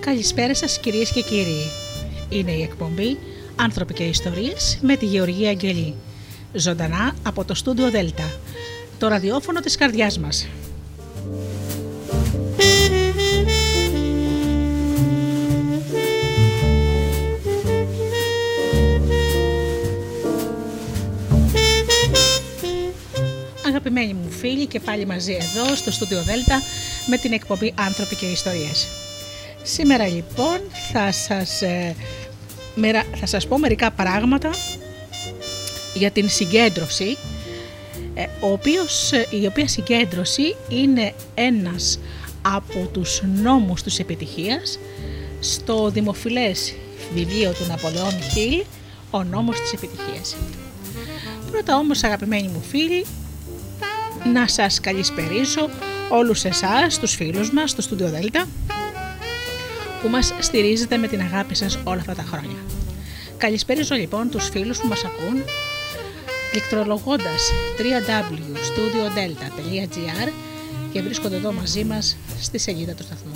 [0.00, 1.70] Καλησπέρα σας κυρίες και κύριοι.
[2.28, 3.18] Είναι η εκπομπή
[3.56, 5.94] «Άνθρωποι και Ιστορίες» με τη Γεωργία Αγγελή.
[6.52, 8.30] Ζωντανά από το στούντιο Δέλτα,
[8.98, 10.48] το ραδιόφωνο της καρδιάς μας.
[23.66, 26.62] Αγαπημένοι μου φίλοι και πάλι μαζί εδώ στο στούντιο Δέλτα
[27.06, 28.88] με την εκπομπή «Άνθρωποι και Ιστορίες».
[29.62, 30.60] Σήμερα λοιπόν
[30.92, 31.94] θα σας, ε,
[33.20, 34.50] θα σας πω μερικά πράγματα
[35.94, 37.16] για την συγκέντρωση
[38.14, 41.98] ε, ο οποίος, ε, η οποία συγκέντρωση είναι ένας
[42.42, 44.78] από τους νόμους της επιτυχίας
[45.40, 46.74] στο δημοφιλές
[47.14, 48.62] βιβλίο του Ναπολεόν Χίλ
[49.10, 50.36] «Ο νόμος της επιτυχίας».
[51.50, 53.04] Πρώτα όμως αγαπημένοι μου φίλοι
[54.32, 55.68] να σας καλησπερίσω
[56.10, 58.46] όλους εσάς, τους φίλους μας, στο Studio Delta
[60.02, 62.56] που μας στηρίζετε με την αγάπη σας όλα αυτά τα χρόνια.
[63.36, 65.44] Καλησπέριζω λοιπόν τους φίλους που μας ακούν
[66.50, 70.28] πληκτρολογώντας www.studiodelta.gr
[70.92, 73.32] και βρίσκονται εδώ μαζί μας στη σελίδα του σταθμού.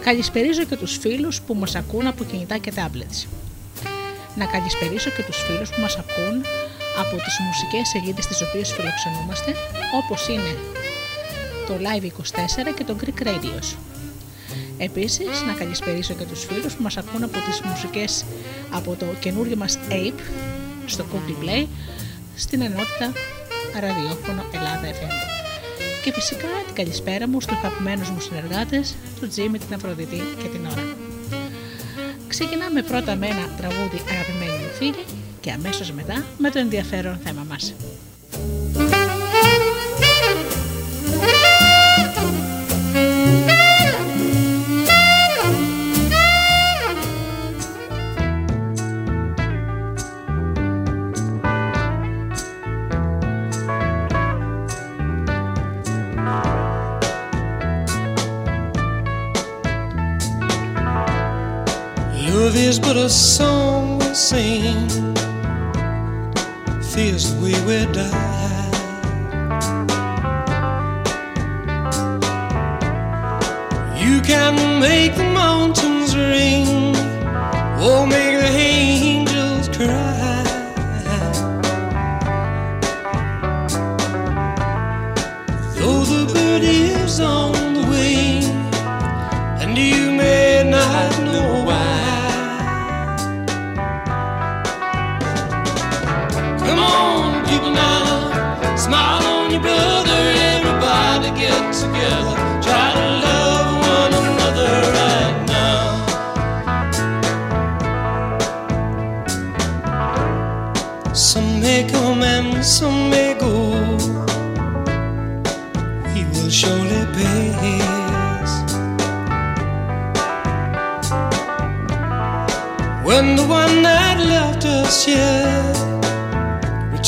[0.00, 3.26] Καλησπερίζω και τους φίλους που μας ακούν από κινητά και tablets.
[4.34, 6.44] Να καλησπερίσω και τους φίλους που μας ακούν
[6.98, 9.54] από τις μουσικές σελίδες τις οποίες φιλοξενούμαστε,
[10.02, 10.56] όπως είναι
[11.66, 13.76] το Live24 και το Greek Radios.
[14.82, 18.24] Επίσης, να καλησπερίσω και τους φίλους που μας ακούν από τις μουσικές
[18.70, 20.20] από το καινούριο μας Ape
[20.86, 21.66] στο Google Play
[22.36, 23.12] στην ενότητα
[23.80, 25.12] ραδιόφωνο Ελλάδα FM.
[26.04, 30.66] Και φυσικά την καλησπέρα μου στους αγαπημένους μου συνεργάτες, του Τζίμι, την Αφροδίτη και την
[30.66, 30.96] Ωρα.
[32.28, 35.04] Ξεκινάμε πρώτα με ένα τραγούδι αγαπημένοι μου φίλοι
[35.40, 37.74] και αμέσως μετά με το ενδιαφέρον θέμα μας.
[62.70, 64.88] Is but a song we sing,
[66.92, 67.52] fears we
[67.92, 68.70] die.
[73.96, 76.94] You can make the mountains ring,
[77.82, 79.09] or make the angels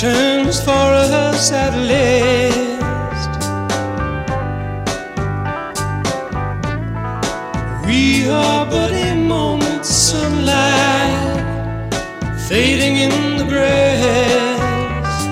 [0.03, 2.62] returns for us at last.
[10.45, 11.95] Sunlight
[12.49, 15.25] fading in the grass.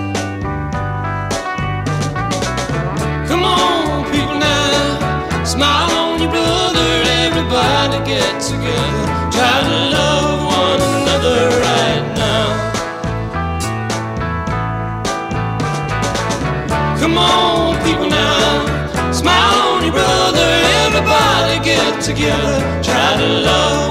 [3.28, 6.88] Come on, people now, smile on your brother,
[7.26, 9.04] everybody get together,
[9.36, 12.70] try to love one another right now.
[17.00, 19.12] Come on, people now.
[19.12, 20.48] Smile on your brother.
[20.86, 22.60] Everybody get together.
[22.82, 23.89] Try to love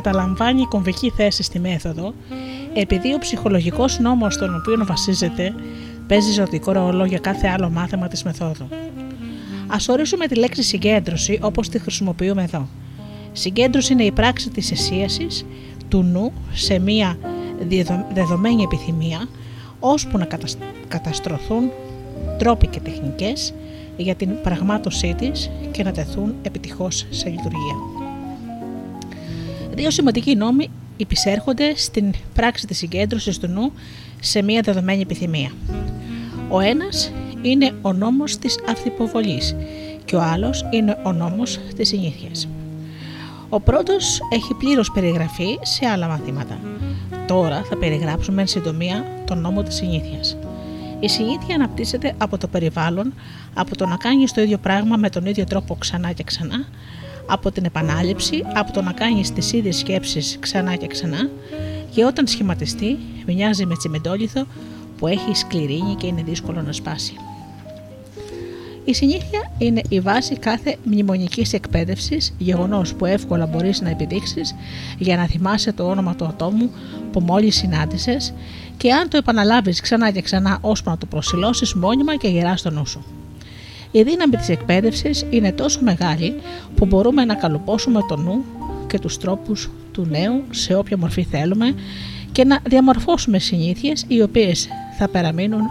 [0.00, 2.14] καταλαμβάνει κομβική θέση στη μέθοδο
[2.74, 5.54] επειδή ο ψυχολογικός νόμος στον οποίο βασίζεται
[6.06, 8.68] παίζει ζωτικό ρόλο για κάθε άλλο μάθημα της μεθόδου.
[9.66, 12.68] Ας ορίσουμε τη λέξη συγκέντρωση όπως τη χρησιμοποιούμε εδώ.
[13.32, 15.46] Συγκέντρωση είναι η πράξη της εσίασης
[15.88, 17.18] του νου σε μία
[17.68, 19.28] διεδο- δεδομένη επιθυμία
[19.80, 20.58] ώσπου να κατασ-
[20.88, 21.70] καταστρωθούν
[22.38, 23.54] τρόποι και τεχνικές
[23.96, 27.99] για την πραγμάτωσή της και να τεθούν επιτυχώς σε λειτουργία.
[29.80, 33.72] Δύο σημαντικοί νόμοι υπησέρχονται στην πράξη της συγκέντρωσης του νου
[34.20, 35.50] σε μία δεδομένη επιθυμία.
[36.48, 37.12] Ο ένας
[37.42, 39.56] είναι ο νόμος της αυθυποβολής
[40.04, 42.48] και ο άλλος είναι ο νόμος της συνήθειας.
[43.48, 46.58] Ο πρώτος έχει πλήρως περιγραφεί σε άλλα μαθήματα.
[47.26, 50.36] Τώρα θα περιγράψουμε εν συντομία τον νόμο της συνήθειας.
[51.00, 53.14] Η συνήθεια αναπτύσσεται από το περιβάλλον,
[53.54, 56.66] από το να κάνεις το ίδιο πράγμα με τον ίδιο τρόπο ξανά και ξανά,
[57.30, 61.30] από την επανάληψη, από το να κάνεις τις ίδιες σκέψεις ξανά και ξανά,
[61.94, 64.46] και όταν σχηματιστεί, μοιάζει με τσιμεντόλιθο
[64.98, 67.14] που έχει σκληρίνει και είναι δύσκολο να σπάσει.
[68.84, 74.54] Η συνήθεια είναι η βάση κάθε μνημονικής εκπαίδευσης, γεγονός που εύκολα μπορείς να επιδείξεις
[74.98, 76.70] για να θυμάσαι το όνομα του ατόμου
[77.12, 78.34] που μόλις συνάντησες
[78.76, 82.70] και αν το επαναλάβεις ξανά και ξανά ώσπου να το προσιλώσεις μόνιμα και γερά στο
[82.70, 83.04] νου σου.
[83.92, 86.34] Η δύναμη της εκπαίδευσης είναι τόσο μεγάλη
[86.74, 88.44] που μπορούμε να καλοπώσουμε το νου
[88.86, 91.74] και τους τρόπους του νέου σε όποια μορφή θέλουμε
[92.32, 94.68] και να διαμορφώσουμε συνήθειες οι οποίες
[94.98, 95.62] θα παραμείνουν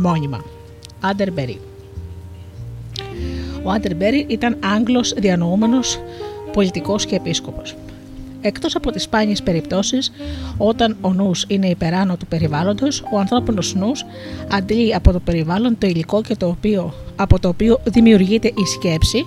[0.00, 0.44] μόνιμα.
[1.00, 1.60] Άντερ Μπερί
[3.62, 6.00] Ο Άντερ Μπέρι ήταν Άγγλος διανοούμενος
[6.52, 7.76] πολιτικός και επίσκοπος.
[8.40, 10.12] Εκτός από τις σπάνιες περιπτώσεις,
[10.56, 14.04] όταν ο νους είναι υπεράνω του περιβάλλοντος, ο ανθρώπινος νους
[14.52, 19.26] αντλεί από το περιβάλλον το υλικό και το οποίο, από το οποίο δημιουργείται η σκέψη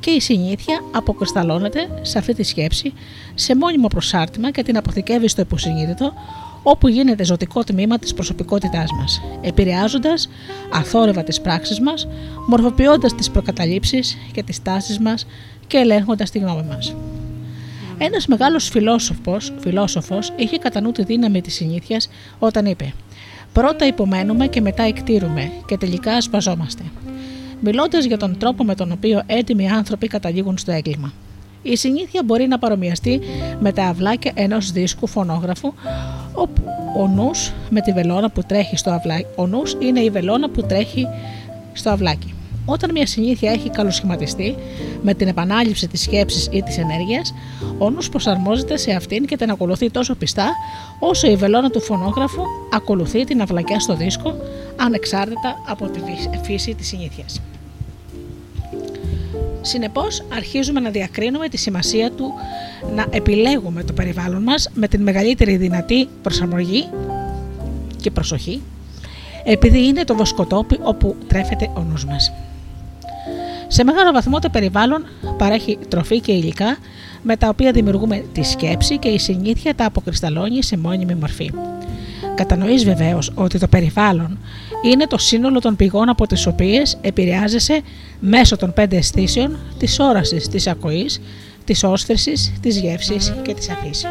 [0.00, 2.92] και η συνήθεια αποκρισταλώνεται σε αυτή τη σκέψη
[3.34, 6.12] σε μόνιμο προσάρτημα και την αποθηκεύει στο υποσυνείδητο,
[6.62, 10.28] όπου γίνεται ζωτικό τμήμα της προσωπικότητάς μας, επηρεάζοντας
[10.72, 12.08] αθόρυβα τις πράξεις μας,
[12.46, 15.26] μορφοποιώντας τις προκαταλήψεις και τις τάσεις μας
[15.66, 16.94] και ελέγχοντας τη γνώμη μας.
[17.98, 22.08] Ένας μεγάλος φιλόσοφος, φιλόσοφος είχε κατά νου τη δύναμη της συνήθειας
[22.38, 22.92] όταν είπε:
[23.52, 26.82] Πρώτα υπομένουμε και μετά εκτήρουμε και τελικά ασπαζόμαστε.
[27.64, 31.12] Μιλώντας για τον τρόπο με τον οποίο έτοιμοι άνθρωποι καταλήγουν στο έγκλημα.
[31.62, 33.20] Η συνήθεια μπορεί να παρομοιαστεί
[33.60, 35.72] με τα αυλάκια ενός δίσκου φωνόγραφου,
[36.32, 36.62] όπου
[36.98, 39.26] ο νους με τη βελόνα που τρέχει στο αυλάκι.
[39.36, 41.06] Ο νους είναι η βελόνα που τρέχει
[41.72, 42.34] στο αυλάκι.
[42.64, 44.54] Όταν μια συνήθεια έχει καλοσχηματιστεί
[45.02, 47.34] με την επανάληψη της σκέψης ή της ενέργειας,
[47.78, 50.50] ο νους προσαρμόζεται σε αυτήν και την ακολουθεί τόσο πιστά
[50.98, 52.42] όσο η βελόνα του φωνόγραφου
[52.74, 54.34] ακολουθεί την αυλακιά στο δίσκο
[54.76, 56.00] ανεξάρτητα από τη
[56.42, 57.40] φύση της συνήθειας.
[59.64, 62.32] Συνεπώς αρχίζουμε να διακρίνουμε τη σημασία του
[62.94, 66.88] να επιλέγουμε το περιβάλλον μας με την μεγαλύτερη δυνατή προσαρμογή
[68.00, 68.62] και προσοχή
[69.44, 72.32] επειδή είναι το βοσκοτόπι όπου τρέφεται ο νους μας.
[73.66, 75.04] Σε μεγάλο βαθμό το περιβάλλον
[75.38, 76.76] παρέχει τροφή και υλικά
[77.22, 81.50] με τα οποία δημιουργούμε τη σκέψη και η συνήθεια τα αποκρισταλώνει σε μόνιμη μορφή.
[82.42, 84.38] Κατανοείς βεβαίως ότι το περιβάλλον
[84.82, 87.80] είναι το σύνολο των πηγών από τις οποίες επηρεάζεσαι
[88.20, 91.20] μέσω των πέντε αισθήσεων της όρασης, της ακοής,
[91.64, 94.06] της όσθρησης, της γεύσης και της αφής.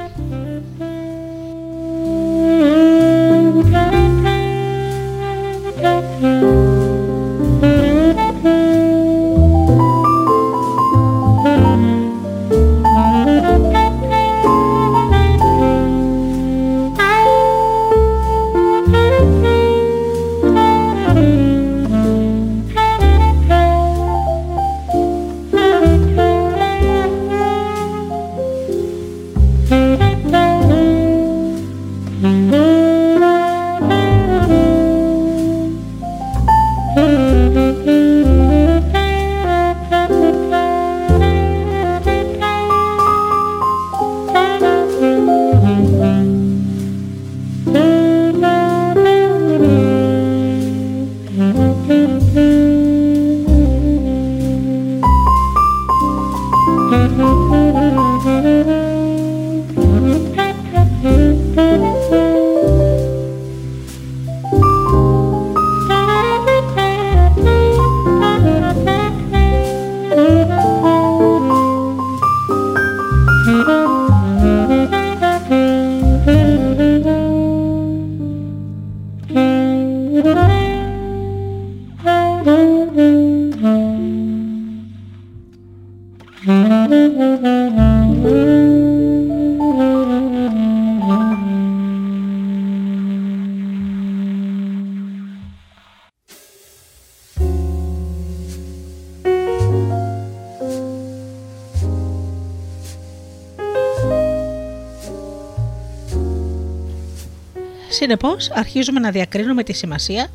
[108.11, 110.27] Συνεπώς, αρχίζουμε να διακρίνουμε τη σημασία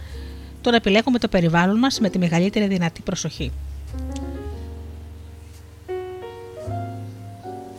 [0.61, 3.53] το να επιλέγουμε το περιβάλλον μας με τη μεγαλύτερη δυνατή προσοχή.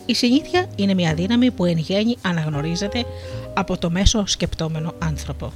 [0.06, 3.04] Η συνήθεια είναι μια δύναμη που εν γέννη αναγνωρίζεται
[3.54, 5.52] από το μέσο σκεπτόμενο άνθρωπο,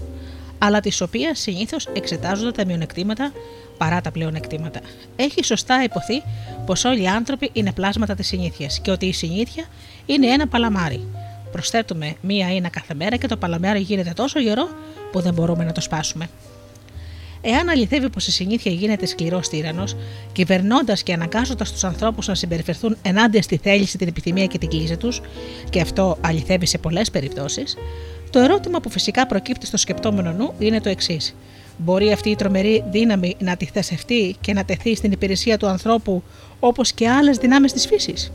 [0.58, 3.32] αλλά της οποίας συνήθως εξετάζονται τα μειονεκτήματα
[3.78, 4.80] παρά τα πλεονεκτήματα.
[5.16, 6.22] Έχει σωστά υποθεί
[6.66, 9.64] πως όλοι οι άνθρωποι είναι πλάσματα της συνήθειας και ότι η συνήθεια
[10.06, 11.08] είναι ένα παλαμάρι,
[11.52, 14.68] Προσθέτουμε μία ίνα κάθε μέρα και το παλαμάρι γίνεται τόσο γερό
[15.12, 16.28] που δεν μπορούμε να το σπάσουμε.
[17.44, 19.84] Εάν αληθεύει πως η συνήθεια γίνεται σκληρός τύρανο,
[20.32, 24.96] κυβερνώντας και αναγκάζοντας τους ανθρώπους να συμπεριφερθούν ενάντια στη θέληση, την επιθυμία και την κλίση
[24.96, 25.20] τους,
[25.70, 27.76] και αυτό αληθεύει σε πολλές περιπτώσεις,
[28.30, 31.34] το ερώτημα που φυσικά προκύπτει στο σκεπτόμενο νου είναι το εξής.
[31.76, 36.22] Μπορεί αυτή η τρομερή δύναμη να τη θεσευτεί και να τεθεί στην υπηρεσία του ανθρώπου
[36.60, 38.32] όπως και άλλες δυνάμεις της φύσης;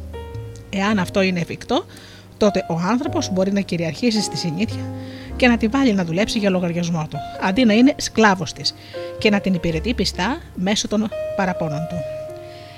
[0.70, 1.86] Εάν αυτό είναι εφικτό,
[2.38, 4.84] τότε ο άνθρωπος μπορεί να κυριαρχήσει στη συνήθεια
[5.36, 8.74] και να τη βάλει να δουλέψει για λογαριασμό του, αντί να είναι σκλάβος της
[9.20, 11.96] και να την υπηρετεί πιστά μέσω των παραπώνων του.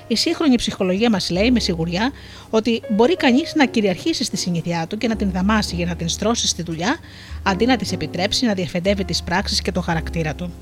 [0.06, 2.12] Η σύγχρονη ψυχολογία μας λέει με σιγουριά
[2.50, 6.08] ότι μπορεί κανείς να κυριαρχήσει στη συνήθειά του και να την δαμάσει για να την
[6.08, 6.98] στρώσει στη δουλειά,
[7.42, 10.52] αντί να της επιτρέψει να διαφεντεύει τις πράξεις και τον χαρακτήρα του.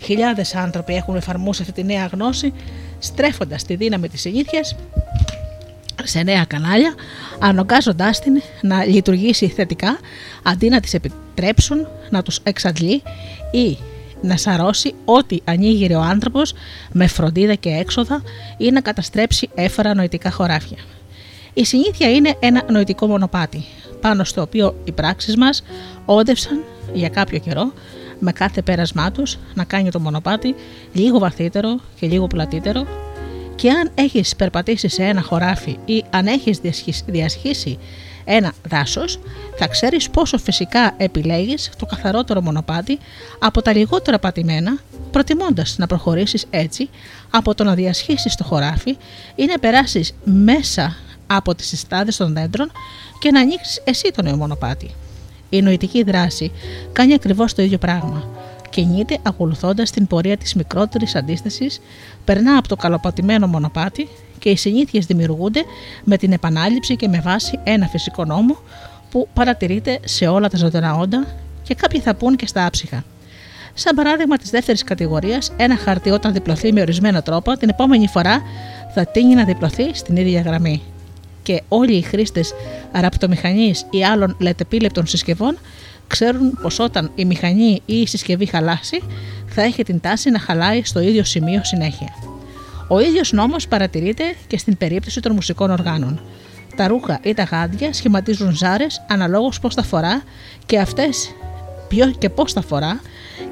[0.00, 2.52] Χιλιάδες άνθρωποι έχουν εφαρμόσει αυτή τη νέα γνώση,
[2.98, 4.76] στρέφοντας τη δύναμη της συνήθειας
[6.08, 6.94] σε νέα κανάλια,
[7.38, 9.98] αναγκάζοντάς την να λειτουργήσει θετικά
[10.42, 13.02] αντί να τις επιτρέψουν να τους εξαντλεί
[13.50, 13.78] ή
[14.22, 16.54] να σαρώσει ό,τι ανοίγει ο άνθρωπος
[16.92, 18.22] με φροντίδα και έξοδα
[18.56, 20.78] ή να καταστρέψει έφερα νοητικά χωράφια.
[21.54, 23.64] Η συνήθεια είναι ένα νοητικό μονοπάτι,
[24.00, 25.62] πάνω στο οποίο οι πράξεις μας
[26.04, 27.72] όδευσαν για κάποιο καιρό
[28.18, 30.54] με κάθε πέρασμά τους να κάνει το μονοπάτι
[30.92, 32.86] λίγο βαθύτερο και λίγο πλατύτερο
[33.58, 36.60] και αν έχεις περπατήσεις σε ένα χωράφι ή αν έχεις
[37.06, 37.78] διασχίσει
[38.24, 39.18] ένα δάσος,
[39.56, 42.98] θα ξέρεις πόσο φυσικά επιλέγεις το καθαρότερο μονοπάτι
[43.38, 44.78] από τα λιγότερα πατημένα,
[45.10, 46.88] προτιμώντας να προχωρήσεις έτσι
[47.30, 48.96] από το να διασχίσεις το χωράφι
[49.34, 50.96] ή να περάσεις μέσα
[51.26, 52.72] από τις συστάδες των δέντρων
[53.18, 54.90] και να ανοίξεις εσύ το νέο μονοπάτι.
[55.48, 56.52] Η νοητική δράση
[56.92, 58.28] κάνει ακριβώς το ίδιο πράγμα
[58.78, 61.80] κινείται ακολουθώντας την πορεία της μικρότερης αντίστασης,
[62.24, 64.08] περνά από το καλοπατημένο μονοπάτι
[64.38, 65.62] και οι συνήθειες δημιουργούνται
[66.04, 68.56] με την επανάληψη και με βάση ένα φυσικό νόμο
[69.10, 71.26] που παρατηρείται σε όλα τα ζωντανά όντα
[71.62, 73.04] και κάποιοι θα πούν και στα άψυχα.
[73.74, 78.42] Σαν παράδειγμα της δεύτερης κατηγορίας, ένα χαρτί όταν διπλωθεί με ορισμένο τρόπο, την επόμενη φορά
[78.94, 80.82] θα τίνει να διπλωθεί στην ίδια γραμμή.
[81.42, 82.54] Και όλοι οι χρήστες
[82.92, 85.58] ραπτομηχανή ή άλλων λετεπίλεπτων συσκευών
[86.08, 89.02] ξέρουν πως όταν η μηχανή ή η συσκευή χαλάσει
[89.46, 92.08] θα έχει την τάση να χαλάει στο ίδιο σημείο συνέχεια.
[92.88, 96.20] Ο ίδιος νόμος παρατηρείται και στην περίπτωση των μουσικών οργάνων.
[96.76, 100.22] Τα ρούχα ή τα γάντια σχηματίζουν ζάρες αναλόγως πώς τα φορά
[100.66, 101.34] και αυτές
[101.88, 103.00] ποιο και πώς τα φορά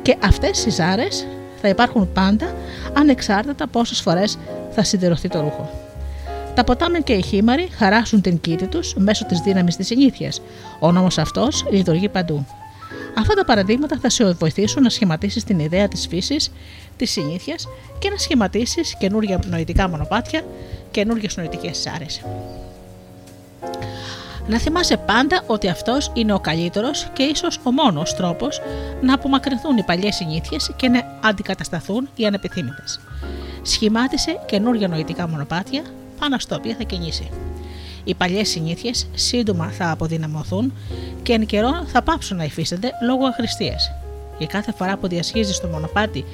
[0.02, 1.26] και αυτές οι ζάρες
[1.60, 2.54] θα υπάρχουν πάντα
[2.92, 4.38] ανεξάρτητα πόσες φορές
[4.70, 5.85] θα σιδερωθεί το ρούχο.
[6.56, 10.40] Τα ποτάμια και οι χήμαροι χαράσουν την κήτη τους μέσω της δύναμης της συνήθειας.
[10.80, 12.46] Ο νόμος αυτός λειτουργεί παντού.
[13.18, 16.52] Αυτά τα παραδείγματα θα σε βοηθήσουν να σχηματίσεις την ιδέα της φύσης,
[16.96, 20.44] της συνήθειας και να σχηματίσεις καινούργια νοητικά μονοπάτια,
[20.90, 22.20] καινούργιες νοητικές σάρες.
[24.46, 28.60] Να θυμάσαι πάντα ότι αυτός είναι ο καλύτερος και ίσως ο μόνος τρόπος
[29.00, 33.00] να απομακρυνθούν οι παλιές συνήθειες και να αντικατασταθούν οι ανεπιθύμητες.
[33.62, 35.82] Σχημάτισε καινούργια νοητικά μονοπάτια
[36.18, 37.30] πάνω στα οποία θα κινήσει.
[38.04, 40.73] Οι παλιές συνήθειες σύντομα θα αποδυναμωθούν
[41.23, 43.90] και εν καιρό θα πάψουν να υφίστανται λόγω αχρηστίας.
[44.38, 46.25] Και κάθε φορά που διασχίζεις το μονοπάτι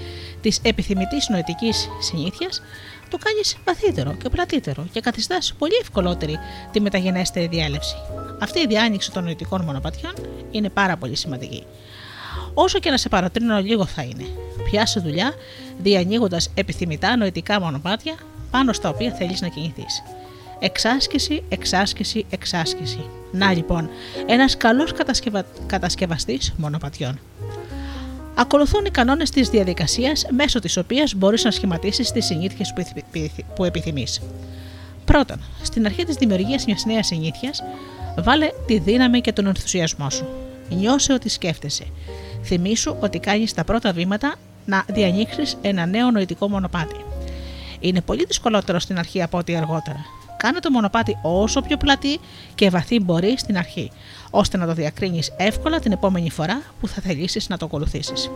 [0.40, 2.62] της επιθυμητής νοητικής συνήθειας,
[3.10, 6.38] το κάνεις βαθύτερο και πλατύτερο και καθιστάς πολύ ευκολότερη
[6.72, 7.96] τη μεταγενέστερη διάλευση.
[8.40, 10.14] Αυτή η διάνοιξη των νοητικών μονοπατιών
[10.50, 11.64] είναι πάρα πολύ σημαντική.
[12.54, 14.24] Όσο και να σε παρατρύνω λίγο θα είναι.
[14.70, 15.32] Πιάσε δουλειά
[15.78, 18.14] διανοίγοντας επιθυμητά νοητικά μονοπάτια
[18.52, 20.02] πάνω στα οποία θέλεις να κινηθείς.
[20.58, 23.04] Εξάσκηση, εξάσκηση, εξάσκηση.
[23.32, 23.90] Να λοιπόν,
[24.26, 25.44] ένας καλός κατασκευα...
[25.66, 27.18] κατασκευαστής μονοπατιών.
[28.34, 32.72] Ακολουθούν οι κανόνες της διαδικασίας μέσω της οποίας μπορείς να σχηματίσεις τις συνήθειες
[33.54, 34.20] που επιθυμείς.
[35.04, 37.62] Πρώτον, στην αρχή της δημιουργίας μιας νέας συνήθειας,
[38.18, 40.26] βάλε τη δύναμη και τον ενθουσιασμό σου.
[40.68, 41.84] Νιώσε ότι σκέφτεσαι.
[42.42, 44.34] Θυμήσου ότι κάνεις τα πρώτα βήματα
[44.64, 46.96] να διανοίξεις ένα νέο νοητικό μονοπάτι.
[47.82, 50.04] Είναι πολύ δυσκολότερο στην αρχή από ό,τι αργότερα.
[50.36, 52.20] Κάνε το μονοπάτι όσο πιο πλατή
[52.54, 53.90] και βαθύ μπορεί στην αρχή,
[54.30, 58.30] ώστε να το διακρίνεις εύκολα την επόμενη φορά που θα θελήσεις να το ακολουθήσεις.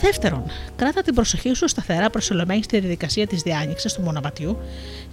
[0.00, 0.42] Δεύτερον,
[0.76, 4.58] κράτα την προσοχή σου σταθερά προσελωμένη στη διαδικασία της διάνοιξης του μονοπατιού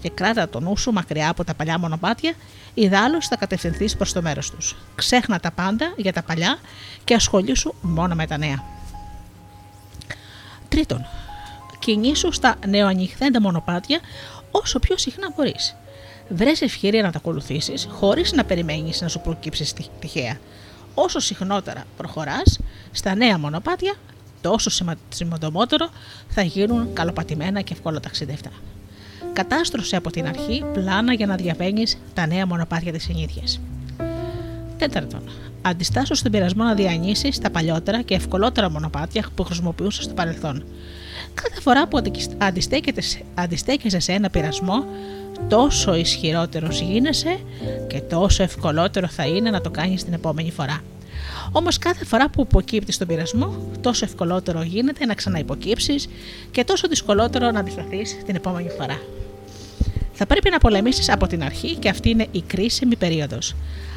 [0.01, 2.33] και κράτα το νου σου μακριά από τα παλιά μονοπάτια,
[2.73, 4.75] ιδάλω θα κατευθυνθείς προς το μέρος τους.
[4.95, 6.57] Ξέχνα τα πάντα για τα παλιά
[7.03, 8.63] και ασχολήσου μόνο με τα νέα.
[10.69, 11.05] Τρίτον,
[11.87, 13.99] κινήσου στα νεοανοιχθέντα μονοπάτια
[14.51, 15.75] όσο πιο συχνά μπορείς.
[16.29, 20.37] Βρες ευκαιρία να τα ακολουθήσεις χωρίς να περιμένεις να σου προκύψεις τυχαία.
[20.93, 22.59] Όσο συχνότερα προχωράς
[22.91, 23.93] στα νέα μονοπάτια,
[24.41, 24.69] τόσο
[25.09, 25.89] σημαντικότερο
[26.29, 28.51] θα γίνουν καλοπατημένα και εύκολα ταξιδευτά.
[29.33, 33.59] Κατάστρωσε από την αρχή πλάνα για να διαβαίνεις τα νέα μονοπάτια της συνήθειας.
[34.77, 35.21] Τέταρτον,
[35.61, 40.65] αντιστάσου στον πειρασμό να διανύσεις τα παλιότερα και ευκολότερα μονοπάτια που χρησιμοποιούσες στο παρελθόν.
[41.41, 42.01] Κάθε φορά που
[43.35, 44.85] αντιστέκεσαι σε ένα πειρασμό,
[45.47, 47.39] τόσο ισχυρότερος γίνεσαι
[47.87, 50.81] και τόσο ευκολότερο θα είναι να το κάνεις την επόμενη φορά.
[51.51, 56.09] Όμως κάθε φορά που υποκύπτεις στον πειρασμό, τόσο ευκολότερο γίνεται να ξαναυποκύψεις
[56.51, 59.01] και τόσο δυσκολότερο να αντισταθείς την επόμενη φορά.
[60.13, 63.55] Θα πρέπει να πολεμήσεις από την αρχή και αυτή είναι η κρίσιμη περίοδος.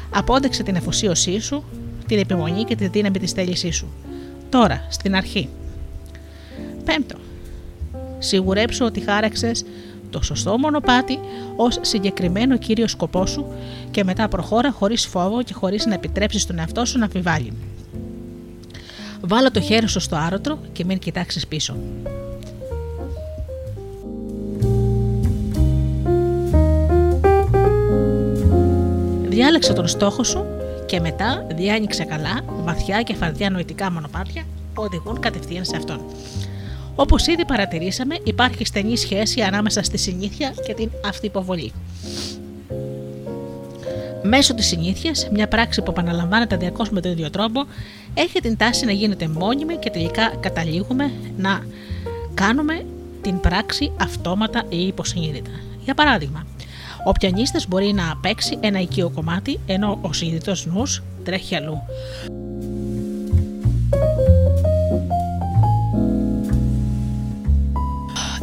[0.09, 1.63] Απόδεξε την εφοσίωσή σου,
[2.07, 3.93] την επιμονή και τη δύναμη της θέλησής σου.
[4.49, 5.49] Τώρα, στην αρχή.
[6.85, 7.15] Πέμπτο.
[8.23, 9.63] Σιγουρέψου ότι χάραξες
[10.09, 11.19] το σωστό μονοπάτι
[11.55, 13.45] ως συγκεκριμένο κύριο σκοπό σου
[13.91, 17.53] και μετά προχώρα χωρίς φόβο και χωρίς να επιτρέψεις τον εαυτό σου να αμφιβάλλει.
[19.21, 21.75] Βάλω το χέρι σου στο άρωτρο και μην κοιτάξεις πίσω.
[29.23, 30.45] Διάλεξε τον στόχο σου
[30.85, 36.01] και μετά διάνοιξε καλά, βαθιά και φαρδιά νοητικά μονοπάτια που οδηγούν κατευθείαν σε αυτόν.
[36.95, 41.71] Όπως ήδη παρατηρήσαμε, υπάρχει στενή σχέση ανάμεσα στη συνήθεια και την αυτοϋποβολή.
[44.23, 47.65] Μέσω της συνήθειας, μια πράξη που επαναλαμβάνεται διαρκώς με τον ίδιο τρόπο,
[48.13, 51.65] έχει την τάση να γίνεται μόνιμη και τελικά καταλήγουμε να
[52.33, 52.85] κάνουμε
[53.21, 55.51] την πράξη αυτόματα ή υποσυνείδητα.
[55.83, 56.45] Για παράδειγμα,
[57.05, 61.81] ο πιανίστας μπορεί να παίξει ένα οικείο κομμάτι ενώ ο συνειδητός νους τρέχει αλλού.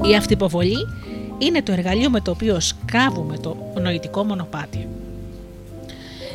[0.03, 0.87] Η αυτοποβολή
[1.39, 4.89] είναι το εργαλείο με το οποίο σκάβουμε το νοητικό μονοπάτι.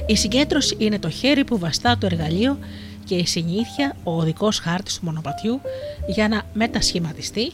[0.05, 2.57] Η συγκέντρωση είναι το χέρι που βαστά το εργαλείο
[3.05, 5.61] και η συνήθεια ο οδικός χάρτης του μονοπατιού
[6.07, 7.51] για να μετασχηματιστεί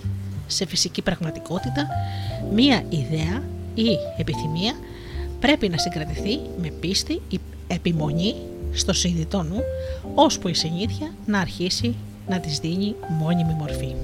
[0.48, 1.88] σε φυσική πραγματικότητα
[2.54, 3.44] μία ιδέα
[3.76, 4.74] ή επιθυμία
[5.40, 8.36] πρέπει να συγκρατηθεί με πίστη ή επιμονή
[8.74, 9.60] στο συνειδητό νου
[10.16, 11.96] ώσπου η συνήθεια να αρχίσει
[12.28, 13.96] να της δίνει μόνιμη μορφή.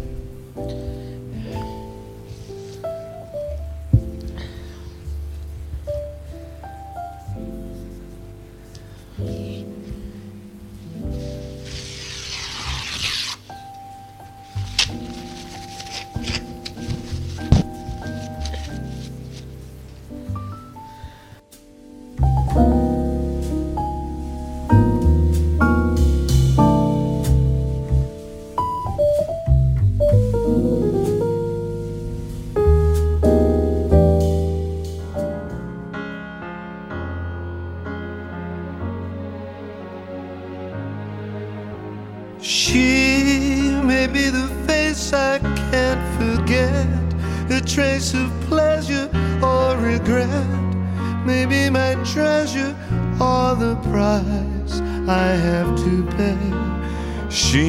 [47.76, 49.10] Trace of pleasure
[49.44, 50.48] or regret.
[51.26, 52.74] Maybe my treasure
[53.20, 56.40] or the price I have to pay.
[57.30, 57.68] She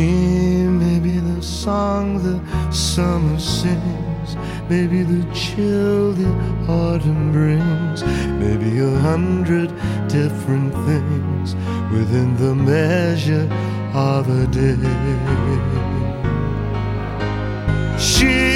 [0.82, 2.38] may be the song the
[2.72, 4.36] summer sings,
[4.70, 6.30] maybe the chill the
[6.68, 8.04] autumn brings,
[8.42, 9.70] maybe a hundred
[10.08, 11.56] different things
[11.90, 13.48] within the measure
[13.92, 14.76] of a day.
[17.98, 18.55] She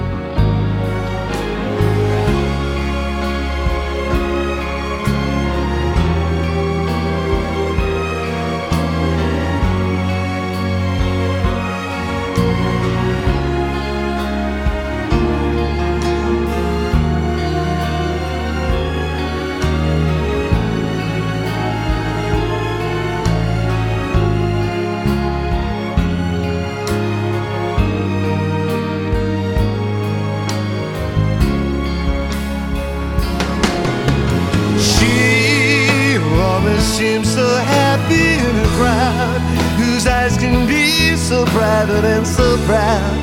[41.81, 43.17] Private and so proud.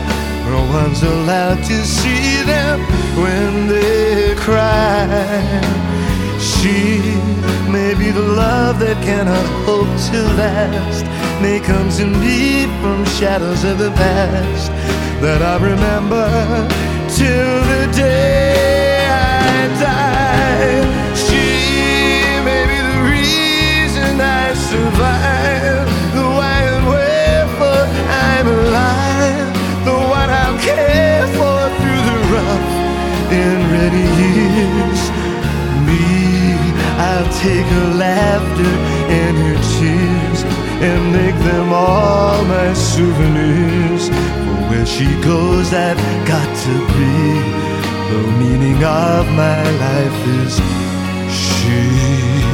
[0.51, 2.81] No one's allowed to see them
[3.23, 5.07] when they cry.
[6.40, 6.99] She
[7.71, 11.05] may be the love that cannot hope to last.
[11.40, 14.73] May come to me from shadows of the past
[15.23, 16.27] that I remember
[17.18, 20.83] till the day I die.
[21.27, 21.47] She
[22.49, 25.38] may be the reason I survive,
[33.79, 35.01] ready years.
[35.87, 36.07] Me,
[37.09, 38.75] I'll take her laughter
[39.21, 40.41] and her tears
[40.88, 44.05] and make them all my souvenirs.
[44.45, 47.19] For where she goes, I've got to be.
[48.11, 50.55] The meaning of my life is.
[51.41, 52.47] She.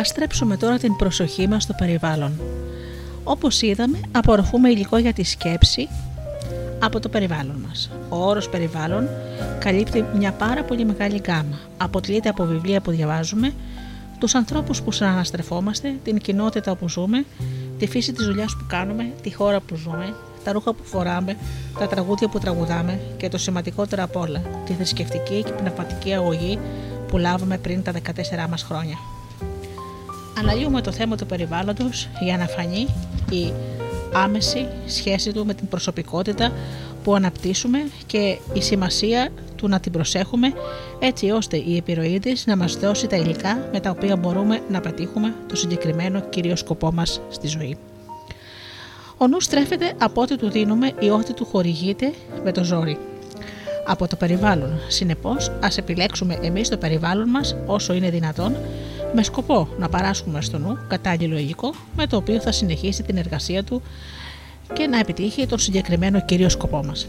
[0.00, 2.40] Ας στρέψουμε τώρα την προσοχή μας στο περιβάλλον.
[3.24, 5.88] Όπως είδαμε, απορροφούμε υλικό για τη σκέψη
[6.78, 7.90] από το περιβάλλον μας.
[8.08, 9.08] Ο όρος περιβάλλον
[9.58, 11.58] καλύπτει μια πάρα πολύ μεγάλη γκάμα.
[11.76, 13.52] Αποτελείται από βιβλία που διαβάζουμε,
[14.18, 17.24] τους ανθρώπους που συναναστρεφόμαστε, την κοινότητα όπου ζούμε,
[17.78, 21.36] τη φύση της δουλειάς που κάνουμε, τη χώρα που ζούμε, τα ρούχα που φοράμε,
[21.78, 26.58] τα τραγούδια που τραγουδάμε και το σημαντικότερο απ' όλα, τη θρησκευτική και πνευματική αγωγή
[27.08, 28.96] που λάβουμε πριν τα 14 μας χρόνια.
[30.40, 32.86] Αναλύουμε το θέμα του περιβάλλοντος για να φανεί
[33.30, 33.52] η
[34.12, 36.52] άμεση σχέση του με την προσωπικότητα
[37.04, 40.52] που αναπτύσσουμε και η σημασία του να την προσέχουμε
[40.98, 44.80] έτσι ώστε η επιρροή της να μας δώσει τα υλικά με τα οποία μπορούμε να
[44.80, 47.76] πετύχουμε το συγκεκριμένο κύριο σκοπό μας στη ζωή.
[49.16, 52.12] Ο νους στρέφεται από ό,τι του δίνουμε ή ό,τι του χορηγείται
[52.44, 52.98] με το ζόρι.
[53.86, 54.80] Από το περιβάλλον.
[54.88, 58.56] Συνεπώς, ας επιλέξουμε εμείς το περιβάλλον μας όσο είναι δυνατόν,
[59.14, 63.64] με σκοπό να παράσχουμε στο νου κατάλληλο υλικό με το οποίο θα συνεχίσει την εργασία
[63.64, 63.82] του
[64.72, 67.08] και να επιτύχει τον συγκεκριμένο κύριο σκοπό μας.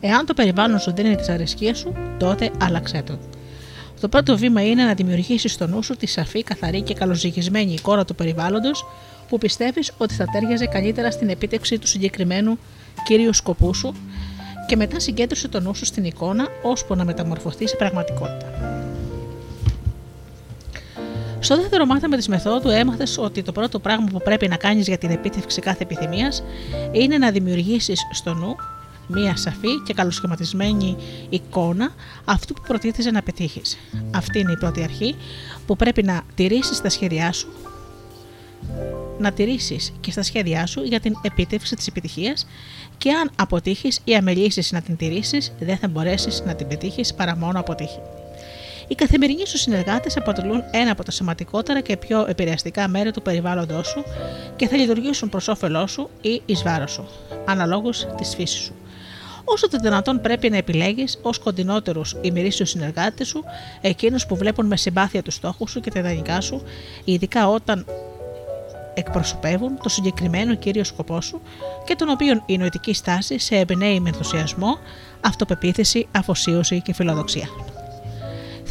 [0.00, 3.18] Εάν το περιβάλλον σου δίνει τις αρεσκίες σου, τότε άλλαξέ το.
[4.00, 8.04] Το πρώτο βήμα είναι να δημιουργήσεις στο νου σου τη σαφή, καθαρή και καλοζυγισμένη εικόνα
[8.04, 8.84] του περιβάλλοντος
[9.28, 12.58] που πιστεύεις ότι θα τέριαζε καλύτερα στην επίτευξη του συγκεκριμένου
[13.04, 13.94] κύριου σκοπού σου
[14.66, 18.46] και μετά συγκέντρωσε το νου σου στην εικόνα ώσπου να μεταμορφωθεί σε πραγματικότητα.
[21.42, 24.98] Στο δεύτερο μάθημα της μεθόδου έμαθες ότι το πρώτο πράγμα που πρέπει να κάνεις για
[24.98, 26.42] την επίτευξη κάθε επιθυμίας
[26.92, 28.56] είναι να δημιουργήσεις στο νου
[29.06, 30.96] μία σαφή και καλοσχηματισμένη
[31.28, 31.90] εικόνα
[32.24, 33.78] αυτού που προτίθεσαι να πετύχεις.
[34.14, 35.16] Αυτή είναι η πρώτη αρχή
[35.66, 37.48] που πρέπει να τηρήσεις στα σχέδιά σου
[39.18, 42.46] να τηρήσεις και στα σχέδιά σου για την επίτευξη της επιτυχίας
[42.98, 47.36] και αν αποτύχεις ή αμελήσεις να την τηρήσεις, δεν θα μπορέσεις να την πετύχεις παρά
[47.36, 47.98] μόνο αποτύχει.
[48.88, 53.82] Οι καθημερινοί σου συνεργάτες αποτελούν ένα από τα σημαντικότερα και πιο επηρεαστικά μέρη του περιβάλλοντό
[53.82, 54.04] σου
[54.56, 57.08] και θα λειτουργήσουν προς όφελός σου ή εις βάρος σου,
[57.44, 58.74] αναλόγως της φύσης σου.
[59.44, 63.44] Όσο το δυνατόν πρέπει να επιλέγεις ως κοντινότερους ημερήσιους συνεργάτες σου,
[63.80, 66.62] εκείνους που βλέπουν με συμπάθεια τους στόχους σου και τα ιδανικά σου,
[67.04, 67.86] ειδικά όταν
[68.94, 71.40] εκπροσωπεύουν το συγκεκριμένο κύριο σκοπό σου
[71.84, 74.78] και τον οποίο η νοητική στάση σε εμπνέει με ενθουσιασμό,
[75.20, 77.48] αυτοπεποίθηση, αφοσίωση και φιλοδοξία.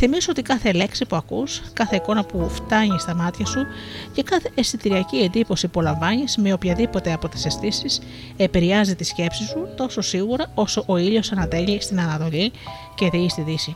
[0.03, 3.65] Θυμήσου ότι κάθε λέξη που ακούς, κάθε εικόνα που φτάνει στα μάτια σου
[4.13, 7.99] και κάθε αισθητηριακή εντύπωση που λαμβάνεις με οποιαδήποτε από τις αισθήσεις
[8.37, 12.51] επηρεάζει τη σκέψη σου τόσο σίγουρα όσο ο ήλιος ανατέλει στην Ανατολή
[12.95, 13.75] και δει στη Δύση.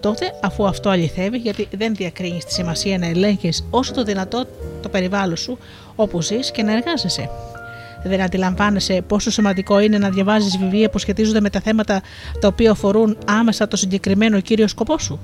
[0.00, 4.46] Τότε, αφού αυτό αληθεύει, γιατί δεν διακρίνεις τη σημασία να ελέγχεις όσο το δυνατό
[4.82, 5.58] το περιβάλλον σου
[5.96, 7.30] όπου ζεις και να εργάζεσαι.
[8.04, 12.02] Δεν αντιλαμβάνεσαι πόσο σημαντικό είναι να διαβάζεις βιβλία που σχετίζονται με τα θέματα
[12.40, 15.20] τα οποία αφορούν άμεσα το συγκεκριμένο κύριο σκοπό σου.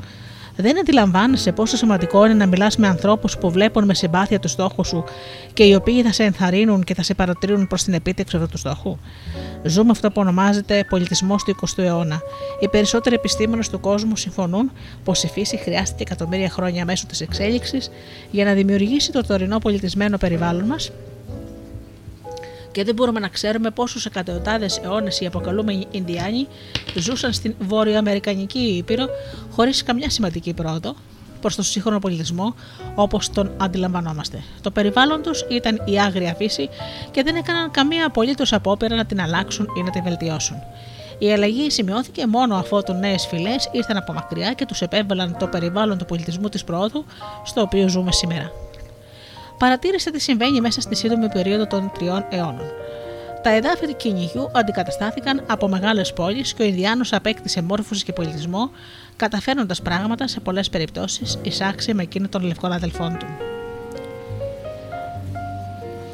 [0.57, 4.85] Δεν αντιλαμβάνεσαι πόσο σημαντικό είναι να μιλάς με ανθρώπους που βλέπουν με συμπάθεια το στόχο
[4.85, 5.05] σου
[5.53, 8.59] και οι οποίοι θα σε ενθαρρύνουν και θα σε παρατηρούν προς την επίτευξη αυτού του
[8.59, 8.99] στόχου.
[9.63, 12.21] Ζούμε αυτό που ονομάζεται πολιτισμός του 20ου αιώνα.
[12.61, 14.73] Οι περισσότεροι επιστήμονες του κόσμου συμφωνούν
[15.05, 17.91] πως η φύση χρειάστηκε εκατομμύρια χρόνια μέσω της εξέλιξης
[18.31, 20.91] για να δημιουργήσει το τωρινό πολιτισμένο περιβάλλον μας
[22.73, 26.47] και δεν μπορούμε να ξέρουμε πόσους εκατοντάδες αιώνες οι αποκαλούμενοι Ινδιάνοι
[26.95, 29.07] ζούσαν στην Βόρειο-Αμερικανική Ήπειρο
[29.51, 30.95] χωρίς καμιά σημαντική πρόοδο
[31.41, 32.55] προς τον σύγχρονο πολιτισμό
[32.95, 34.43] όπως τον αντιλαμβανόμαστε.
[34.61, 36.69] Το περιβάλλον τους ήταν η άγρια φύση
[37.11, 40.57] και δεν έκαναν καμία απολύτως απόπειρα να την αλλάξουν ή να την βελτιώσουν.
[41.19, 45.99] Η αλλαγή σημειώθηκε μόνο αφού νέες φυλές ήρθαν από μακριά και τους επέβαλαν το περιβάλλον
[45.99, 47.05] του πολιτισμού της πρόοδου
[47.45, 48.53] στο οποίο ζούμε σήμερα
[49.63, 52.73] παρατήρησε τι συμβαίνει μέσα στη σύντομη περίοδο των τριών αιώνων.
[53.43, 58.71] Τα εδάφη του κυνηγιού αντικαταστάθηκαν από μεγάλες πόλεις και ο Ινδιάνος απέκτησε μόρφωση και πολιτισμό,
[59.17, 63.27] καταφέρνοντα πράγματα σε πολλές περιπτώσεις εισάξια με εκείνο των λευκών αδελφών του.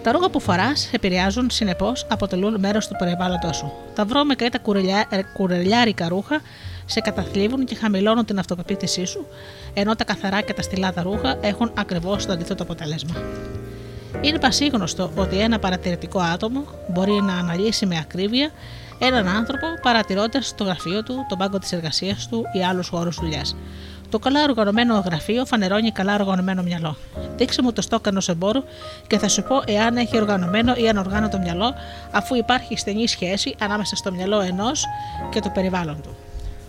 [0.02, 3.72] Τα ρούχα που φοράς επηρεάζουν, συνεπώς, αποτελούν μέρος του περιβάλλοντός σου.
[3.94, 4.58] Τα βρώμικα ή τα
[5.34, 6.40] κουρελιάρικα ρούχα
[6.90, 9.26] σε καταθλίβουν και χαμηλώνουν την αυτοπεποίθησή σου,
[9.74, 13.14] ενώ τα καθαρά και τα στυλάδα ρούχα έχουν ακριβώς το αντίθετο αποτέλεσμα.
[14.20, 18.50] Είναι πασίγνωστο ότι ένα παρατηρητικό άτομο μπορεί να αναλύσει με ακρίβεια
[18.98, 23.56] έναν άνθρωπο παρατηρώντας το γραφείο του, τον πάγκο της εργασίας του ή άλλους χώρους δουλειάς.
[24.10, 26.96] Το καλά οργανωμένο γραφείο φανερώνει καλά οργανωμένο μυαλό.
[27.36, 28.62] Δείξε μου το στόκ ενό εμπόρου
[29.06, 31.74] και θα σου πω εάν έχει οργανωμένο ή ανοργάνωτο μυαλό,
[32.10, 34.84] αφού υπάρχει στενή σχέση ανάμεσα στο μυαλό ενός
[35.30, 36.16] και το περιβάλλον του.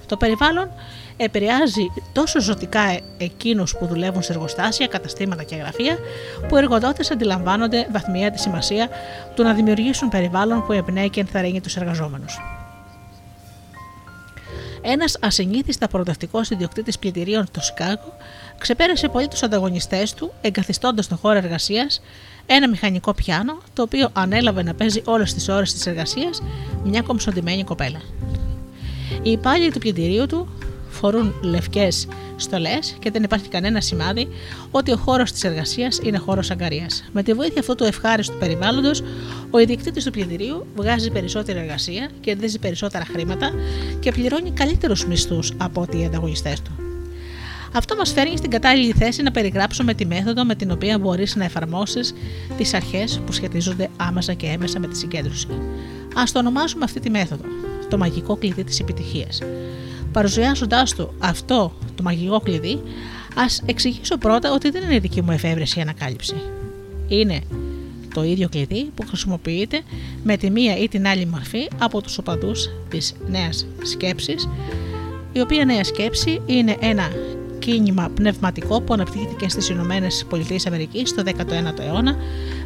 [0.09, 0.71] Το περιβάλλον
[1.17, 5.97] επηρεάζει τόσο ζωτικά εκείνους που δουλεύουν σε εργοστάσια, καταστήματα και γραφεία,
[6.47, 8.89] που οι εργοδότες αντιλαμβάνονται βαθμία τη σημασία
[9.35, 12.39] του να δημιουργήσουν περιβάλλον που εμπνέει και ενθαρρύνει τους εργαζόμενους.
[14.81, 18.13] Ένας ασυνήθιστα προοδευτικός ιδιοκτήτης πλητηρίων στο Σικάγο
[18.57, 22.01] ξεπέρασε πολύ τους ανταγωνιστές του, εγκαθιστώντας στον χώρο εργασίας
[22.45, 26.41] ένα μηχανικό πιάνο, το οποίο ανέλαβε να παίζει όλες τις ώρες της εργασίας
[26.83, 27.99] μια κομψοντημένη κοπέλα.
[29.21, 30.47] Οι υπάλληλοι του πλυντηρίου του
[30.89, 34.27] φορούν λευκές στολές και δεν υπάρχει κανένα σημάδι
[34.71, 37.09] ότι ο χώρος της εργασίας είναι χώρος αγκαρίας.
[37.11, 39.03] Με τη βοήθεια αυτού του ευχάριστου περιβάλλοντος,
[39.49, 43.51] ο ιδιοκτήτης του πλυντηρίου βγάζει περισσότερη εργασία, κερδίζει περισσότερα χρήματα
[43.99, 46.71] και πληρώνει καλύτερους μισθούς από ότι οι ανταγωνιστές του.
[47.73, 51.43] Αυτό μας φέρνει στην κατάλληλη θέση να περιγράψουμε τη μέθοδο με την οποία μπορείς να
[51.43, 52.13] εφαρμόσεις
[52.57, 55.47] τις αρχές που σχετίζονται άμεσα και έμεσα με τη συγκέντρωση.
[56.19, 57.43] Α το ονομάσουμε αυτή τη μέθοδο,
[57.89, 59.41] το μαγικό κλειδί της επιτυχίας.
[60.11, 62.81] Παρουσιάζοντάς του αυτό το μαγικό κλειδί,
[63.35, 66.35] ας εξηγήσω πρώτα ότι δεν είναι δική μου εφεύρεση η ανακάλυψη.
[67.07, 67.41] Είναι
[68.13, 69.81] το ίδιο κλειδί που χρησιμοποιείται
[70.23, 74.49] με τη μία ή την άλλη μορφή από τους οπαδούς της νέας σκέψης,
[75.31, 77.09] η οποία νέα σκέψη είναι ένα
[77.59, 82.15] κίνημα πνευματικό που αναπτύχθηκε στις Ηνωμένες Πολιτείες Αμερικής το 19ο αιώνα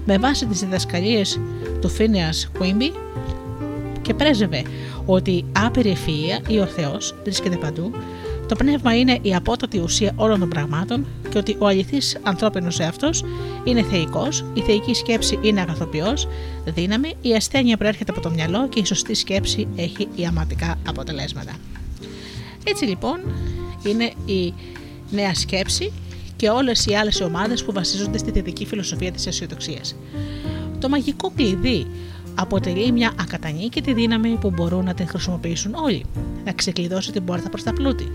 [0.05, 1.39] με βάση τις διδασκαλίες
[1.81, 2.91] του Phineas Quimby
[4.03, 4.62] και πρέζευε
[5.06, 7.91] ότι η άπειρη ευφυΐα ή ο Θεός βρίσκεται παντού,
[8.47, 13.25] το πνεύμα είναι η απότοτη ουσία όλων των πραγμάτων και ότι ο αληθής ανθρώπινος εαυτός
[13.63, 16.27] είναι θεϊκός, η θεϊκή σκέψη είναι αγαθοποιός,
[16.65, 21.51] δύναμη, η ασθένεια προέρχεται από το μυαλό και η σωστή σκέψη έχει ιαματικά αποτελέσματα.
[22.67, 23.19] Έτσι λοιπόν
[23.83, 24.54] είναι η
[25.12, 25.91] νέα σκέψη
[26.35, 29.95] και όλες οι άλλες ομάδες που βασίζονται στη θετική φιλοσοφία της αισιοδοξίας.
[30.79, 31.87] Το μαγικό κλειδί
[32.36, 36.06] αποτελεί μια ακατανίκητη δύναμη που μπορούν να την χρησιμοποιήσουν όλοι.
[36.46, 38.12] Να ξεκλειδώσει την πόρτα προς τα πλούτη,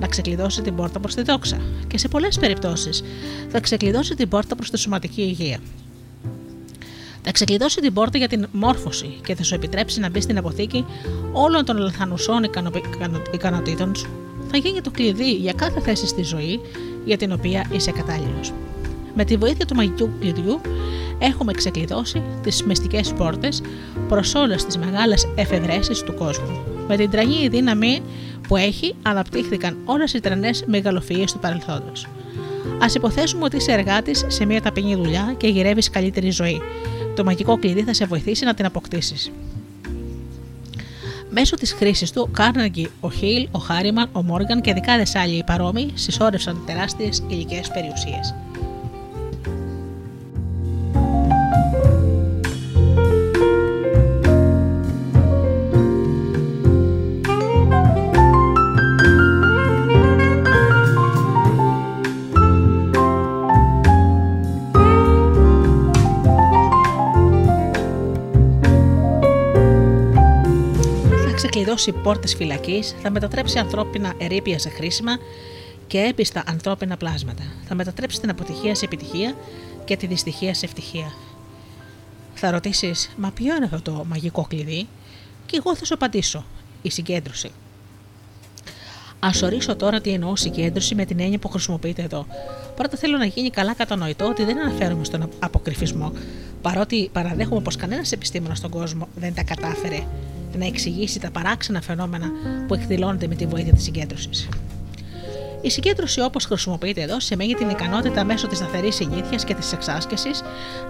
[0.00, 3.02] να ξεκλειδώσει την πόρτα προς τη δόξα και σε πολλές περιπτώσεις
[3.48, 5.58] θα ξεκλειδώσει την πόρτα προς τη σωματική υγεία.
[7.22, 10.84] Θα ξεκλειδώσει την πόρτα για την μόρφωση και θα σου επιτρέψει να μπεις στην αποθήκη
[11.32, 12.42] όλων των λαθανουσών
[13.32, 14.08] ικανοτήτων σου.
[14.50, 16.60] Θα γίνει το κλειδί για κάθε θέση στη ζωή
[17.04, 18.52] για την οποία είσαι κατάλληλος.
[19.14, 20.60] Με τη βοήθεια του μαγικού κλειδιού
[21.18, 23.62] έχουμε ξεκλειδώσει τις μυστικές πόρτες
[24.08, 26.58] προς όλες τις μεγάλες εφευρέσεις του κόσμου.
[26.88, 28.02] Με την τραγή δύναμη
[28.48, 32.06] που έχει αναπτύχθηκαν όλες οι τρανές μεγαλοφυΐες του παρελθόντος.
[32.78, 36.60] Α υποθέσουμε ότι είσαι εργάτης σε μια ταπεινή δουλειά και γυρεύεις καλύτερη ζωή.
[37.16, 39.30] Το μαγικό κλειδί θα σε βοηθήσει να την αποκτήσεις.
[41.30, 45.42] Μέσω της χρήσης του, ο Κάρναγκη, ο Χιλ, ο Χάριμαν, ο Μόργαν και δεκάδες άλλοι
[45.46, 48.34] παρόμοιοι συσσόρευσαν τεράστιες υλικές περιουσίες.
[71.74, 75.18] Ξεκλειδώσει πόρτες φυλακής, θα μετατρέψει ανθρώπινα ερήπια σε χρήσιμα
[75.86, 77.42] και έπιστα ανθρώπινα πλάσματα.
[77.68, 79.36] Θα μετατρέψει την αποτυχία σε επιτυχία
[79.84, 81.12] και τη δυστυχία σε ευτυχία.
[82.34, 84.86] Θα ρωτήσεις, Μα ποιο είναι αυτό το μαγικό κλειδί,
[85.46, 86.44] και εγώ θα σου απαντήσω:
[86.82, 87.50] Η συγκέντρωση.
[89.18, 92.26] Α ορίσω τώρα τι εννοώ συγκέντρωση με την έννοια που χρησιμοποιείται εδώ.
[92.76, 96.12] Πρώτα θέλω να γίνει καλά κατανοητό ότι δεν αναφέρομαι στον αποκρυφισμό,
[96.62, 100.04] παρότι παραδέχομαι πως κανένας επιστήμονας στον κόσμο δεν τα κατάφερε
[100.58, 102.30] να εξηγήσει τα παράξενα φαινόμενα
[102.66, 104.48] που εκδηλώνονται με τη βοήθεια της συγκέντρωσης.
[105.60, 110.42] Η συγκέντρωση, όπως χρησιμοποιείται εδώ, σημαίνει την ικανότητα μέσω της σταθερής συνήθειας και της εξάσκησης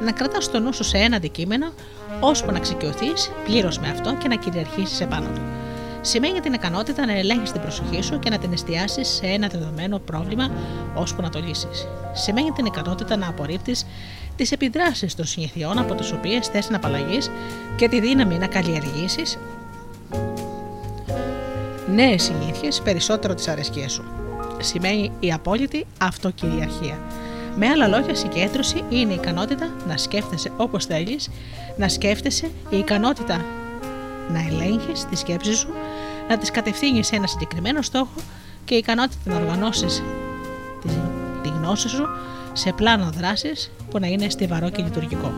[0.04, 1.72] να κρατάς το νου σου σε ένα αντικείμενο,
[2.20, 5.40] ώσπου να εξοικειωθείς πλήρως με αυτό και να κυριαρχήσεις επάνω του.
[6.00, 9.98] Σημαίνει την ικανότητα να ελέγχεις την προσοχή σου και να την εστιάσεις σε ένα δεδομένο
[9.98, 10.50] πρόβλημα,
[10.94, 11.88] ώσπου να το λύσεις.
[12.12, 13.86] Σημαίνει την ικανότητα να απορρίπτεις
[14.36, 17.30] τις επιδράσεις των συνηθιών από τις οποίες θες να απαλλαγείς
[17.76, 19.38] και τη δύναμη να καλλιεργήσεις
[21.94, 24.04] νέες συνήθειες περισσότερο τις αρεσκίε σου.
[24.60, 26.98] Σημαίνει η απόλυτη αυτοκυριαρχία.
[27.56, 31.30] Με άλλα λόγια, συγκέντρωση είναι η ικανότητα να σκέφτεσαι όπως θέλεις,
[31.76, 33.44] να σκέφτεσαι, η ικανότητα
[34.28, 35.68] να ελέγχεις τη σκέψη σου,
[36.28, 38.20] να τι κατευθύνεις σε ένα συγκεκριμένο στόχο
[38.64, 40.02] και η ικανότητα να οργανώσεις
[41.42, 42.08] τη γνώση σου
[42.52, 45.32] σε πλάνο δράσης που να είναι στιβαρό και λειτουργικό.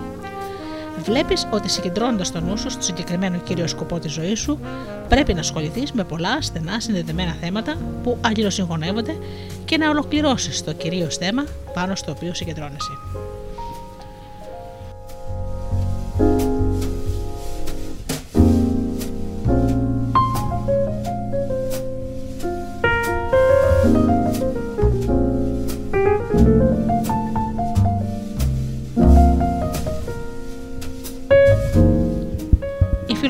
[1.05, 4.59] Βλέπεις ότι συγκεντρώνοντας τον νου σου στο συγκεκριμένο κύριο σκοπό της ζωής σου,
[5.09, 9.17] πρέπει να ασχοληθείς με πολλά στενά συνδεδεμένα θέματα που αλληλοσυγχωνεύονται
[9.65, 11.45] και να ολοκληρώσεις το κυρίως θέμα
[11.75, 12.93] πάνω στο οποίο συγκεντρώνεσαι.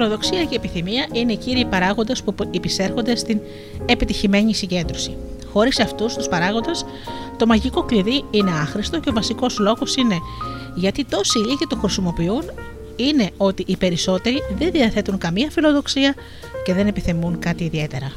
[0.05, 3.41] Φιλοδοξία και η επιθυμία είναι οι κύριοι παράγοντες που υπησέρχονται στην
[3.87, 5.17] επιτυχημένη συγκέντρωση.
[5.53, 6.85] Χωρίς αυτούς τους παράγοντες,
[7.37, 10.19] το μαγικό κλειδί είναι άχρηστο και ο βασικός λόγος είναι
[10.75, 12.51] γιατί τόσοι λίγοι το χρησιμοποιούν
[12.97, 16.15] είναι ότι οι περισσότεροι δεν διαθέτουν καμία φιλοδοξία
[16.65, 18.13] και δεν επιθυμούν κάτι ιδιαίτερα.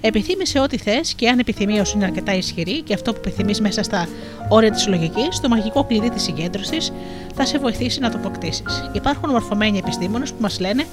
[0.00, 3.82] Επιθύμησε ό,τι θες και αν επιθυμία σου είναι αρκετά ισχυρή και αυτό που επιθυμείς μέσα
[3.82, 4.08] στα
[4.48, 6.92] όρια της λογική, το μαγικό κλειδί της συγκέντρωσης
[7.34, 8.90] θα σε βοηθήσει να το αποκτήσεις.
[8.92, 10.84] Υπάρχουν μορφωμένοι επιστήμονες που μας λένε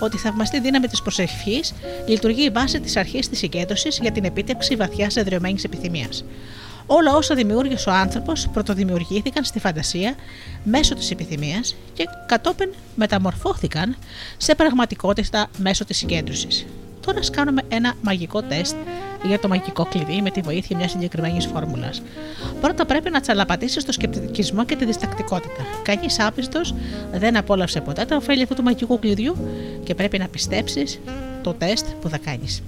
[0.00, 1.74] ότι η θαυμαστή δύναμη της προσευχής
[2.06, 6.24] λειτουργεί βάσει της αρχής της συγκέντρωσης για την επίτευξη βαθιάς εδρεωμένης επιθυμίας.
[6.86, 10.14] Όλα όσα δημιούργησε ο άνθρωπος πρωτοδημιουργήθηκαν στη φαντασία
[10.64, 13.96] μέσω της επιθυμίας και κατόπιν μεταμορφώθηκαν
[14.36, 16.66] σε πραγματικότητα μέσω της συγκέντρωσης.
[17.06, 18.74] Τώρα ας κάνουμε ένα μαγικό τεστ
[19.22, 22.02] για το μαγικό κλειδί με τη βοήθεια μιας συγκεκριμένης φόρμουλας.
[22.60, 25.66] Πρώτα πρέπει να τσαλαπατήσεις το σκεπτικισμό και τη διστακτικότητα.
[25.82, 26.74] Κανείς άπιστος
[27.12, 29.36] δεν απόλαυσε ποτέ τα ωφέλη αυτού του μαγικού κλειδιού
[29.84, 31.00] και πρέπει να πιστέψεις
[31.42, 32.62] το τεστ που θα κάνεις.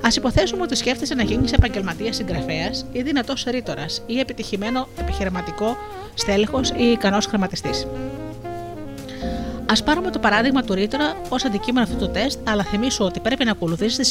[0.00, 5.76] Α υποθέσουμε ότι σκέφτεσαι να γίνεις επαγγελματίας συγγραφέας ή δυνατός ρήτορας ή επιτυχημένο επιχειρηματικό
[6.14, 7.86] στέλεχος ή ικανός χρηματιστής.
[9.72, 13.44] Α πάρουμε το παράδειγμα του ρήτορα ως αντικείμενο αυτού του τεστ, αλλά θυμίσου ότι πρέπει
[13.44, 14.02] να ακολουθήσει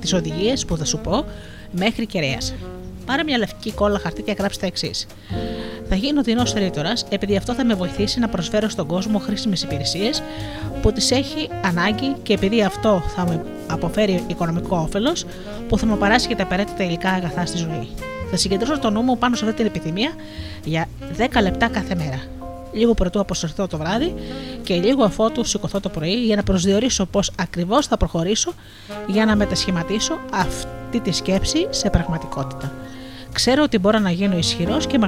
[0.00, 1.24] τις οδηγίες που θα σου πω
[1.70, 2.54] μέχρι κεραίας.
[3.06, 5.06] Πάρε μια λευκή κόλλα χαρτί και γράψει τα εξής.
[5.88, 10.22] Θα γίνω δεινό ρήτορα, επειδή αυτό θα με βοηθήσει να προσφέρω στον κόσμο χρήσιμες υπηρεσίες
[10.82, 15.24] που τις έχει ανάγκη και επειδή αυτό θα με αποφέρει οικονομικό όφελος
[15.68, 17.88] που θα μου παράσει και τα απαραίτητα υλικά αγαθά στη ζωή.
[18.30, 20.10] Θα συγκεντρώσω το νου μου πάνω σε αυτή την επιθυμία
[20.64, 20.88] για
[21.18, 22.39] 10 λεπτά κάθε μέρα
[22.72, 24.14] λίγο πρωτού αποσυρθώ το βράδυ
[24.62, 28.52] και λίγο αφότου σηκωθώ το πρωί για να προσδιορίσω πώς ακριβώς θα προχωρήσω
[29.06, 32.72] για να μετασχηματίσω αυτή τη σκέψη σε πραγματικότητα.
[33.32, 34.98] Ξέρω ότι μπορώ να γίνω ισχυρός και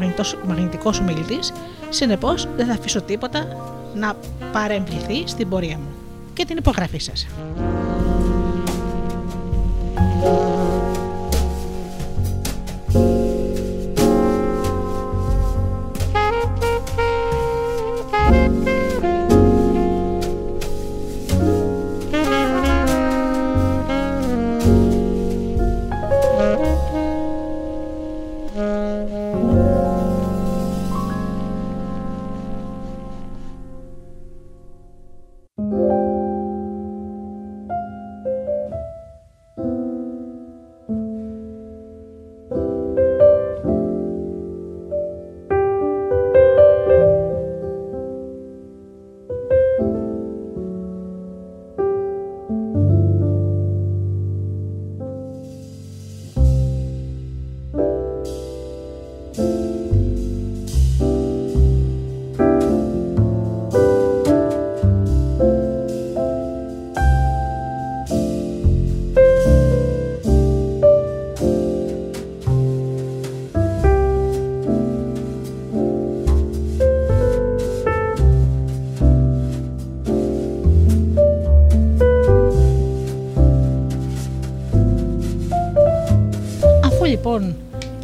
[0.47, 1.53] μαγνητικός ομιλητής,
[1.89, 3.47] συνεπώς δεν θα αφήσω τίποτα
[3.95, 4.15] να
[4.53, 5.89] παρεμβληθεί στην πορεία μου.
[6.35, 7.27] Και την υπογραφή σας.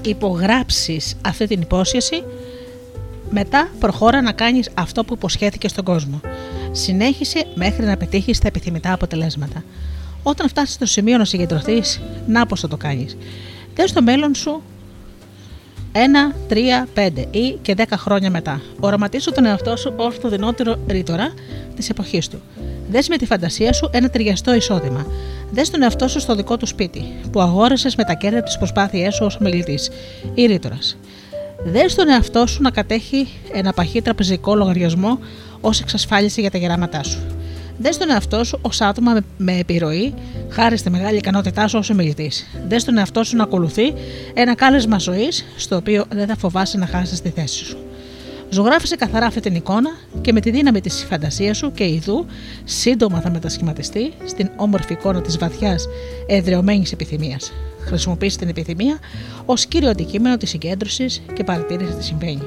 [0.08, 2.22] Υπογράψεις αυτή την υπόσχεση,
[3.30, 6.20] μετά προχώρα να κάνεις αυτό που υποσχέθηκε στον κόσμο.
[6.72, 9.64] Συνέχισε μέχρι να πετύχεις τα επιθυμητά αποτελέσματα.
[10.22, 13.16] Όταν φτάσεις στο σημείο να συγκεντρωθείς, να πώς θα το κάνεις.
[13.74, 14.62] Δες στο μέλλον σου
[15.92, 15.98] 1,
[16.48, 18.60] 3, 5 ή και 10 χρόνια μετά.
[18.80, 21.32] Οραματίσου τον εαυτό σου ω το δυνότερο ρήτορα
[21.76, 22.40] της εποχής του.
[22.90, 25.06] Δες με τη φαντασία σου ένα ταιριαστό εισόδημα.
[25.50, 29.10] Δες τον εαυτό σου στο δικό του σπίτι, που αγόρασες με τα κέρδη της προσπάθειά
[29.10, 29.90] σου ως ομιλητής
[30.34, 30.96] ή ρήτορας.
[31.64, 35.18] Δες τον εαυτό σου να κατέχει ένα παχύ τραπεζικό λογαριασμό
[35.60, 37.18] ως εξασφάλιση για τα γεράματά σου.
[37.78, 40.14] Δες τον εαυτό σου ως άτομα με, με επιρροή,
[40.48, 42.46] χάρη στη μεγάλη ικανότητά σου ως ομιλητής.
[42.68, 43.94] Δες τον εαυτό σου να ακολουθεί
[44.34, 47.78] ένα κάλεσμα ζωής, στο οποίο δεν θα φοβάσαι να χάσεις τη θέση σου.
[48.50, 52.26] Ζωγράφησε καθαρά αυτή την εικόνα και με τη δύναμη της φαντασίας σου και ειδού
[52.64, 55.88] σύντομα θα μετασχηματιστεί στην όμορφη εικόνα της βαθιάς
[56.26, 57.52] εδρεωμένης επιθυμίας.
[57.80, 58.98] Χρησιμοποιήσει την επιθυμία
[59.46, 62.42] ως κύριο αντικείμενο της συγκέντρωσης και παρατήρησης τι συμβαίνει.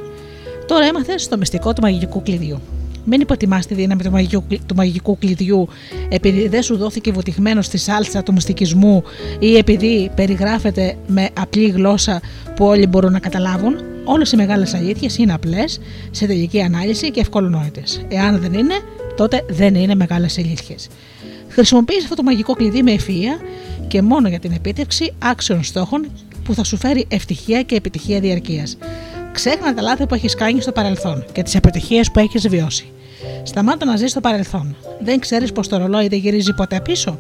[0.68, 2.62] Τώρα έμαθες το μυστικό του μαγικού κλειδιού.
[3.06, 5.68] Μην υποτιμάς τη δύναμη του μαγικού, του μαγικού κλειδιού
[6.10, 9.04] επειδή δεν σου δόθηκε βουτυγμένο στη σάλτσα του μυστικισμού
[9.40, 12.22] ή επειδή περιγράφεται με απλή γλώσσα
[12.56, 13.76] που όλοι μπορούν να καταλάβουν.
[14.06, 15.80] Όλες οι μεγάλες αλήθειες είναι απλές,
[16.12, 18.06] σε τελική ανάλυση και ευκολονόητες.
[18.08, 18.74] Εάν δεν είναι,
[19.16, 20.88] τότε δεν είναι μεγάλες αλήθειες.
[21.48, 23.40] Χρησιμοποιείς αυτό το μαγικό κλειδί με ευφυα
[23.88, 26.12] και μόνο για την επίτευξη άξιων στόχων
[26.44, 28.78] που θα σου φέρει ευτυχία και επιτυχία διαρκείας.
[29.32, 32.92] Ξέχνα τα λάθη που έχεις κάνει στο παρελθόν και τις αποτυχίε που έχεις βιώσει.
[33.44, 34.76] Σταμάτα να ζεις στο παρελθόν.
[35.00, 37.18] Δεν ξέρεις πως το ρολόι δεν γυρίζει ποτέ πίσω.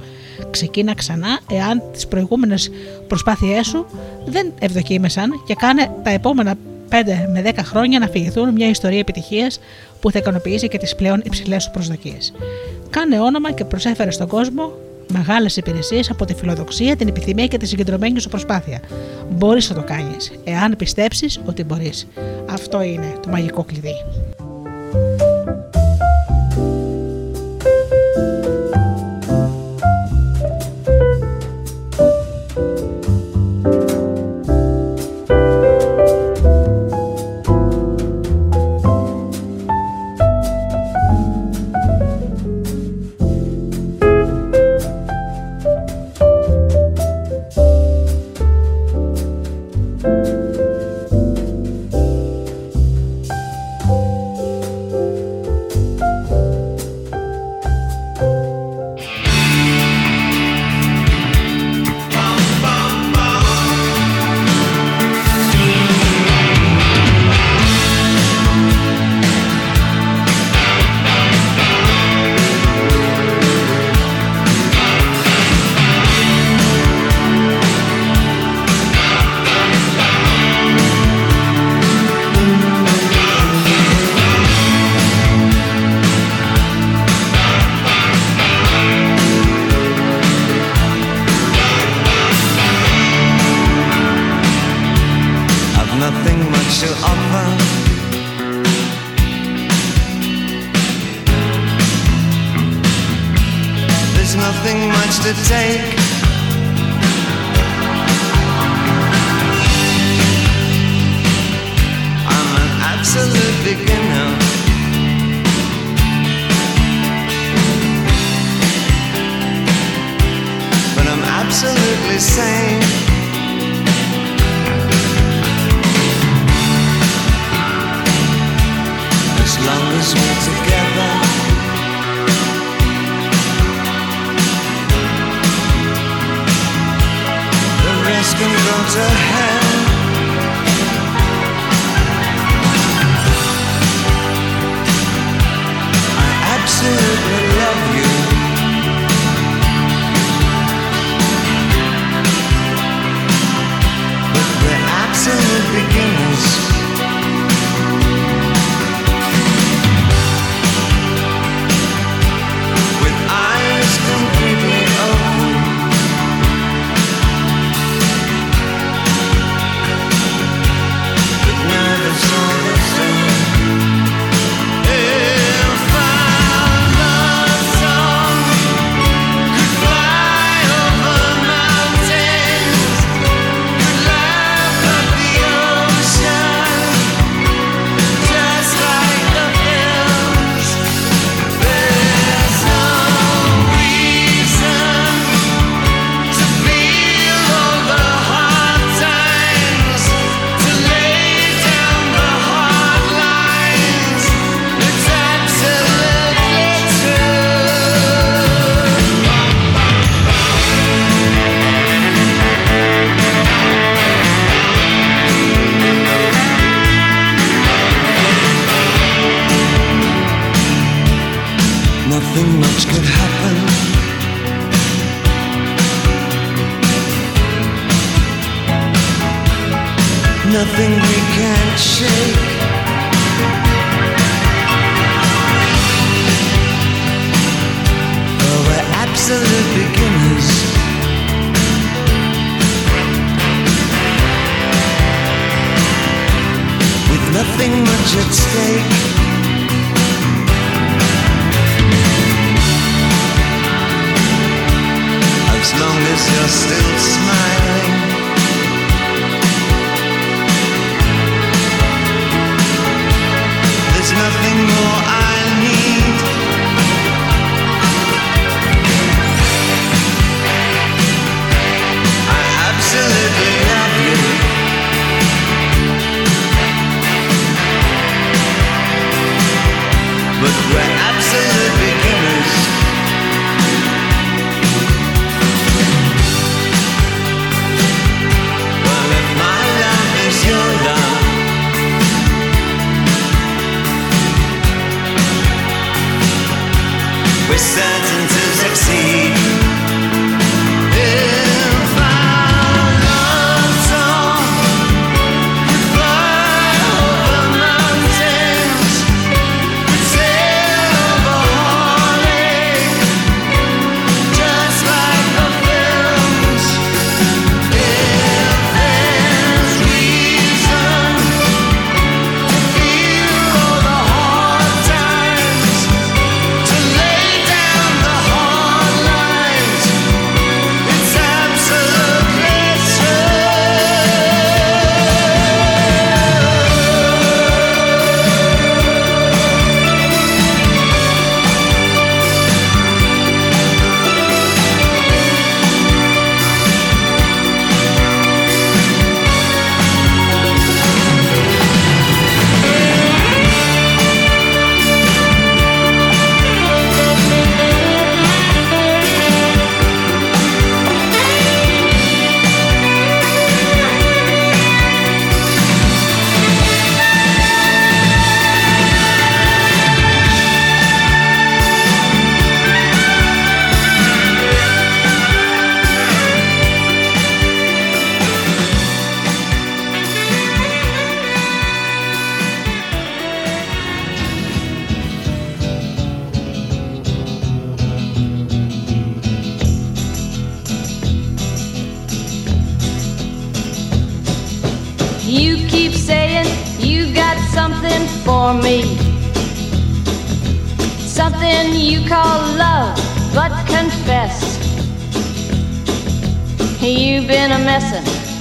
[0.52, 2.72] Ξεκίνα ξανά εάν τις προηγούμενες
[3.08, 3.86] προσπάθειές σου
[4.26, 6.56] δεν ευδοκίμησαν και κάνε τα επόμενα
[6.90, 6.94] 5
[7.34, 9.60] με 10 χρόνια να φυγηθούν μια ιστορία επιτυχίας
[10.00, 12.34] που θα ικανοποιήσει και τις πλέον υψηλές σου προσδοκίες.
[12.90, 14.72] Κάνε όνομα και προσέφερε στον κόσμο
[15.12, 18.80] μεγάλες υπηρεσίες από τη φιλοδοξία, την επιθυμία και τη συγκεντρωμένη σου προσπάθεια.
[19.30, 22.08] Μπορείς να το κάνεις, εάν πιστέψεις ότι μπορείς.
[22.50, 23.96] Αυτό είναι το μαγικό κλειδί.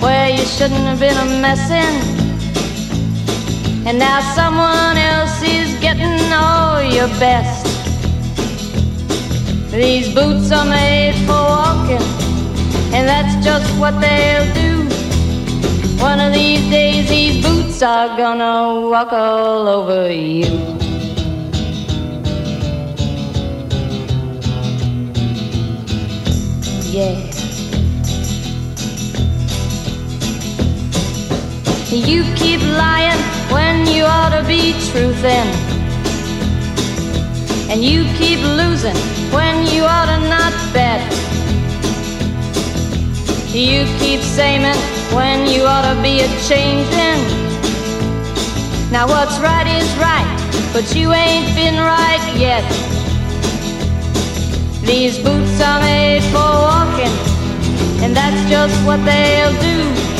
[0.01, 1.97] Where you shouldn't have been a messin'.
[3.87, 7.67] And now someone else is getting all your best.
[9.71, 12.07] These boots are made for walking,
[12.95, 14.71] and that's just what they'll do.
[16.03, 20.79] One of these days, these boots are gonna walk all over you.
[26.91, 27.30] Yeah.
[31.93, 33.19] You keep lying
[33.51, 35.51] when you ought to be truthin'.
[37.69, 38.95] And you keep losing
[39.35, 41.03] when you ought to not bet.
[43.53, 44.63] You keep saying
[45.13, 47.19] when you ought to be a changing.
[48.93, 52.63] Now what's right is right, but you ain't been right yet.
[54.87, 57.15] These boots are made for walking,
[58.05, 60.20] and that's just what they'll do.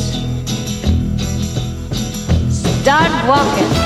[2.81, 3.80] Start walking.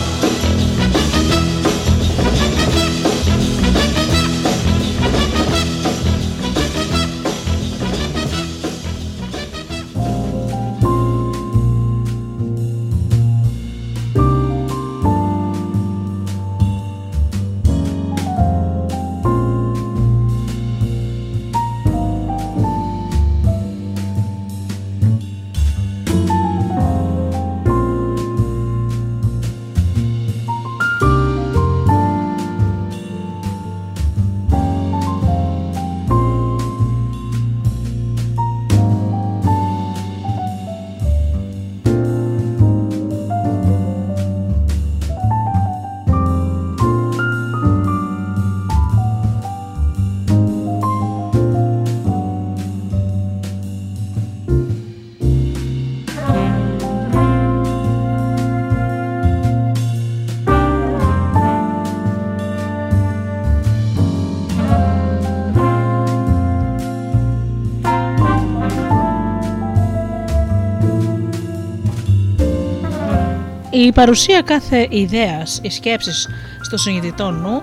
[73.77, 76.29] Η παρουσία κάθε ιδέας ή σκέψης
[76.61, 77.61] στο συνειδητό νου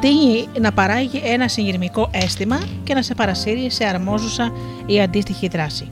[0.00, 4.52] τίνει να παράγει ένα συγκυρμικό αίσθημα και να σε παρασύρει σε αρμόζουσα
[4.86, 5.90] ή αντίστοιχη δράση.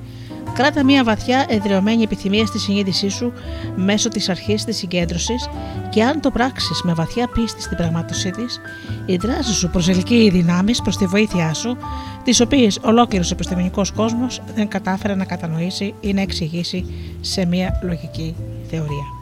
[0.55, 3.33] Κράτα μια βαθιά εδρεωμένη επιθυμία στη συνείδησή σου
[3.77, 5.49] μέσω της αρχής της συγκέντρωσης
[5.91, 8.61] και αν το πράξεις με βαθιά πίστη στην πραγμάτωσή της,
[9.07, 11.77] η δράση σου προσελκύει δυνάμεις προς τη βοήθειά σου,
[12.25, 16.87] τις οποίες ολόκληρος επιστημονικός κόσμος δεν κατάφερε να κατανοήσει ή να εξηγήσει
[17.21, 18.35] σε μια λογική
[18.71, 19.22] θεωρία.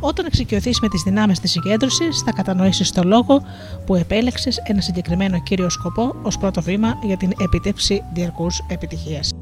[0.00, 3.42] Όταν εξοικειωθείς με τις δυνάμεις της συγκέντρωσης, θα κατανοήσεις το λόγο
[3.86, 9.32] που επέλεξες ένα συγκεκριμένο κύριο σκοπό ως πρώτο βήμα για την επιτεύξη διαρκούς επιτυχίας.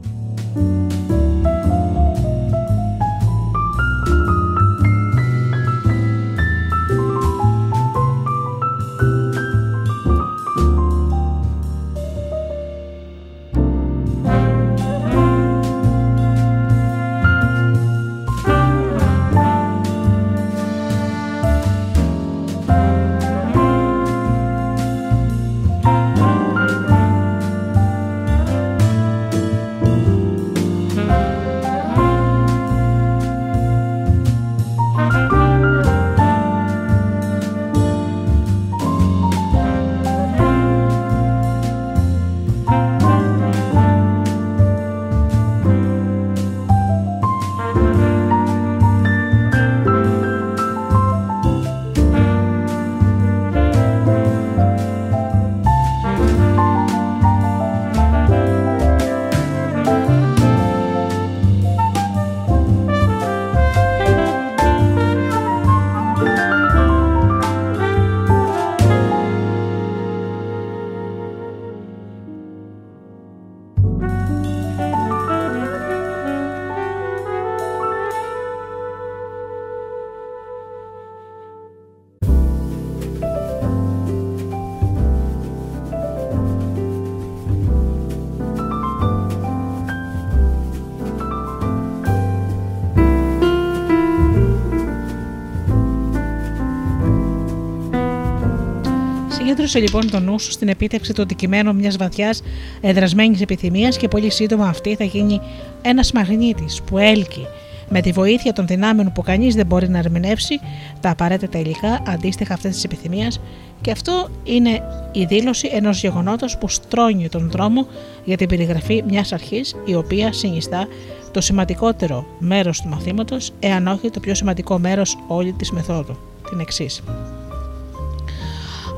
[99.77, 102.43] Συγκέντρωσε λοιπόν το νου σου στην επίτευξη του αντικειμένου μιας βαθιάς
[102.81, 105.41] εδρασμένης επιθυμίας και πολύ σύντομα αυτή θα γίνει
[105.83, 107.47] ένας μαγνήτης που έλκει
[107.89, 110.61] με τη βοήθεια των δυνάμεων που κανείς δεν μπορεί να ερμηνεύσει
[111.01, 113.33] τα απαραίτητα υλικά αντίστοιχα αυτή τη επιθυμία
[113.81, 117.87] και αυτό είναι η δήλωση ενός γεγονότος που στρώνει τον δρόμο
[118.25, 120.87] για την περιγραφή μιας αρχής η οποία συνιστά
[121.31, 126.17] το σημαντικότερο μέρος του μαθήματος, εάν όχι το πιο σημαντικό μέρος όλη της μεθόδου.
[126.51, 127.03] Την εξής.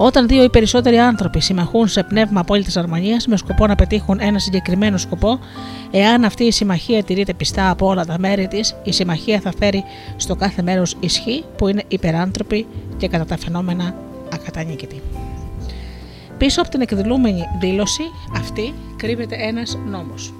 [0.01, 4.39] Όταν δύο ή περισσότεροι άνθρωποι συμμαχούν σε πνεύμα απόλυτης αρμονίας με σκοπό να πετύχουν ένα
[4.39, 5.39] συγκεκριμένο σκοπό,
[5.91, 9.85] εάν αυτή η συμμαχία τηρείται πιστά από όλα τα μέρη της, η συμμαχία θα φέρει
[10.17, 13.95] στο κάθε μέρος ισχύ που είναι υπεράνθρωπη και κατά τα φαινόμενα
[14.33, 15.03] ακατανίκητη.
[16.39, 18.03] Πίσω από την εκδηλούμενη δήλωση
[18.37, 20.33] αυτή κρύβεται ένας νόμος.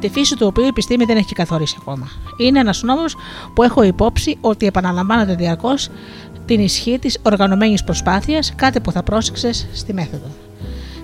[0.00, 2.08] Τη φύση του οποίου η επιστήμη δεν έχει καθορίσει ακόμα.
[2.36, 3.16] Είναι ένας νόμος
[3.54, 5.88] που έχω υπόψη ότι επαναλαμβάνεται διαρκώς
[6.50, 10.26] την ισχύ της οργανωμένης προσπάθειας, κάτι που θα πρόσεξες στη μέθοδο.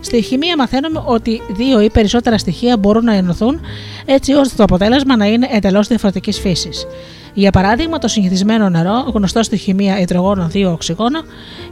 [0.00, 3.60] Στη χημεία μαθαίνουμε ότι δύο ή περισσότερα στοιχεία μπορούν να ενωθούν
[4.04, 6.86] έτσι ώστε το αποτέλεσμα να είναι εντελώς διαφορετικής φύσης.
[7.34, 11.20] Για παράδειγμα, το συνηθισμένο νερό, γνωστό στη χημεία υδρογόνο 2 οξυγόνο,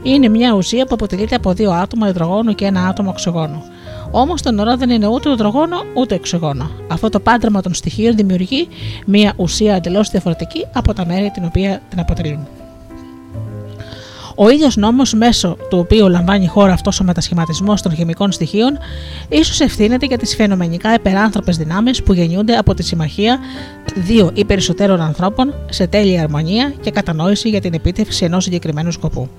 [0.03, 3.63] είναι μια ουσία που αποτελείται από δύο άτομα υδρογόνου και ένα άτομο οξυγόνου.
[4.11, 6.69] Όμως το νερό δεν είναι ούτε υδρογόνο ούτε οξυγόνο.
[6.87, 8.67] Αυτό το πάντρεμα των στοιχείων δημιουργεί
[9.05, 12.47] μια ουσία εντελώς διαφορετική από τα μέρη την οποία την αποτελούν.
[14.35, 18.77] Ο ίδιος νόμος, μέσω του οποίου λαμβάνει η χώρα αυτός ο μετασχηματισμός των χημικών στοιχείων,
[19.29, 23.39] ίσως ευθύνεται για τις φαινομενικά υπεράνθρωπε δυνάμεις που γεννιούνται από τη συμμαχία
[23.95, 29.29] δύο ή περισσότερων ανθρώπων σε τέλεια αρμονία και κατανόηση για την επίτευξη ενός συγκεκριμένου σκοπού.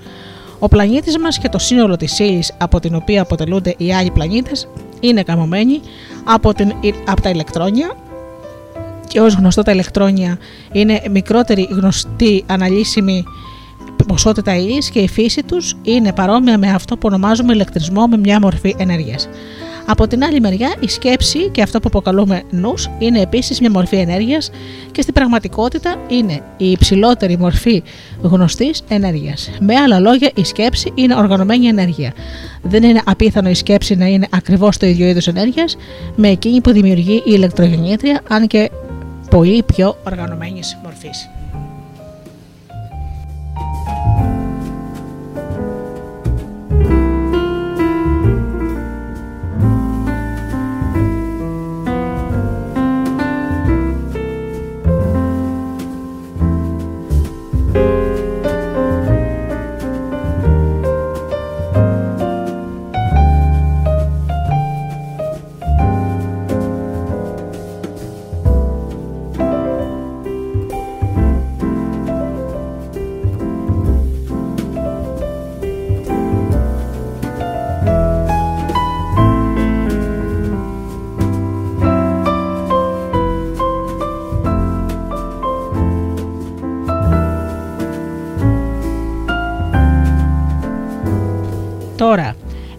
[0.59, 4.69] Ο πλανήτης μας και το σύνολο της ύλης από την οποία αποτελούνται οι άλλοι πλανήτες
[5.01, 5.81] είναι καμωμένοι
[6.25, 6.73] από, την,
[7.07, 7.97] από τα ηλεκτρόνια
[9.09, 10.39] και ως γνωστό τα ηλεκτρόνια
[10.73, 13.25] είναι μικρότερη γνωστή αναλύσιμη
[14.05, 18.41] ποσότητα υλή και η φύση τους είναι παρόμοια με αυτό που ονομάζουμε ηλεκτρισμό με μια
[18.41, 19.29] μορφή ενέργειας.
[19.89, 23.97] Από την άλλη μεριά, η σκέψη και αυτό που αποκαλούμε νους είναι επίσης μια μορφή
[23.97, 24.51] ενέργειας
[24.93, 27.83] και στην πραγματικότητα είναι η υψηλότερη μορφή
[28.23, 29.51] γνωστής ενέργειας.
[29.61, 32.13] Με άλλα λόγια, η σκέψη είναι οργανωμένη ενέργεια.
[32.63, 35.77] Δεν είναι απίθανο η σκέψη να είναι ακριβώς το ίδιο είδος ενέργειας
[36.17, 38.71] με εκείνη που δημιουργεί η ηλεκτρογεννήτρια, αν και
[39.31, 41.29] πολύ πιο οργανωμένης μορφής.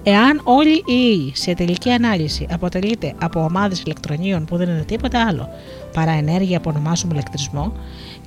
[0.09, 5.25] Εάν όλοι οι ίοι σε τελική ανάλυση αποτελείται από ομάδες ηλεκτρονίων που δεν είναι τίποτα
[5.27, 5.49] άλλο
[5.93, 7.73] παρά ενέργεια που ονομάζουμε ηλεκτρισμό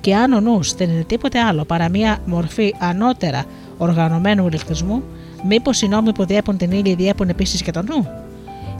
[0.01, 3.45] και αν ο νους δεν είναι τίποτε άλλο παρά μία μορφή ανώτερα
[3.77, 5.03] οργανωμένου ηλεκτρισμού,
[5.47, 8.07] μήπως οι νόμοι που διέπουν την ύλη διέπουν επίσης και τον νου;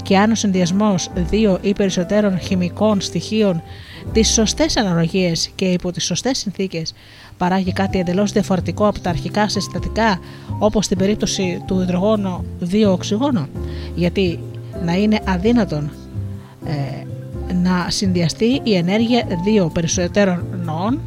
[0.03, 3.61] Και αν ο συνδυασμός δύο ή περισσότερων χημικών στοιχείων
[4.13, 6.93] τις σωστές αναλογίες και υπό τις σωστές συνθήκες
[7.37, 10.19] παράγει κάτι εντελώς διαφορετικό από τα αρχικά συστατικά,
[10.59, 13.47] όπως στην περίπτωση του υδρογόνου 2 οξυγόνο,
[13.95, 14.39] γιατί
[14.85, 15.91] να είναι αδύνατον
[16.65, 17.05] ε,
[17.53, 20.99] να συνδυαστεί η ενέργεια δύο περισσότερων νοών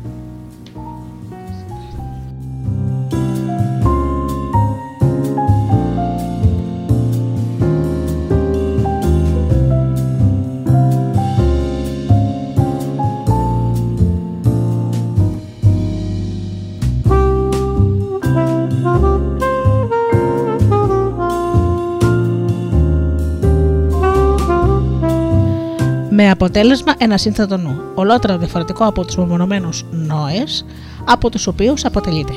[26.35, 30.65] αποτέλεσμα ένα σύνθετο νου, ολότερα διαφορετικό από τους μεμονωμένους νόες
[31.05, 32.33] από τους οποίους αποτελείται.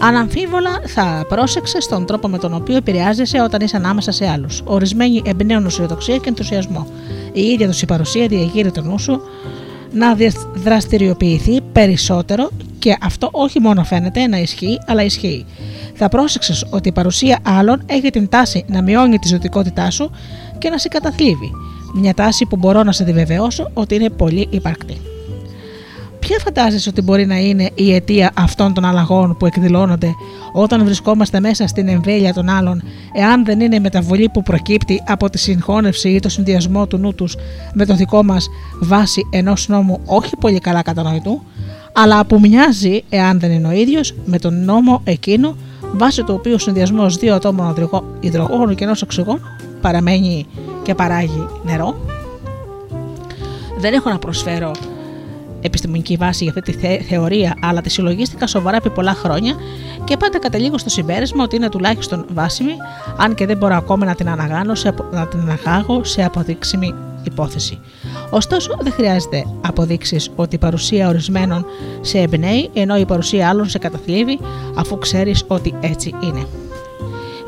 [0.00, 4.62] Αναμφίβολα θα πρόσεξε στον τρόπο με τον οποίο επηρεάζεσαι όταν είσαι ανάμεσα σε άλλους.
[4.64, 6.86] Ορισμένοι εμπνέουν αισιοδοξία και ενθουσιασμό.
[7.32, 9.20] Η ίδια τους η παρουσία διαγείρει τον νου σου
[9.92, 10.16] να
[10.54, 15.46] δραστηριοποιηθεί περισσότερο και αυτό όχι μόνο φαίνεται να ισχύει, αλλά ισχύει.
[15.94, 20.10] Θα πρόσεξες ότι η παρουσία άλλων έχει την τάση να μειώνει τη ζωτικότητά σου
[20.58, 21.50] και να σε καταθλίβει.
[21.94, 25.00] Μια τάση που μπορώ να σε διβεβαιώσω ότι είναι πολύ υπαρκτή.
[26.18, 30.14] Ποια φαντάζεσαι ότι μπορεί να είναι η αιτία αυτών των αλλαγών που εκδηλώνονται
[30.52, 32.82] όταν βρισκόμαστε μέσα στην εμβέλεια των άλλων,
[33.12, 37.14] εάν δεν είναι η μεταβολή που προκύπτει από τη συγχώνευση ή το συνδυασμό του νου
[37.14, 37.36] τους
[37.74, 38.48] με το δικό μας
[38.80, 41.42] βάση ενός νόμου όχι πολύ καλά κατανοητού,
[41.92, 45.56] αλλά που μοιάζει, εάν δεν είναι ο ίδιος, με τον νόμο εκείνο
[45.92, 49.40] βάσει του οποίου ο συνδυασμός δύο ατόμων υδρογόνου και ενός οξυγόνου
[49.88, 50.46] παραμένει
[50.82, 51.96] και παράγει νερό.
[53.78, 54.70] Δεν έχω να προσφέρω
[55.60, 59.54] επιστημονική βάση για αυτή τη θεωρία, αλλά τη συλλογίστηκα σοβαρά επί πολλά χρόνια
[60.04, 62.72] και πάντα καταλήγω στο συμπέρασμα ότι είναι τουλάχιστον βάσιμη,
[63.16, 64.72] αν και δεν μπορώ ακόμα να την, αναγάνω,
[65.12, 67.78] να την αναγάγω σε αποδείξιμη υπόθεση.
[68.30, 71.66] Ωστόσο, δεν χρειάζεται αποδείξεις ότι η παρουσία ορισμένων
[72.00, 74.38] σε εμπνέει, ενώ η παρουσία άλλων σε καταθλίβει,
[74.74, 76.46] αφού ξέρεις ότι έτσι είναι.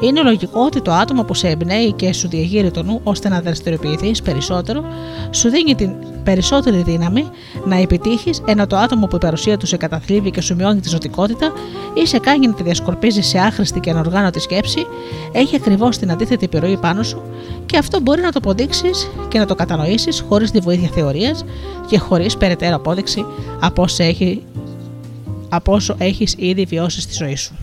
[0.00, 3.40] Είναι λογικό ότι το άτομο που σε εμπνέει και σου διαγείρει το νου ώστε να
[3.40, 4.84] δραστηριοποιηθείς περισσότερο,
[5.30, 5.90] σου δίνει την
[6.24, 7.28] περισσότερη δύναμη
[7.64, 10.88] να επιτύχεις, ενώ το άτομο που η παρουσία του σε καταθλίβει και σου μειώνει τη
[10.88, 11.52] ζωτικότητα
[11.94, 14.86] ή σε κάνει να τη διασκορπίζεις σε άχρηστη και ανοργάνωτη σκέψη,
[15.32, 17.22] έχει ακριβώς την αντίθετη επιρροή πάνω σου
[17.66, 21.44] και αυτό μπορεί να το αποδείξεις και να το κατανοήσεις χωρίς τη βοήθεια θεωρίας
[21.86, 23.26] και χωρίς περαιτέρω απόδειξη
[23.60, 24.42] από όσο έχει
[25.48, 27.54] από όσο έχεις ήδη βιώσει στη ζωή σου.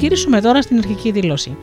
[0.00, 1.56] Γυρίσουμε τώρα στην αρχική δήλωση.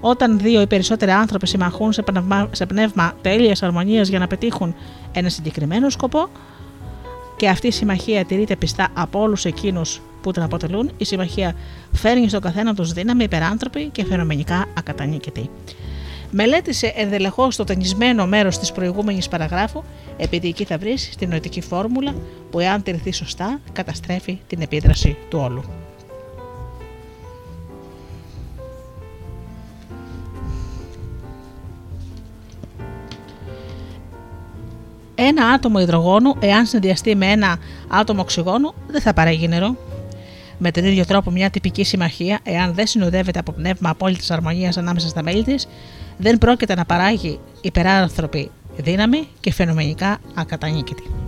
[0.00, 4.74] Όταν δύο ή περισσότεροι άνθρωποι συμμαχούν σε πνεύμα, σε πνεύμα τέλειας αρμονίας για να πετύχουν
[5.12, 6.28] ένα συγκεκριμένο σκοπό
[7.36, 11.54] και αυτή η συμμαχία τηρείται πιστά από όλους εκείνους που την αποτελούν, η συμμαχία
[11.92, 15.50] φέρνει στον καθένα τους δύναμη υπεράνθρωπη και φαινομενικά ακατανίκητη.
[16.30, 19.82] Μελέτησε ενδελεχώς το ταινισμένο μέρος της προηγούμενης παραγράφου,
[20.16, 22.14] επειδή εκεί θα βρεις την νοητική φόρμουλα
[22.50, 25.83] που, εάν τηρηθεί σωστά, καταστρέφει την επίδραση του όλου.
[35.14, 37.58] ένα άτομο υδρογόνου, εάν συνδυαστεί με ένα
[37.88, 39.76] άτομο οξυγόνου, δεν θα παράγει νερό.
[40.58, 45.08] Με τον ίδιο τρόπο, μια τυπική συμμαχία, εάν δεν συνοδεύεται από πνεύμα απόλυτης αρμονίας ανάμεσα
[45.08, 45.66] στα μέλη της,
[46.16, 51.23] δεν πρόκειται να παράγει υπεράνθρωπη δύναμη και φαινομενικά ακατανίκητη.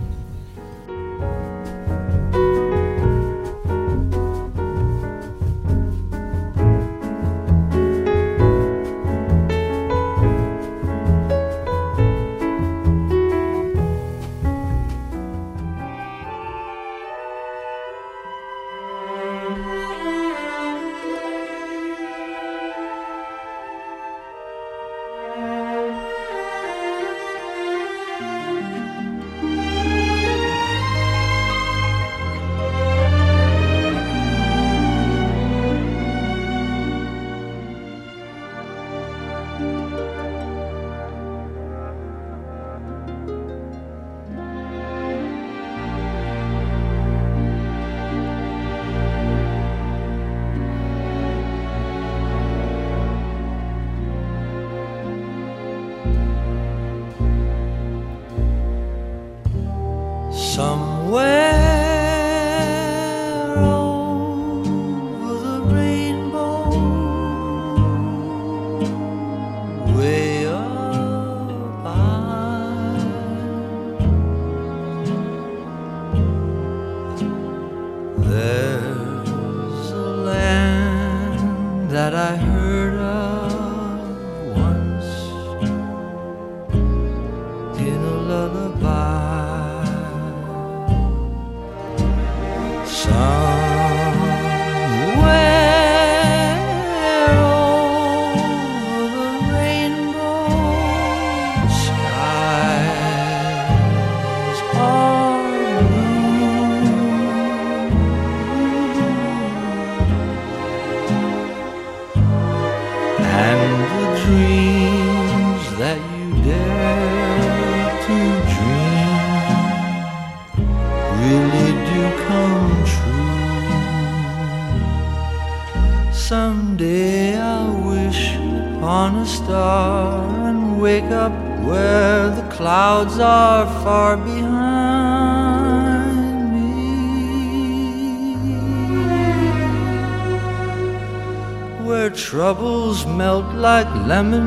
[144.07, 144.46] lemon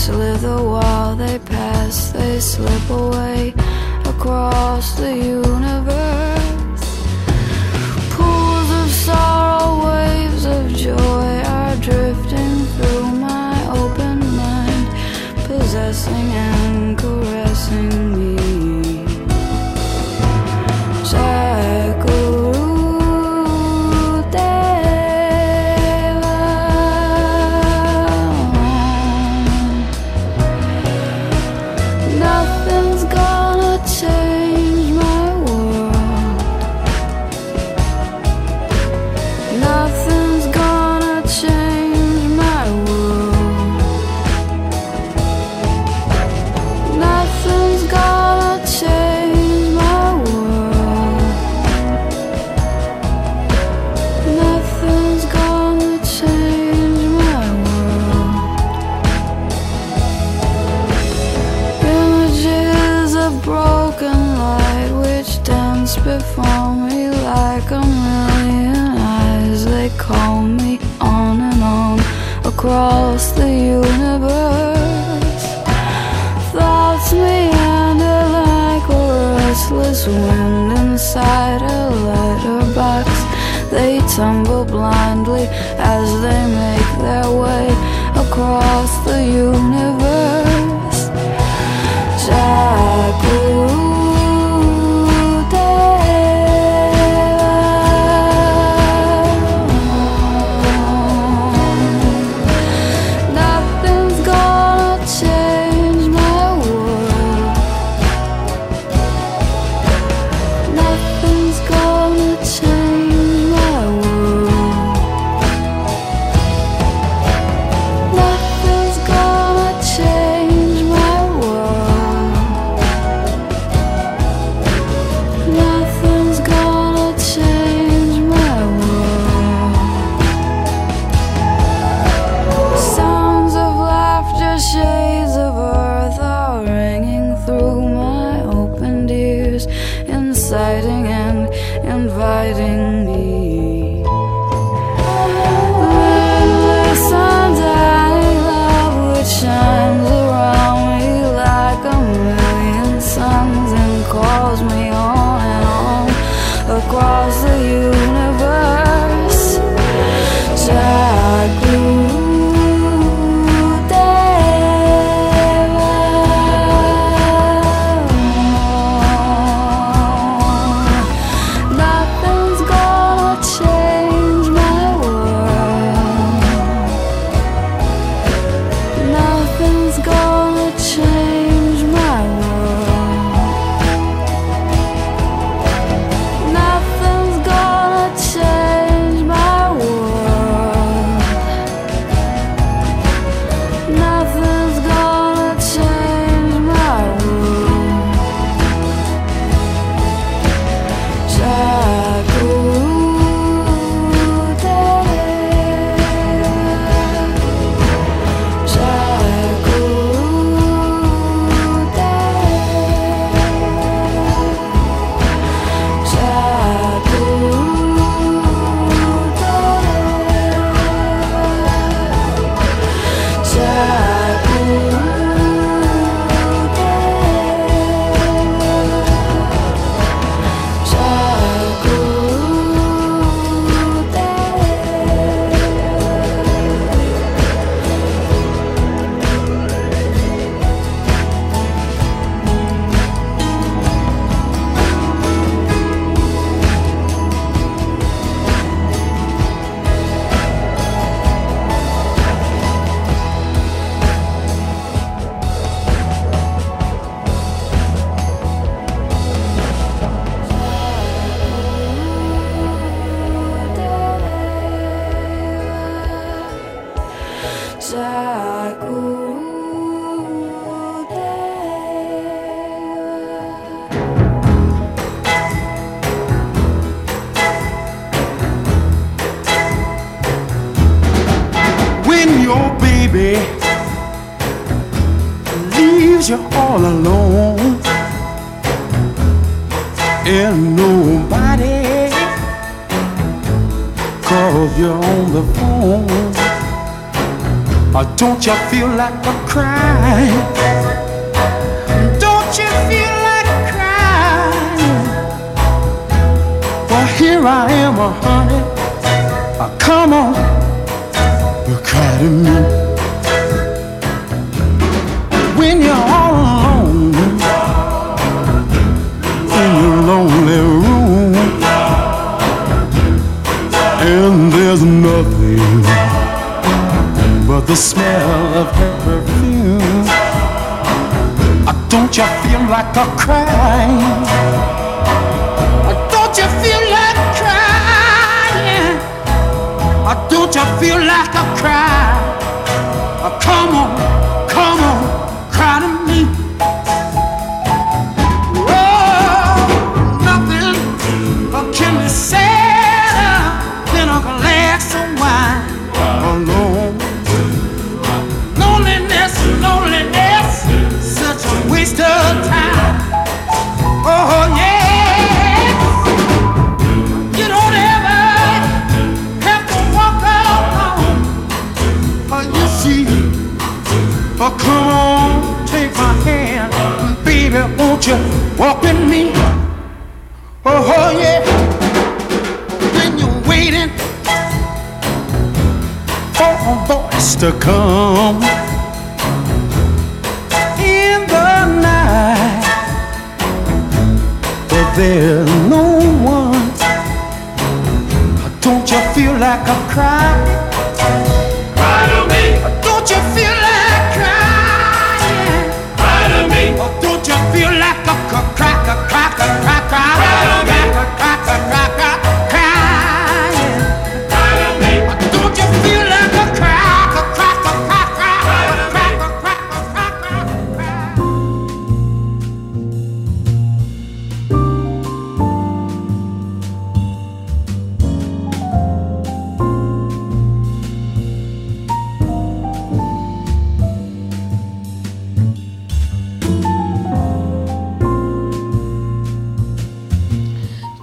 [0.00, 3.52] Slither the wall they pass, they slip away
[4.06, 6.84] across the universe.
[8.08, 14.88] Pools of sorrow, waves of joy are drifting through my open mind,
[15.46, 18.39] possessing and caressing me.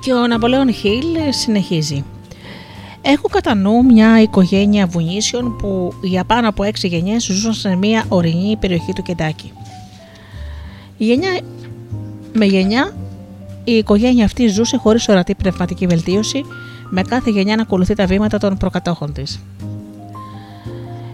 [0.07, 2.03] Και ο Ναπολέον Χίλ συνεχίζει.
[3.01, 8.05] Έχω κατά νου μια οικογένεια βουνίσιων που για πάνω από έξι γενιές ζούσαν σε μια
[8.07, 9.51] ορεινή περιοχή του Κεντάκη.
[10.97, 11.39] Γενιά
[12.33, 12.95] με γενιά
[13.63, 16.43] η οικογένεια αυτή ζούσε χωρίς ορατή πνευματική βελτίωση
[16.89, 19.39] με κάθε γενιά να ακολουθεί τα βήματα των προκατόχων της.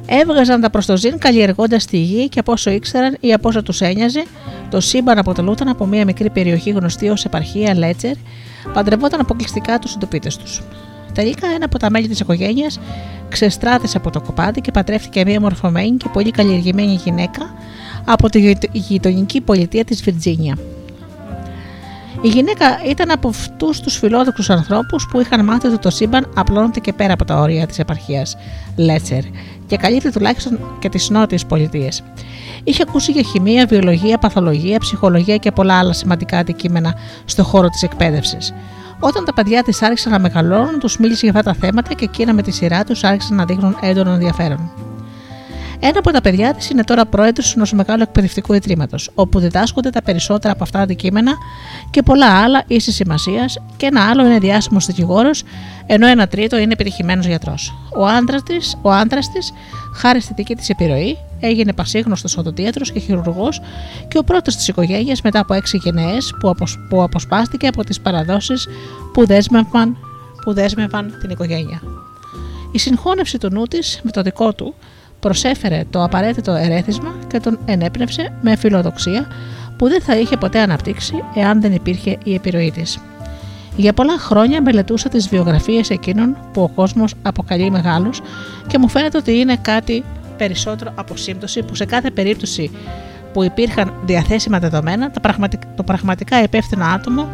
[0.05, 4.23] Έβγαζαν τα προστοζήν καλλιεργώντας τη γη και από όσο ήξεραν ή από όσο τους ένοιαζε,
[4.69, 8.15] το σύμπαν αποτελούταν από μια μικρή περιοχή γνωστή ως επαρχία Λέτσερ,
[8.73, 10.61] παντρευόταν αποκλειστικά τους συντοπίτες τους.
[11.13, 12.79] Τελικά ένα από τα μέλη της οικογένειας
[13.29, 17.53] ξεστράτησε από το κοπάδι και παντρεύτηκε μια μορφωμένη και πολύ καλλιεργημένη γυναίκα
[18.05, 20.57] από τη γειτο- γειτονική πολιτεία της Βιρτζίνια.
[22.21, 26.79] Η γυναίκα ήταν από αυτούς τους φιλόδοξους ανθρώπους που είχαν μάθει ότι το σύμπαν απλώνεται
[26.79, 28.35] και πέρα από τα όρια της επαρχίας
[28.75, 29.23] Λέτσερ
[29.67, 32.03] και καλύπτει τουλάχιστον και τις νότιες πολιτείες.
[32.63, 36.95] Είχε ακούσει για χημεία, βιολογία, παθολογία, ψυχολογία και πολλά άλλα σημαντικά αντικείμενα
[37.25, 38.53] στον χώρο της εκπαίδευσης.
[38.99, 42.33] Όταν τα παιδιά της άρχισαν να μεγαλώνουν, τους μίλησε για αυτά τα θέματα και εκείνα
[42.33, 44.71] με τη σειρά τους άρχισαν να δείχνουν έντονο ενδιαφέρον.
[45.85, 50.01] Ένα από τα παιδιά της είναι τώρα πρόεδρος ενός μεγάλου εκπαιδευτικού ιδρύματος, όπου διδάσκονται τα
[50.01, 51.31] περισσότερα από αυτά τα αντικείμενα
[51.89, 55.43] και πολλά άλλα ίσης σημασίας, και ένα άλλο είναι διάσημος δικηγόρος,
[55.85, 57.73] ενώ ένα τρίτο είναι επιτυχημένος γιατρός.
[57.97, 59.53] Ο άντρας της, ο άντρας της,
[59.95, 63.61] χάρη στη δική της επιρροή, έγινε πασίγνωστος οδοντίατρος και χειρουργός
[64.07, 68.01] και ο πρώτος της οικογένειας μετά από έξι γενναίες που, αποσ- που αποσπάστηκε από τις
[68.01, 68.67] παραδόσεις
[69.13, 69.97] που δέσμευαν,
[70.43, 71.81] που δέσμευαν την οικογένεια.
[72.71, 74.75] Η συγχώνευση του νου της με το δικό του
[75.23, 79.27] προσέφερε το απαραίτητο ερέθισμα και τον ενέπνευσε με φιλοδοξία
[79.77, 82.99] που δεν θα είχε ποτέ αναπτύξει εάν δεν υπήρχε η επιρροή της.
[83.75, 88.21] Για πολλά χρόνια μελετούσα τις βιογραφίες εκείνων που ο κόσμος αποκαλεί μεγάλους
[88.67, 90.03] και μου φαίνεται ότι είναι κάτι
[90.37, 92.71] περισσότερο από σύμπτωση που σε κάθε περίπτωση
[93.33, 97.27] που υπήρχαν διαθέσιμα δεδομένα τα πραγματικ- το πραγματικά υπεύθυνο άτομο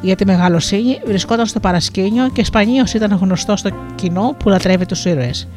[0.00, 5.04] για τη μεγαλοσύνη βρισκόταν στο παρασκήνιο και σπανίως ήταν γνωστό στο κοινό που λατρεύει τους
[5.04, 5.48] ήρωες.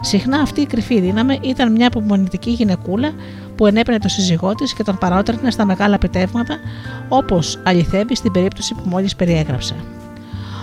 [0.00, 3.10] Συχνά αυτή η κρυφή δύναμη ήταν μια απομονητική γυναικούλα
[3.56, 6.56] που ενέπαινε τον σύζυγό της και τον παρότρινε στα μεγάλα επιτεύγματα,
[7.08, 9.74] όπως αληθεύει στην περίπτωση που μόλις περιέγραψα.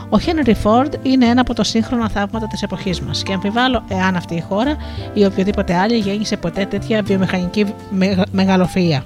[0.10, 4.16] Ο Χένρι Φόρντ είναι ένα από τα σύγχρονα θαύματα της εποχής μας και αμφιβάλλω εάν
[4.16, 4.76] αυτή η χώρα
[5.14, 9.02] ή οποιοδήποτε άλλη γέννησε ποτέ τέτοια βιομηχανική μεγα- μεγαλοφυΐα.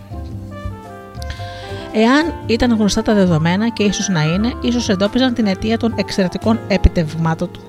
[1.94, 6.60] Εάν ήταν γνωστά τα δεδομένα και ίσως να είναι, ίσως εντόπιζαν την αιτία των εξαιρετικών
[6.68, 7.62] επιτευγμάτων του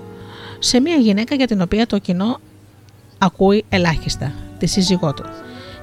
[0.59, 2.41] σε μια γυναίκα για την οποία το κοινό
[3.19, 5.25] ακούει ελάχιστα, τη σύζυγό του.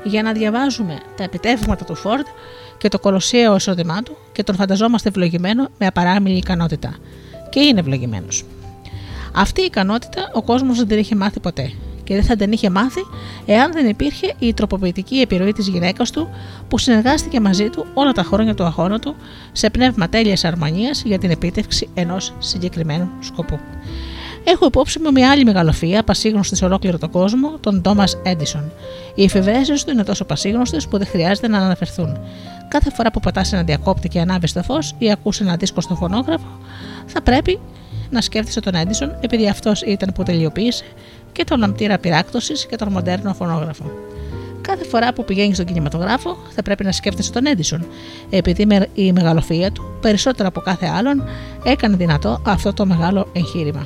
[0.04, 2.26] Για να διαβάζουμε τα επιτεύγματα του Φόρντ
[2.78, 6.96] και το κολοσσιαίο εισόδημά του και τον φανταζόμαστε ευλογημένο με απαράμιλη ικανότητα.
[7.50, 8.46] Και είναι ευλογημένος.
[9.34, 11.72] Αυτή η ικανότητα ο κόσμος δεν την είχε μάθει ποτέ
[12.08, 13.02] και δεν θα την είχε μάθει
[13.46, 16.30] εάν δεν υπήρχε η τροποποιητική επιρροή της γυναίκας του
[16.68, 19.16] που συνεργάστηκε μαζί του όλα τα χρόνια του αγώνα του
[19.52, 23.60] σε πνεύμα τέλειας αρμονίας για την επίτευξη ενός συγκεκριμένου σκοπού.
[24.44, 28.72] Έχω υπόψη μου μια άλλη μεγαλοφία, πασίγνωστης σε ολόκληρο τον κόσμο, τον Τόμα Έντισον.
[29.16, 32.20] Οι εφηβρέσει του είναι τόσο πασίγνωστες που δεν χρειάζεται να αναφερθούν.
[32.68, 35.96] Κάθε φορά που πατάς ένα διακόπτη και ανάβεις το φως ή ακούς ένα δίσκο στο
[35.96, 36.60] φωνόγραφο,
[37.06, 37.60] θα πρέπει
[38.10, 40.84] να σκέφτεσαι τον Έντισον, επειδή αυτός ήταν που τελειοποίησε
[41.32, 43.92] και τον λαμπτήρα πυράκτωσης και τον μοντέρνο φωνόγραφο.
[44.62, 47.86] Κάθε φορά που πηγαίνεις στον κινηματογράφο, θα πρέπει να σκέφτεσαι τον Έντισον,
[48.30, 51.24] επειδή με- η μεγαλοφία του, περισσότερο από κάθε άλλον,
[51.64, 53.86] έκανε δυνατό αυτό το μεγάλο εγχείρημα.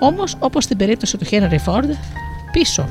[0.00, 1.88] Όμως, όπως στην περίπτωση του Henry Ford,
[2.52, 2.88] πίσω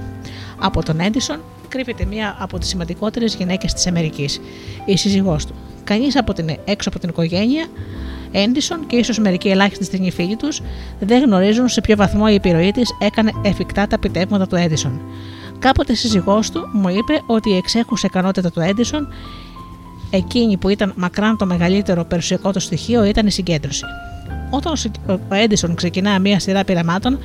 [0.59, 4.41] από τον Έντισον κρύβεται μία από τις σημαντικότερες γυναίκες της Αμερικής,
[4.85, 5.53] η σύζυγός του.
[5.83, 7.67] Κανείς από την, έξω από την οικογένεια
[8.31, 10.61] Έντισον και ίσως μερικοί ελάχιστοι στενοί φίλοι τους
[10.99, 15.01] δεν γνωρίζουν σε ποιο βαθμό η επιρροή της έκανε εφικτά τα επιτεύγματα του Έντισον.
[15.59, 19.07] Κάποτε η σύζυγός του μου είπε ότι η εξέχουσα ικανότητα του Έντισον
[20.13, 23.83] Εκείνη που ήταν μακράν το μεγαλύτερο περιουσιακό του στοιχείο ήταν η συγκέντρωση.
[24.49, 27.19] Όταν ο Σι- ο Έντισον ξεκινά μία σειρά πειραμάτων,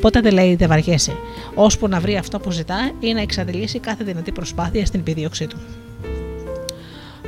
[0.00, 1.12] ποτέ δεν λέει δεν βαριέσαι,
[1.54, 5.56] ώσπου να βρει αυτό που ζητά ή να εξαντλήσει κάθε δυνατή προσπάθεια στην επιδίωξή του.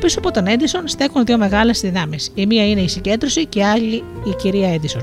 [0.01, 2.31] Πίσω από τον Έντισον στέκουν δύο μεγάλες δυνάμεις.
[2.35, 5.03] Η μία είναι η συγκέντρωση και η άλλη η κυρία Έντισον.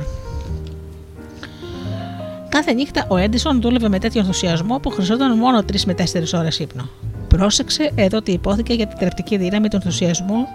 [2.50, 6.04] Κάθε νύχτα ο Έντισον δούλευε με τέτοιο ενθουσιασμό που χρειαζόταν μόνο 3 με 4
[6.34, 6.90] ώρες ύπνο.
[7.28, 10.48] Πρόσεξε εδώ τι υπόθηκε για την τρεπτική δύναμη του ενθουσιασμού,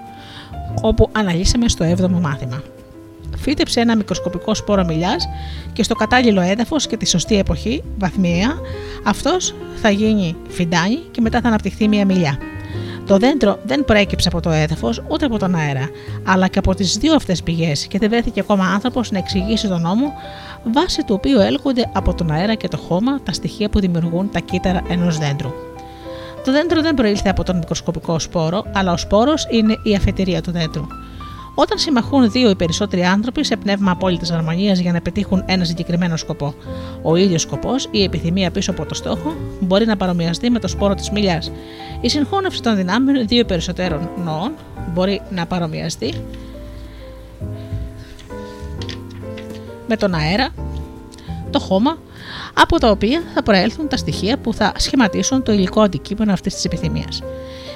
[0.82, 2.62] όπου αναλύσαμε στο 7ο μάθημα.
[3.36, 5.28] Φύτεψε ένα μικροσκοπικό σπόρο μιλιάς
[5.72, 8.54] και στο κατάλληλο έδαφος και τη σωστή εποχή, βαθμιαία,
[9.04, 12.38] αυτός θα γίνει φιντάνι και μετά θα αναπτυχθεί μια μιλιά.
[13.10, 15.88] Το δέντρο δεν προέκυψε από το έδαφος ούτε από τον αέρα,
[16.24, 19.80] αλλά και από τις δύο αυτές πηγές και δεν βρέθηκε ακόμα άνθρωπος να εξηγήσει τον
[19.80, 20.12] νόμο
[20.72, 24.40] βάσει του οποίου έλκονται από τον αέρα και το χώμα τα στοιχεία που δημιουργούν τα
[24.40, 25.50] κύτταρα ενός δέντρου.
[26.44, 30.50] Το δέντρο δεν προήλθε από τον μικροσκοπικό σπόρο, αλλά ο σπόρος είναι η αφετηρία του
[30.50, 30.86] δέντρου.
[31.60, 36.16] Όταν συμμαχούν δύο ή περισσότεροι άνθρωποι σε πνεύμα απόλυτης αρμονίας για να πετύχουν ένα συγκεκριμένο
[36.16, 36.54] σκοπό,
[37.02, 40.68] ο ίδιος σκοπός ή η επιθυμία πίσω από το στόχο μπορεί να παρομοιαστεί με το
[40.68, 41.52] σπόρο της μιλιάς.
[42.00, 44.52] Η συγχώνευση των δυνάμεων δύο ή περισσότερων νοών
[44.92, 46.14] μπορεί να παρομοιαστεί
[49.86, 50.48] με τον αέρα,
[51.50, 51.98] το χώμα,
[52.54, 56.64] από τα οποία θα προέλθουν τα στοιχεία που θα σχηματίσουν το υλικό αντικείμενο αυτής της
[56.64, 57.22] επιθυμίας.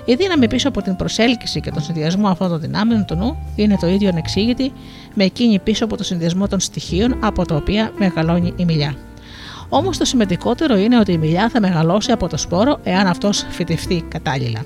[0.04, 3.76] Η δύναμη πίσω από την προσέλκυση και τον συνδυασμό αυτών των δυνάμεων του νου είναι
[3.80, 4.72] το ίδιο ανεξήγητη
[5.14, 8.94] με εκείνη πίσω από το συνδυασμό των στοιχείων από τα οποία μεγαλώνει η μιλιά.
[9.68, 14.04] Όμως το σημαντικότερο είναι ότι η μιλιά θα μεγαλώσει από το σπόρο εάν αυτός φυτευτεί
[14.08, 14.64] κατάλληλα.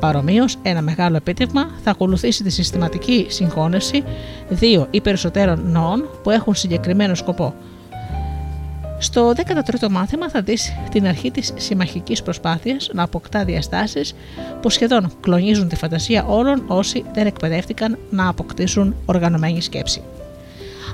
[0.00, 4.04] Παρομοίως, ένα μεγάλο επίτευγμα θα ακολουθήσει τη συστηματική συγχώνευση
[4.48, 7.54] δύο ή περισσότερων νοών που έχουν συγκεκριμένο σκοπό.
[9.04, 14.14] Στο 13ο μάθημα θα δεις την αρχή της συμμαχικής προσπάθειας να αποκτά διαστάσεις
[14.62, 20.02] που σχεδόν κλονίζουν τη φαντασία όλων όσοι δεν εκπαιδεύτηκαν να αποκτήσουν οργανωμένη σκέψη.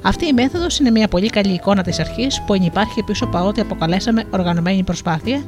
[0.03, 3.61] Αυτή η μέθοδος είναι μια πολύ καλή εικόνα της αρχής που ενυπάρχει πίσω από ό,τι
[3.61, 5.43] αποκαλέσαμε οργανωμένη προσπάθεια,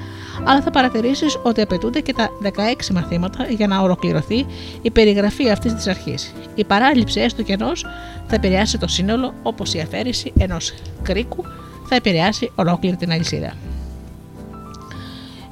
[0.45, 4.47] αλλά θα παρατηρήσεις ότι απαιτούνται και τα 16 μαθήματα για να ολοκληρωθεί
[4.83, 6.33] η περιγραφή αυτής της αρχής.
[6.55, 7.87] Η παράληψη έστω και ενός
[8.27, 11.45] θα επηρεάσει το σύνολο, όπως η αφαίρεση ενός κρίκου
[11.89, 13.53] θα επηρεάσει ολόκληρη την αλυσίδα.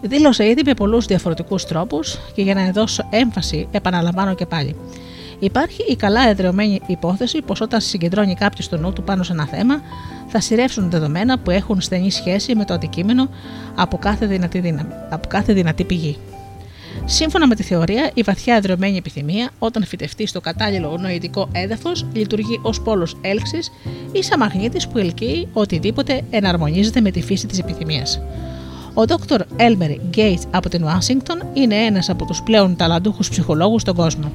[0.01, 4.77] Δήλωσε ήδη με πολλούς διαφορετικούς τρόπους και για να δώσω έμφαση, επαναλαμβάνω και πάλι.
[5.39, 9.47] Υπάρχει η καλά εδρεωμένη υπόθεση πως όταν συγκεντρώνει κάποιος το νου του πάνω σε ένα
[9.47, 9.81] θέμα,
[10.27, 13.29] θα σειρεύσουν δεδομένα που έχουν στενή σχέση με το αντικείμενο
[13.75, 16.19] από κάθε δυνατή, δύναμη, από κάθε δυνατή πηγή.
[17.05, 22.61] Σύμφωνα με τη θεωρία, η βαθιά εδρεωμένη επιθυμία, όταν φυτευτεί στο κατάλληλο νοητικό έδαφος, λειτουργεί
[22.63, 23.71] ως πόλος έλξης
[24.13, 28.21] ή σαν μαγνήτης που ελκύει οτιδήποτε εναρμονίζεται με τη φύση της επιθυμίας.
[28.95, 29.39] Ο Dr.
[29.39, 34.33] Elmer Gates από την Ουάσιγκτον είναι ένας από τους πλέον ταλαντούχους ψυχολόγους στον κόσμο.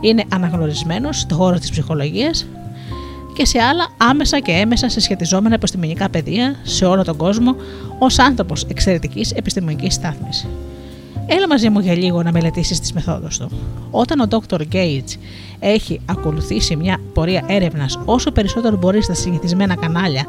[0.00, 2.46] Είναι αναγνωρισμένος στον χώρο της ψυχολογίας
[3.34, 7.56] και σε άλλα άμεσα και έμεσα συσχετιζόμενα επιστημονικά πεδία σε όλο τον κόσμο
[7.98, 10.46] ως άνθρωπος εξαιρετικής επιστημονικής στάθμης.
[11.32, 13.50] Έλα μαζί μου για λίγο να μελετήσεις τις μεθόδους του.
[13.90, 14.60] Όταν ο Dr.
[14.72, 15.18] Gates
[15.60, 20.24] έχει ακολουθήσει μια πορεία έρευνας όσο περισσότερο μπορεί στα συνηθισμένα κανάλια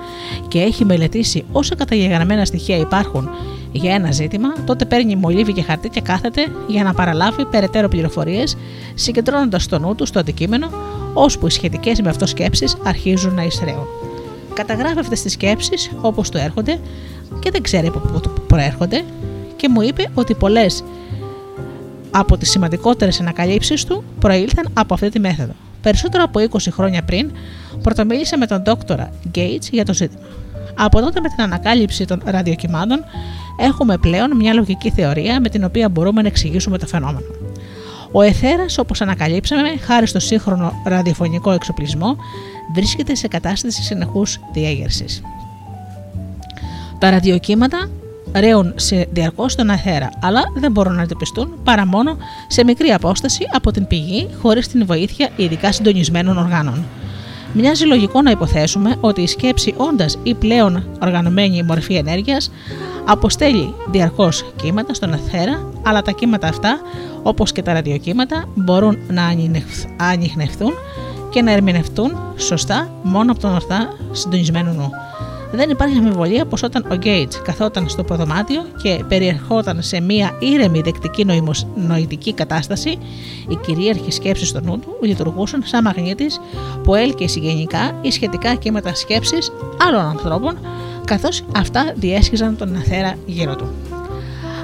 [0.47, 3.29] και έχει μελετήσει όσα καταγεγραμμένα στοιχεία υπάρχουν
[3.71, 8.57] για ένα ζήτημα, τότε παίρνει μολύβι και χαρτί και κάθεται για να παραλάβει περαιτέρω πληροφορίες,
[8.93, 10.69] συγκεντρώνοντας το νου του στο αντικείμενο,
[11.13, 13.85] ώσπου οι σχετικές με αυτό σκέψεις αρχίζουν να εισραίουν.
[14.53, 16.79] Καταγράφει αυτές τις σκέψεις όπως του έρχονται
[17.39, 19.03] και δεν ξέρει από πού προέρχονται
[19.61, 20.83] και μου είπε ότι πολλές
[22.11, 25.51] από τις σημαντικότερες ανακαλύψεις του προήλθαν από αυτή τη μέθοδο.
[25.81, 27.31] Περισσότερο από 20 χρόνια πριν,
[27.81, 30.21] πρωτομίλησε με τον δόκτορα Gates για το ζήτημα.
[30.75, 33.03] Από τότε με την ανακάλυψη των ραδιοκυμάτων
[33.59, 37.25] έχουμε πλέον μια λογική θεωρία με την οποία μπορούμε να εξηγήσουμε το φαινόμενο.
[38.11, 42.15] Ο εθέρας, όπως ανακαλύψαμε, χάρη στο σύγχρονο ραδιοφωνικό εξοπλισμό,
[42.73, 45.21] βρίσκεται σε κατάσταση συνεχούς διέγερσης.
[46.99, 47.89] Τα ραδιοκύματα
[48.33, 48.73] ρέουν
[49.11, 52.17] διαρκώς στον αιθέρα, αλλά δεν μπορούν να αντιπιστούν παρά μόνο
[52.47, 56.85] σε μικρή απόσταση από την πηγή χωρίς την βοήθεια ειδικά συντονισμένων οργάνων.
[57.53, 62.51] Μοιάζει λογικό να υποθέσουμε ότι η σκέψη, όντας ή πλέον οργανωμένη μορφή ενέργειας,
[63.05, 66.79] αποστέλει διαρκώς κύματα στον αιθέρα, αλλά τα κύματα αυτά,
[67.23, 69.35] όπως και τα ραδιοκύματα, μπορούν να
[69.97, 70.73] ανοιχνευτούν
[71.29, 74.91] και να ερμηνευτούν σωστά μόνο από τον ορθά συντονισμένο νου.
[75.51, 80.81] Δεν υπάρχει αμφιβολία πως όταν ο Γκέιτς καθόταν στο προδωμάτιο και περιερχόταν σε μία ήρεμη
[80.81, 82.97] δεκτική νοημος- νοητική κατάσταση,
[83.47, 86.39] οι κυρίαρχοι σκέψεις του νου του λειτουργούσαν σαν μαγνήτης
[86.83, 89.51] που έλκυε συγγενικά ή σχετικά κύματα σκέψης
[89.87, 90.57] άλλων ανθρώπων,
[91.05, 93.90] καθώς αυτά διέσχιζαν τον αθέρα γύρω του.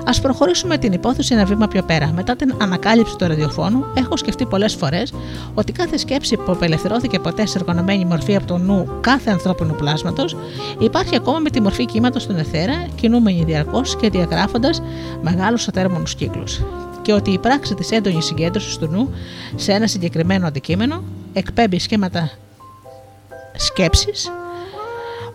[0.08, 2.12] Α προχωρήσουμε την υπόθεση ένα βήμα πιο πέρα.
[2.16, 5.14] Μετά την ανακάλυψη του ραδιοφώνου, έχω σκεφτεί πολλές φορές
[5.54, 10.36] ότι κάθε σκέψη που απελευθερώθηκε ποτέ σε οργανωμένη μορφή από το νου κάθε ανθρώπινου πλάσματος
[10.80, 14.82] υπάρχει ακόμα με τη μορφή κύματος στον εθέρα, κινούμενη διαρκώς και διαγράφοντας
[15.22, 16.62] μεγάλους ατέρμονους κύκλους.
[17.02, 19.10] Και ότι η πράξη της έντονης συγκέντρωσης του νου
[19.56, 21.04] σε ένα συγκεκριμένο αντικείμενο
[21.34, 22.32] εκπέμπει σχήματα
[23.56, 24.32] σκέψης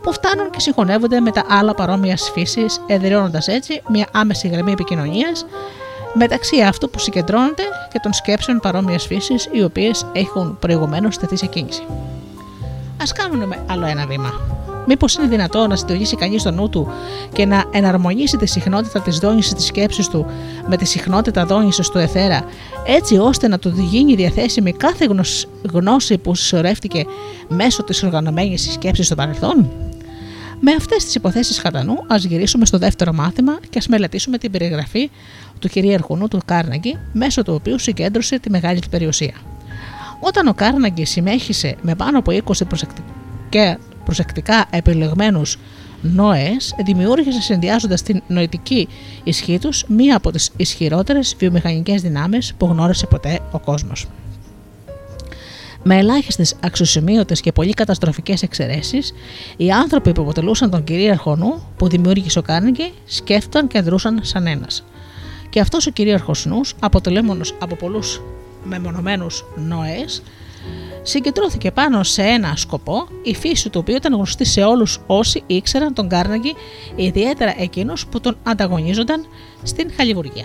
[0.03, 5.47] που φτάνουν και συγχωνεύονται με τα άλλα παρόμοια φύση, εδραιώνοντας έτσι μια άμεση γραμμή επικοινωνίας
[6.15, 7.63] μεταξύ αυτού που συγκεντρώνεται
[7.93, 11.83] και των σκέψεων παρόμοια φύση, οι οποίες έχουν προηγουμένως τεθεί σε κίνηση.
[12.97, 14.62] Α κάνουμε άλλο ένα βήμα.
[14.87, 16.89] Μήπως είναι δυνατό να συντονίσει κανείς το νου του
[17.33, 20.27] και να εναρμονίσει τη συχνότητα της δόνησης της σκέψης του
[20.69, 22.45] με τη συχνότητα δόνησης του εθέρα,
[22.87, 27.05] έτσι ώστε να του γίνει διαθέσιμη κάθε γνωσ- γνώση που συσσωρεύτηκε
[27.49, 29.71] μέσω της οργανωμένης σκέψης στο παρελθόν;
[30.61, 34.51] Με αυτές τις υποθέσεις κατά νου, ας γυρίσουμε στο δεύτερο μάθημα και ας μελετήσουμε την
[34.51, 35.11] περιγραφή
[35.59, 39.35] του κυρίαρχου νου του Κάρναγκη, μέσω του οποίου συγκέντρωσε τη μεγάλη του περιουσία.
[40.21, 45.59] Όταν ο Κάρναγκη συμμέχισε με πάνω από 20 προσεκτικά, προσεκτικά επιλεγμένους
[46.03, 46.51] νόε,
[46.85, 48.89] δημιούργησε συνδυάζοντας την νοητική
[49.25, 54.07] ισχύ τους μία από τις ισχυρότερες βιομηχανικές δυνάμεις που γνώρισε ποτέ ο κόσμος.
[55.85, 59.13] Με ελάχιστες αξιοσημείωτες και πολύ καταστροφικές εξαιρέσεις,
[59.57, 64.47] οι άνθρωποι που αποτελούσαν τον κυρίαρχο νου που δημιούργησε ο Κάρνεγκη σκέφταν και δρούσαν σαν
[64.47, 64.85] ένας.
[65.49, 68.23] Και αυτός ο κυρίαρχος νους, αποτελέμενο από πολλούς
[68.65, 70.23] μεμονωμένους νοές,
[71.03, 75.95] συγκεντρώθηκε πάνω σε ένα σκοπό, η φύση του οποίου ήταν γνωστή σε όλους όσοι ήξεραν
[75.95, 76.55] τον Κάρναγκη,
[76.97, 79.27] ιδιαίτερα εκείνους που τον ανταγωνίζονταν
[79.63, 80.45] στην χαλιβουργία.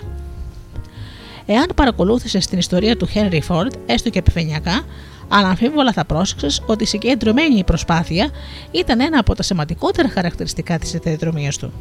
[1.45, 4.85] Εάν παρακολούθησες την ιστορία του Henry Ford, έστω και επιφανειακά,
[5.27, 8.29] αναμφίβολα θα πρόσεξες ότι η συγκεντρωμένη προσπάθεια
[8.71, 11.71] ήταν ένα από τα σημαντικότερα χαρακτηριστικά της εταιρεοδρομία του.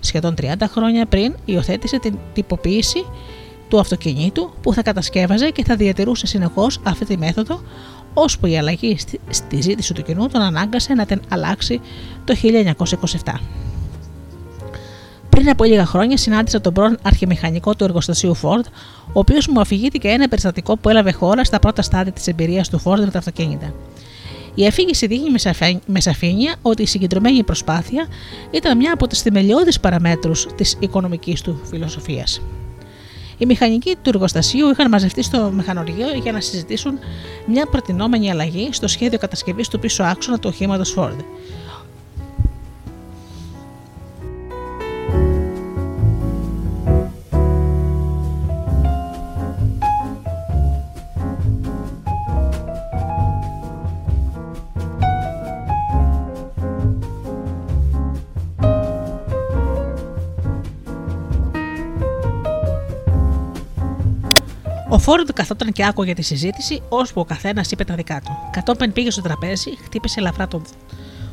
[0.00, 3.04] Σχεδόν 30 χρόνια πριν υιοθέτησε την τυποποίηση
[3.72, 7.60] του αυτοκινήτου που θα κατασκεύαζε και θα διατηρούσε συνεχώς αυτή τη μέθοδο,
[8.14, 11.80] ώσπου η αλλαγή στη, στη ζήτηση του κοινού τον ανάγκασε να την αλλάξει
[12.24, 12.34] το
[13.24, 13.32] 1927.
[15.28, 18.64] Πριν από λίγα χρόνια συνάντησα τον πρώην αρχιμηχανικό του εργοστασίου Ford,
[19.06, 22.82] ο οποίος μου αφηγήθηκε ένα περιστατικό που έλαβε χώρα στα πρώτα στάδια της εμπειρίας του
[22.84, 23.74] Ford με τα αυτοκίνητα.
[24.54, 28.06] Η αφήγηση δείχνει με σαφέ- με σαφήνεια ότι η συγκεντρωμένη προσπάθεια
[28.50, 32.40] ήταν μια από τις θεμελιώδεις παραμέτρους της οικονομικής του φιλοσοφίας.
[33.42, 36.98] Οι μηχανικοί του εργοστασίου είχαν μαζευτεί στο μηχανοργείο για να συζητήσουν
[37.46, 41.16] μια προτινόμενη αλλαγή στο σχέδιο κατασκευής του πίσω άξονα του οχήματος Ford.
[64.92, 68.30] Ο Φόρντ καθόταν και άκουγε τη συζήτηση, ώσπου ο καθένας είπε τα δικά του.
[68.50, 70.62] Κατόπιν πήγε στο τραπέζι, χτύπησε ελαφρά το,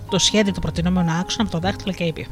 [0.10, 2.28] το σχέδιο του προτινόμενου άξονα με το δάχτυλο και είπε: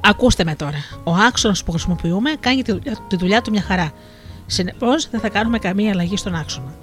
[0.00, 0.78] Ακούστε με τώρα.
[1.04, 3.90] Ο άξονας που χρησιμοποιούμε κάνει τη δουλειά, τη δουλειά του μια χαρά.
[4.46, 6.74] Συνεπώς δεν θα κάνουμε καμία αλλαγή στον άξονα.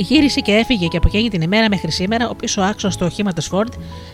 [0.00, 3.50] Γύρισε και έφυγε και από εκείνη την ημέρα μέχρι σήμερα ο πίσω άξονα του οχήματος
[3.52, 3.72] Ford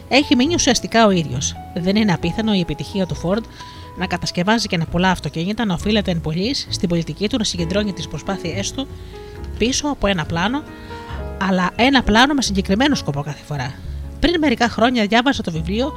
[0.08, 1.56] έχει μείνει ουσιαστικά ο ίδιος.
[1.74, 3.42] Δεν είναι απίθανο η επιτυχία του Ford
[3.98, 7.92] να κατασκευάζει και να πουλά αυτοκίνητα να οφείλεται εν πολλής στην πολιτική του να συγκεντρώνει
[7.92, 8.86] τις προσπάθειές του
[9.58, 10.62] πίσω από ένα πλάνο,
[11.48, 13.74] αλλά ένα πλάνο με συγκεκριμένο σκοπό κάθε φορά.
[14.20, 15.92] Πριν μερικά χρόνια διάβασα το βιβλίο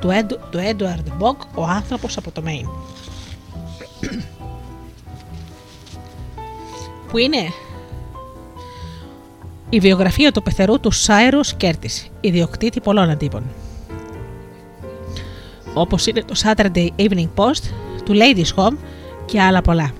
[0.00, 2.70] του, Έντου, του Edward Bock, Ο άνθρωπος από το Maine.
[7.10, 7.38] που είναι
[9.72, 13.42] η βιογραφία του πεθερού του Σάιρους Κέρτης, ιδιοκτήτη πολλών αντίπων.
[15.74, 17.62] Όπως είναι το Saturday Evening Post,
[18.04, 18.76] του Ladies Home
[19.24, 19.92] και άλλα πολλά.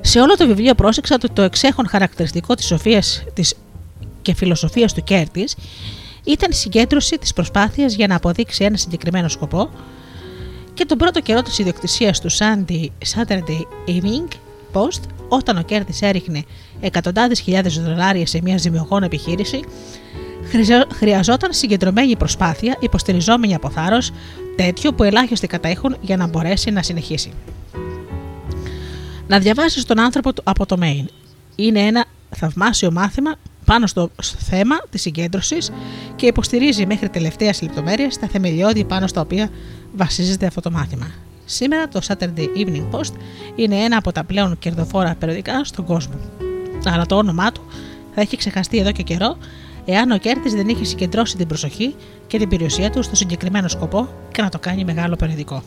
[0.00, 3.54] Σε όλο το βιβλίο πρόσεξα ότι το εξέχον χαρακτηριστικό της σοφίας της
[4.22, 5.56] και φιλοσοφίας του Κέρτης
[6.24, 9.70] ήταν η συγκέντρωση της προσπάθειας για να αποδείξει ένα συγκεκριμένο σκοπό
[10.74, 14.28] και τον πρώτο καιρό της ιδιοκτησίας του Sunday, Saturday Evening
[14.72, 16.44] Post, όταν ο Κέρτης έριχνε
[16.80, 19.60] εκατοντάδες χιλιάδες δολάρια σε μια ζημιογόνο επιχείρηση,
[20.50, 24.12] χρειαζο- χρειαζόταν συγκεντρωμένη προσπάθεια υποστηριζόμενη από θάρρος,
[24.56, 27.32] τέτοιο που ελάχιστοι κατέχουν για να μπορέσει να συνεχίσει.
[29.26, 31.04] Να διαβάσεις τον άνθρωπο του από το mail.
[31.56, 33.34] Είναι ένα θαυμάσιο μάθημα
[33.64, 35.70] πάνω στο στο θέμα της συγκέντρωσης
[36.16, 39.50] και υποστηρίζει μέχρι τελευταίας λεπτομέρειας τα θεμελιώδη πάνω στα οποία
[39.94, 41.06] βασίζεται αυτό το μάθημα.
[41.44, 43.12] Σήμερα το Saturday Evening Post
[43.54, 46.14] είναι ένα από τα πλέον κερδοφόρα περιοδικά στον κόσμο.
[46.90, 47.60] Αλλά το όνομά του
[48.14, 49.36] θα έχει ξεχαστεί εδώ και καιρό,
[49.84, 51.94] εάν ο Κέρτης δεν είχε συγκεντρώσει την προσοχή
[52.26, 55.62] και την περιουσία του στο συγκεκριμένο σκοπό και να το κάνει μεγάλο περιοδικό.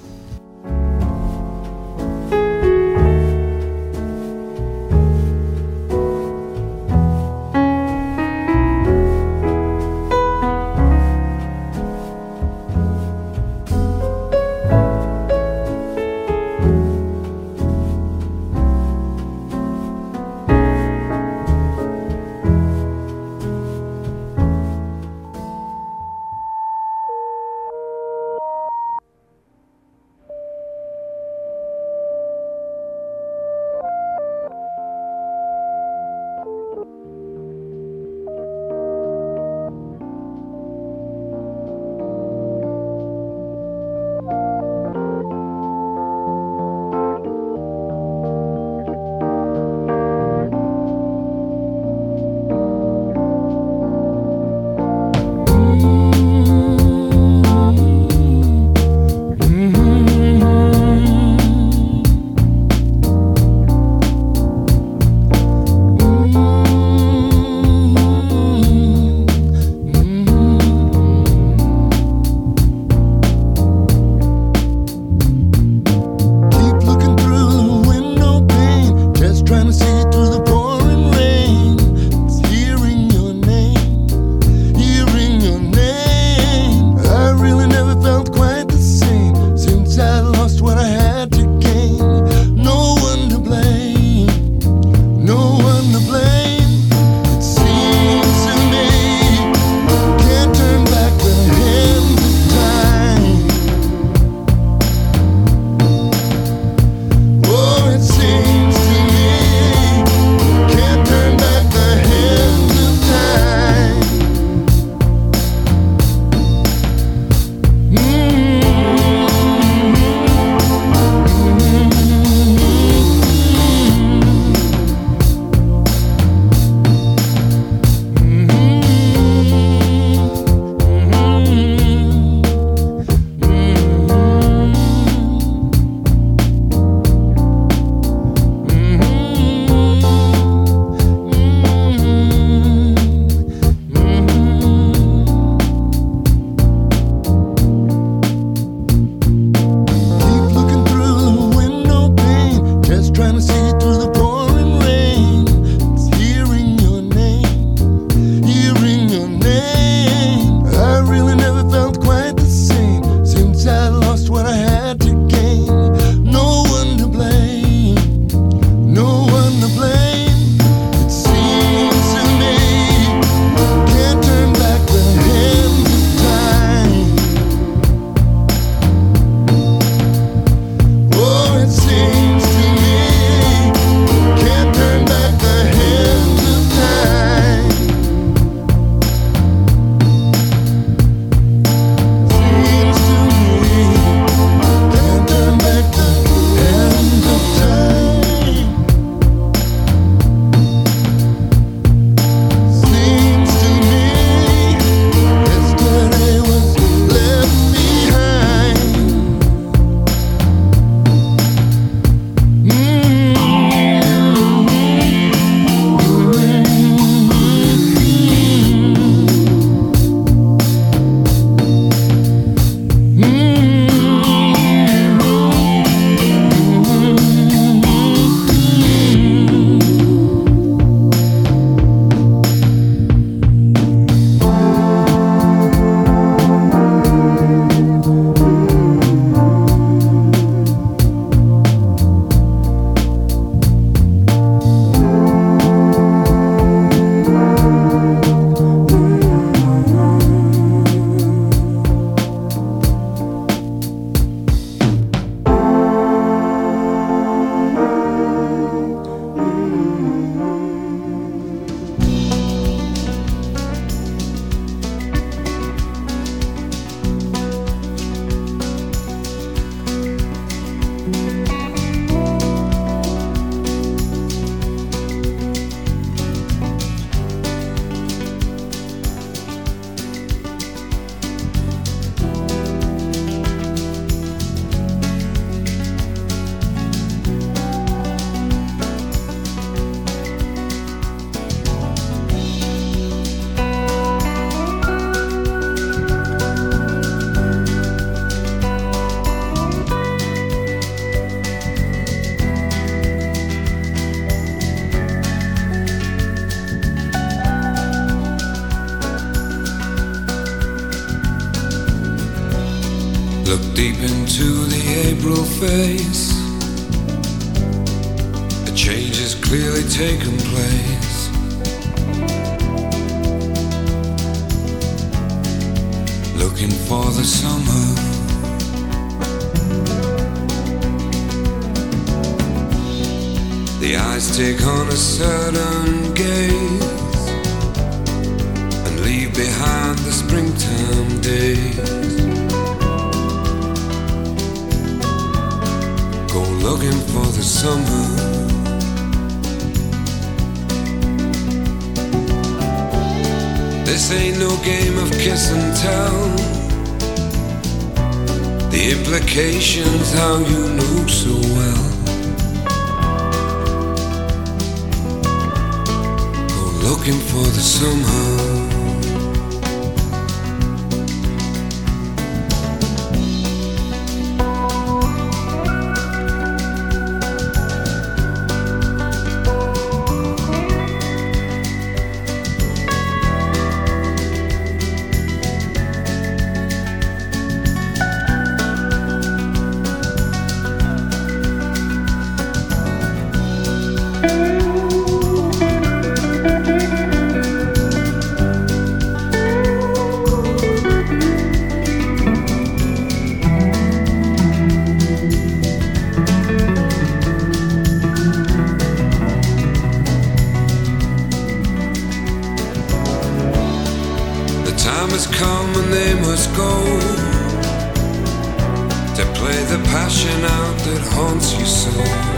[421.20, 422.29] Haunts you so.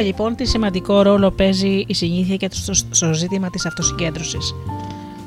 [0.00, 4.54] Είδαμε λοιπόν τι σημαντικό ρόλο παίζει η συνήθεια και στο, στο ζήτημα της αυτοσυγκέντρωσης.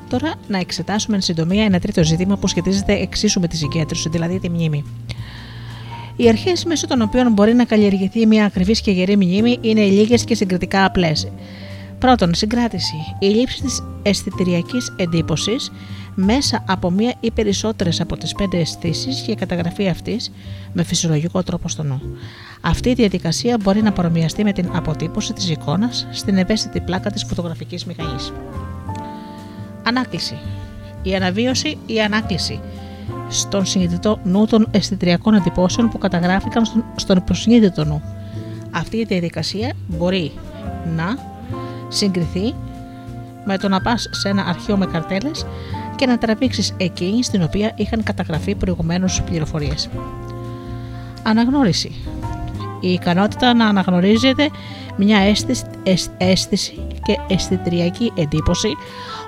[0.10, 4.40] Τώρα να εξετάσουμε εν συντομία ένα τρίτο ζήτημα που σχετίζεται εξίσου με τη συγκέντρωση, δηλαδή
[4.40, 4.84] τη μνήμη.
[6.16, 10.24] Οι αρχές μέσω των οποίων μπορεί να καλλιεργηθεί μια ακριβής και γερή μνήμη είναι λίγες
[10.24, 11.32] και συγκριτικά απλές.
[12.00, 12.96] Πρώτον, συγκράτηση.
[13.20, 15.72] Η λήψη της αισθητηριακής εντύπωσης
[16.16, 20.32] μέσα από μία ή περισσότερες από τις πέντε αισθήσεις και η καταγραφή αυτής
[20.74, 22.02] με φυσιολογικό τρόπο στο νου.
[22.66, 27.24] Αυτή η διαδικασία μπορεί να παρομοιαστεί με την αποτύπωση της εικόνας στην ευαίσθητη πλάκα της
[27.24, 28.34] φωτογραφικής μηχανής.
[29.84, 30.38] Ανάκληση.
[31.04, 32.60] Η αναβίωση ή ανάκληση
[33.30, 38.02] στον συνειδητό νου των αισθητηριακών εντυπώσεων που καταγράφηκαν στον, στον υποσυνείδητο νου.
[38.72, 40.32] Αυτή η διαδικασία μπορεί
[40.96, 41.18] να
[41.88, 42.54] συγκριθεί
[43.46, 45.46] με το να πας σε ένα αρχείο με καρτέλες
[45.96, 49.90] και να τραβήξεις εκείνη στην οποία είχαν καταγραφεί προηγουμένως πληροφορίες.
[51.24, 51.92] Αναγνώριση.
[52.84, 54.50] Η ικανότητα να αναγνωρίζετε
[54.98, 56.74] μια αίσθηση, αισ- αίσθηση
[57.04, 58.70] και αισθητριακή εντύπωση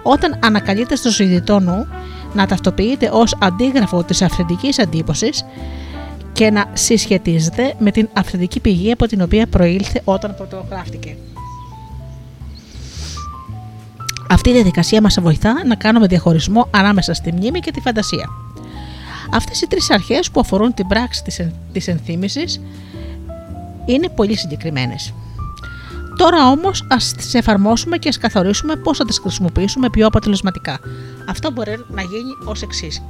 [0.03, 1.87] όταν ανακαλείται στο συνειδητό νου
[2.33, 5.45] να ταυτοποιείται ως αντίγραφο της αυθεντικής αντίπωσης
[6.33, 11.17] και να συσχετίζεται με την αυθεντική πηγή από την οποία προήλθε όταν φωτογράφτηκε.
[14.29, 18.29] Αυτή η διαδικασία μας βοηθά να κάνουμε διαχωρισμό ανάμεσα στη μνήμη και τη φαντασία.
[19.33, 22.61] Αυτές οι τρεις αρχές που αφορούν την πράξη της, εν, της ενθύμησης
[23.85, 25.13] είναι πολύ συγκεκριμένες.
[26.17, 30.79] Τώρα όμως ας τις εφαρμόσουμε και ας καθορίσουμε πώς θα τις χρησιμοποιήσουμε πιο αποτελεσματικά.
[31.29, 33.01] Αυτό μπορεί να γίνει ως εξής.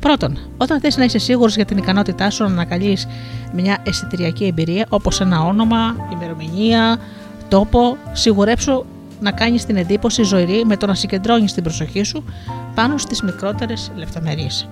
[0.00, 3.06] Πρώτον, όταν θες να είσαι σίγουρος για την ικανότητά σου να ανακαλείς
[3.54, 6.98] μια αισθητηριακή εμπειρία όπως ένα όνομα, ημερομηνία,
[7.48, 8.84] τόπο, σιγουρέψου
[9.20, 12.24] να κάνεις την εντύπωση ζωηρή με το να συγκεντρώνεις την προσοχή σου
[12.74, 14.68] πάνω στις μικρότερες λεπτομέρειες.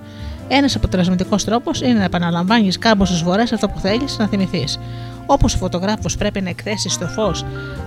[0.47, 4.79] Ένας αποτελεσματικός τρόπος είναι να επαναλαμβάνεις κάμποσε φορές αυτό που θέλεις να θυμηθείς.
[5.25, 7.45] Όπως ο φωτογράφος πρέπει να εκθέσει στο φως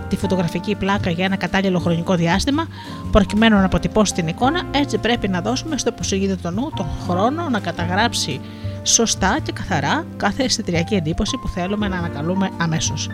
[0.08, 2.66] τη φωτογραφική πλάκα για ένα κατάλληλο χρονικό διάστημα,
[3.10, 7.60] προκειμένου να αποτυπώσει την εικόνα, έτσι πρέπει να δώσουμε στο υποσυνείδητο νου τον χρόνο να
[7.60, 8.40] καταγράψει
[8.82, 13.08] σωστά και καθαρά κάθε αισθητηριακή εντύπωση που θέλουμε να ανακαλούμε αμέσως.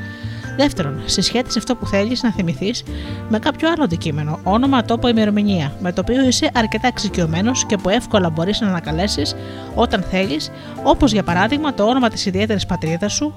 [0.57, 2.83] Δεύτερον, συσχέτισε αυτό που θέλεις να θυμηθείς
[3.29, 7.89] με κάποιο άλλο αντικείμενο, όνομα, τόπο, ημερομηνία, με το οποίο είσαι αρκετά εξοικειωμένος και που
[7.89, 9.37] εύκολα μπορείς να ανακαλέσεις
[9.75, 10.51] όταν θέλεις,
[10.83, 13.35] όπως για παράδειγμα το όνομα της ιδιαίτερης πατρίδας σου,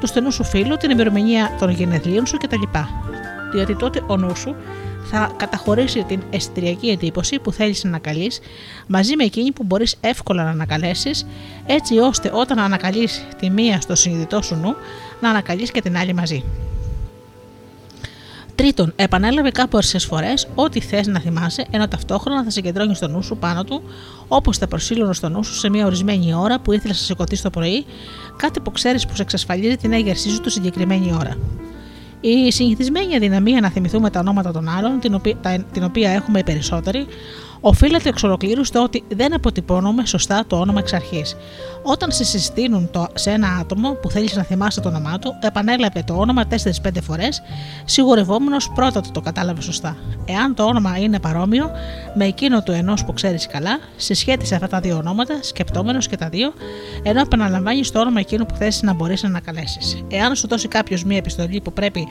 [0.00, 2.62] του στενού σου φίλου, την ημερομηνία των γενεθλίων σου κτλ.
[3.52, 4.54] Διότι τότε ο νους σου
[5.10, 8.40] θα καταχωρήσει την αισθητηριακή εντύπωση που θέλεις να ανακαλείς
[8.86, 11.26] μαζί με εκείνη που μπορείς εύκολα να ανακαλέσεις,
[11.66, 14.74] έτσι ώστε όταν ανακαλείς τη μία στο συνειδητό σου νου,
[15.20, 16.44] να ανακαλεί και την άλλη μαζί.
[18.54, 23.36] Τρίτον, επανέλαβε κάποιε φορές ό,τι θες να θυμάσαι, ενώ ταυτόχρονα θα συγκεντρώνει το νου σου
[23.36, 23.82] πάνω του,
[24.28, 27.50] όπως θα προσήλωνε στο νου σου σε μια ορισμένη ώρα που ήθελε να σηκωθεί το
[27.50, 27.84] πρωί,
[28.36, 31.36] κάτι που ξέρεις που σε εξασφαλίζει την έγερσή σου τη συγκεκριμένη ώρα.
[32.20, 36.38] Η συνηθισμένη αδυναμία να θυμηθούμε τα ονόματα των άλλων, την οποία, τα- την οποία έχουμε
[36.38, 37.06] οι περισσότεροι,
[37.60, 41.36] οφείλεται εξ ολοκλήρους στο ότι δεν αποτυπώνουμε σωστά το όνομα εξ αρχής.
[41.82, 46.02] Όταν σε συστήνουν το, σε ένα άτομο που θέλεις να θυμάσαι το όνομά του, επανέλαβε
[46.06, 46.54] το όνομα 4-5
[47.02, 47.42] φορές,
[47.84, 49.96] σιγουρευόμενο πρώτα ότι το κατάλαβε σωστά.
[50.24, 51.70] Εάν το όνομα είναι παρόμοιο
[52.14, 56.28] με εκείνο του ενός που ξέρεις καλά, συσχέτισε αυτά τα δύο ονόματα, σκεπτόμενος και τα
[56.28, 56.52] δύο,
[57.02, 60.04] ενώ επαναλαμβάνεις το όνομα εκείνου που θες να μπορείς να ανακαλέσεις.
[60.08, 62.06] Εάν σου δώσει κάποιος μία επιστολή που πρέπει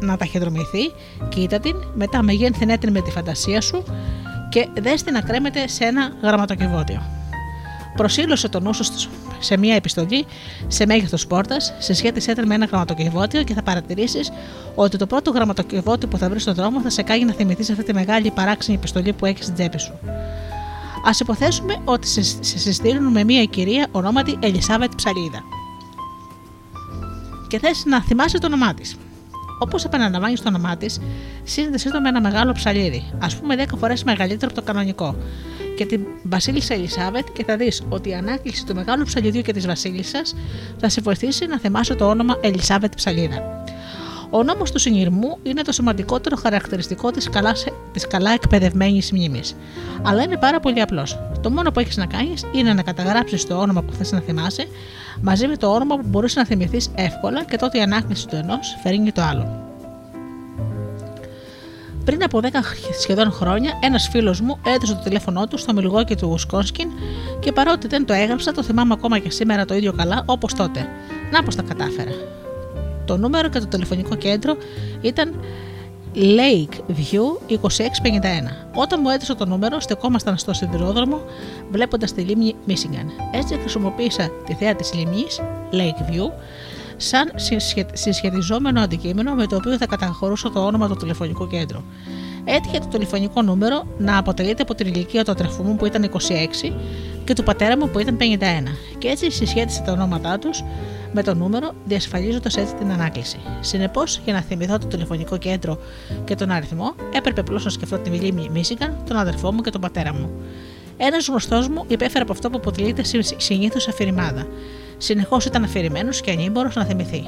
[0.00, 0.92] να ταχυδρομηθεί,
[1.28, 3.84] κοίτα την, μετά μεγένθηνε την με τη φαντασία σου
[4.54, 7.02] και δες την να κρέμεται σε ένα γραμματοκιβώτιο.
[7.96, 8.84] Προσήλωσε το νου σου
[9.38, 10.26] σε μία επιστολή
[10.66, 14.32] σε μέγεθος πόρτας, σε σχέτισέ την με ένα γραμματοκιβώτιο και θα παρατηρήσεις
[14.74, 17.82] ότι το πρώτο γραμματοκιβώτιο που θα βρεις στον δρόμο θα σε κάνει να θυμηθείς αυτή
[17.82, 19.92] τη μεγάλη παράξενη επιστολή που έχεις στην τσέπη σου.
[21.04, 25.42] Α υποθέσουμε ότι σε, σε συστήνουν με μία κυρία ονόματι Ελισάβετ Ψαλίδα.
[27.48, 28.96] Και θες να θυμάσαι το όνομά της.
[29.64, 31.00] Όπως επαναλαμβάνει το όνομά της,
[31.42, 35.16] σύνδεσαι το με ένα μεγάλο ψαλίδι, ας πούμε 10 φορές μεγαλύτερο από το κανονικό,
[35.76, 39.66] και την Βασίλισσα Ελισάβετ και θα δεις ότι η ανάκληση του μεγάλου ψαλιδιού και της
[39.66, 40.34] Βασίλισσας
[40.80, 43.64] θα σε βοηθήσει να θυμάσαι το όνομα Ελισάβετ Ψαλίδα.
[44.36, 47.52] Ο νόμος του συνειρμού είναι το σημαντικότερο χαρακτηριστικό της καλά,
[47.92, 49.56] της καλά εκπαιδευμένης μνήμης.
[50.02, 51.18] Αλλά είναι πάρα πολύ απλός.
[51.42, 54.66] Το μόνο που έχεις να κάνεις είναι να καταγράψεις το όνομα που θες να θυμάσαι
[55.20, 58.76] μαζί με το όνομα που μπορείς να θυμηθείς εύκολα και τότε η ανάκληση του ενός
[58.82, 59.72] φέρνει το άλλο.
[62.04, 62.46] Πριν από 10
[63.00, 66.88] σχεδόν χρόνια, ένας φίλος μου έδωσε το τηλέφωνό του στο Μιλγόκι του Ουσκόνσκιν
[67.40, 70.86] και παρότι δεν το έγραψα, το θυμάμαι ακόμα και σήμερα το ίδιο καλά όπως τότε.
[71.30, 72.12] Να πώς τα κατάφερα.
[73.04, 74.56] Το νούμερο και το τηλεφωνικό κέντρο
[75.00, 75.34] ήταν
[76.14, 77.56] Lake View 2651.
[78.74, 81.20] Όταν μου έδωσε το νούμερο, στεκόμασταν στο σιδηρόδρομο
[81.70, 83.06] βλέποντας τη λίμνη Michigan.
[83.32, 85.40] Έτσι χρησιμοποίησα τη θέα της λίμνης
[85.72, 86.30] Lake View
[86.96, 91.80] σαν συσχε- συσχετιζόμενο αντικείμενο με το οποίο θα καταχωρούσα το όνομα του τηλεφωνικού κέντρου.
[92.44, 96.72] Έτυχε το τηλεφωνικό νούμερο να αποτελείται από την ηλικία του αδερφού μου που ήταν 26
[97.24, 98.22] και του πατέρα μου που ήταν 51.
[98.98, 100.64] Και έτσι συσχέτισε τα ονόματά τους
[101.12, 103.38] με το νούμερο, διασφαλίζοντας έτσι την ανάκληση.
[103.60, 105.78] Συνεπώς, για να θυμηθώ το τηλεφωνικό κέντρο
[106.24, 109.80] και τον αριθμό, έπρεπε απλώς να σκεφτώ τη λίμνη Μίσιγκαν, τον αδερφό μου και τον
[109.80, 110.30] πατέρα μου.
[110.96, 113.02] Ένας γνωστός μου υπέφερε από αυτό που αποτελείται
[113.36, 114.46] συνήθως αφηρημάδα.
[114.96, 117.24] Συνεχώς ήταν αφηρημένος και ανήμπορος να θυμηθεί.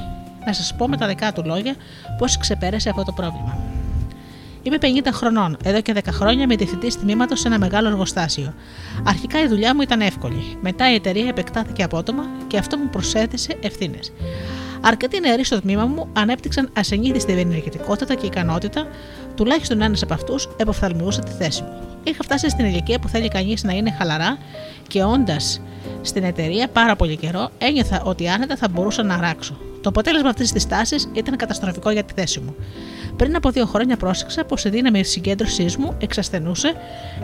[0.47, 1.75] Να σας πω με τα δικά του λόγια
[2.19, 3.59] πώς ξεπέρασε αυτό το πρόβλημα.
[4.67, 8.55] Είμαι 50 χρονών, εδώ και 10 χρόνια είμαι διευθυντής τμήματος σε ένα μεγάλο εργοστάσιο.
[9.05, 10.57] Αρχικά η δουλειά μου ήταν εύκολη.
[10.61, 14.13] Μετά η εταιρεία επεκτάθηκε απότομα και αυτό μου προσέθεσε ευθύνες.
[14.81, 18.87] Αρκετοί νεαροί στο τμήμα μου ανέπτυξαν ασυνήθιστη ενεργητικότητα και ικανότητα,
[19.35, 21.96] τουλάχιστον ένας από αυτούς εποφθαλμιούσε τη θέση μου.
[22.07, 24.39] Είχα φτάσει στην ηλικία που θέλει κανείς να είναι χαλαρά
[24.89, 25.37] και όντα
[26.03, 29.57] στην εταιρεία πάρα πολύ καιρό, ένιωθα ότι άνετα θα μπορούσα να αράξω.
[29.81, 32.55] Το αποτέλεσμα αυτής της τάσης ήταν καταστροφικό για τη θέση μου.
[33.17, 36.75] Πριν από δύο χρόνια πρόσεξα πως η δύναμη συγκέντρωσής μου εξασθενούσε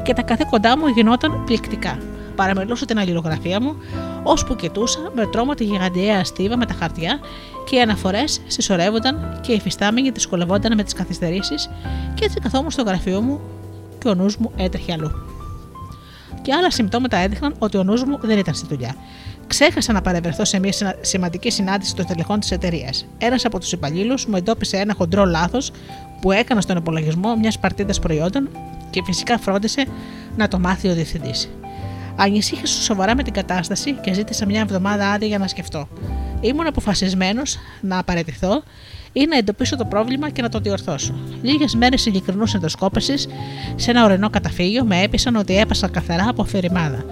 [0.02, 1.98] και τα καθήκοντά μου γινόταν πληκτικά.
[2.36, 3.76] Παραμελούσα την αλληλογραφία μου,
[4.22, 7.20] ώσπου κοιτούσα με τρόμο τη γιγαντιαία στίβα με τα χαρτιά
[7.70, 11.70] και οι αναφορές συσσωρεύονταν και οι φυστάμενοι δυσκολευόταν με τις καθυστερήσεις
[12.14, 13.40] και έτσι καθόμουν στο γραφείο μου
[14.02, 15.10] και ο νους μου έτρεχε αλλού.
[16.42, 18.94] Και άλλα συμπτώματα έδειχναν ότι ο νους μου δεν ήταν στη δουλειά.
[19.46, 23.06] Ξέχασα να παρευρεθώ σε μια συνα- σημαντική συνάντηση των τελεχών της εταιρείας.
[23.18, 25.70] Ένας από τους υπαλλήλους μου εντόπισε ένα χοντρό λάθος
[26.20, 28.48] που έκανα στον υπολογισμό μιας παρτίδας προϊόντων
[28.90, 29.86] και φυσικά φρόντισε
[30.36, 31.48] να το μάθει ο διευθυντής.
[32.16, 35.88] Ανησύχησα σοβαρά με την κατάσταση και ζήτησα μια εβδομάδα άδεια για να σκεφτώ.
[36.40, 38.62] Ήμουν αποφασισμένος να απαρατηθώ
[39.12, 41.14] ή να εντοπίσω το πρόβλημα και να το διορθώσω.
[41.42, 43.28] Λίγες μέρες ειλικρινού ενδοσκόπησης
[43.74, 47.04] σε ένα ορεινό καταφύγιο με έπεισαν ότι έπασα καθαρά από αφηρημάδα.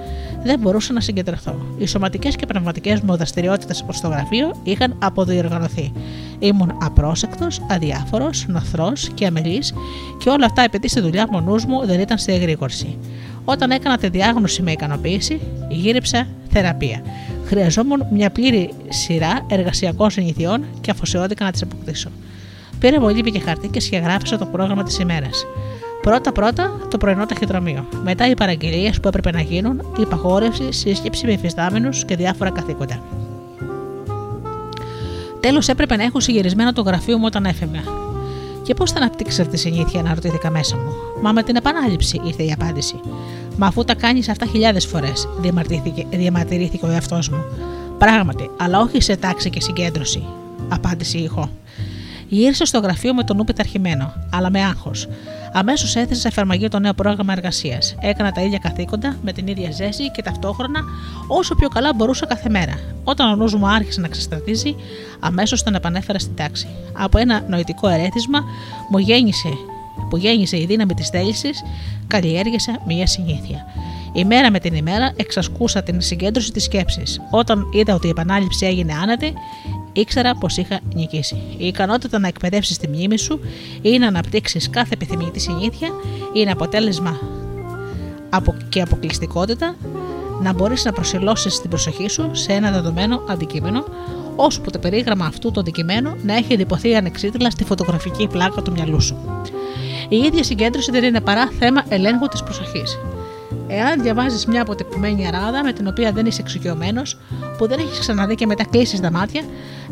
[0.43, 1.55] Δεν μπορούσα να συγκεντρωθώ.
[1.79, 5.93] Οι σωματικές και πνευματικές μου δραστηριότητες προς το γραφείο είχαν αποδιοργανωθεί.
[6.39, 9.75] Ήμουν απρόσεκτος, αδιάφορος, νοθρός και αμελής
[10.19, 12.99] και όλα αυτά επειδή στη δουλειά μου ο νους μου δεν ήταν σε εγρήγορση.
[13.45, 17.03] Όταν έκανα τη διάγνωση με ικανοποίηση, γύριψα θεραπεία.
[17.51, 22.11] Χρειαζόμουν μια πλήρη σειρά εργασιακών συνηθιών και αφοσιώθηκα να τις αποκτήσω.
[22.79, 25.47] Πήρα μολύβι και χαρτί και σχεγράφησα το πρόγραμμα της ημέρας.
[26.03, 27.87] Πρώτα-πρώτα το πρωινό ταχυδρομείο.
[28.05, 33.03] Μετά οι παραγγελίες που έπρεπε να γίνουν, η υπαγόρευση, σύσκεψη με υφιστάμενους και διάφορα καθήκοντα.
[35.41, 37.81] Τέλος έπρεπε να έχω συγυρισμένο το γραφείο μου όταν έφευγα.
[38.63, 40.93] Και πώς θα αναπτύξει αυτή τη συνήθεια, αναρωτήθηκα μέσα μου.
[41.23, 43.01] Μα με την επανάληψη ήρθε η απάντηση.
[43.63, 45.29] Μα αφού τα κάνεις αυτά χιλιάδες φορές,
[46.11, 47.45] διαμαρτυρήθηκε ο εαυτός μου.
[47.99, 50.23] Πράγματι, αλλά όχι σε τάξη και συγκέντρωση,
[50.69, 51.51] απάντησε η ηχό.
[52.29, 55.09] Γύρισα στο γραφείο με το νου πειθαρχημένο, αλλά με άγχος.
[55.53, 57.95] Αμέσως έθεσα σε εφαρμογή το νέο πρόγραμμα εργασίας.
[58.01, 60.81] Έκανα τα ίδια καθήκοντα με την ίδια ζέση και ταυτόχρονα
[61.27, 62.75] όσο πιο καλά μπορούσα κάθε μέρα.
[63.05, 64.75] Όταν ο νους μου άρχισε να ξεστρατίζει,
[65.21, 66.69] αμέσως τον επανέφερα στην τάξη.
[66.93, 68.45] Από ένα νοητικό ερέθισμα
[68.91, 69.49] μου γέννησε,
[70.09, 71.63] που γέννησε η δύναμη της θέλησης,
[72.07, 73.65] καλλιέργησα μια συνήθεια.
[74.13, 77.21] Η μέρα με την ημέρα εξασκούσα την συγκέντρωση της σκέψης.
[77.31, 79.33] Όταν είδα ότι η επανάληψη έγινε άνετη,
[79.93, 81.37] ήξερα πως είχα νικήσει.
[81.57, 83.41] Η ικανότητα να εκπαιδεύσεις τη μνήμη σου
[83.83, 85.89] ή να αναπτύξεις κάθε επιθυμητή συνήθεια
[86.35, 87.19] είναι αποτέλεσμα
[88.31, 89.77] από και αποκλειστικότητα
[90.43, 93.85] να μπορείς να προσιλώσεις την προσοχή σου σε ένα δεδομένο αντικείμενο,
[94.37, 99.01] ώσπου το περίγραμμα αυτού του αντικειμένου να έχει εντυπωθεί ανεξίτηλα στη φωτογραφική πλάκα του μυαλού
[99.01, 99.17] σου.
[100.13, 102.99] Η ίδια συγκέντρωση δεν είναι παρά θέμα ελέγχου της προσοχής.
[103.69, 107.19] Εάν διαβάζεις μια αποτυπωμένη αράδα με την οποία δεν είσαι εξοικειωμένος,
[107.59, 109.43] που δεν έχεις ξαναδεί και μετά κλείσει τα μάτια,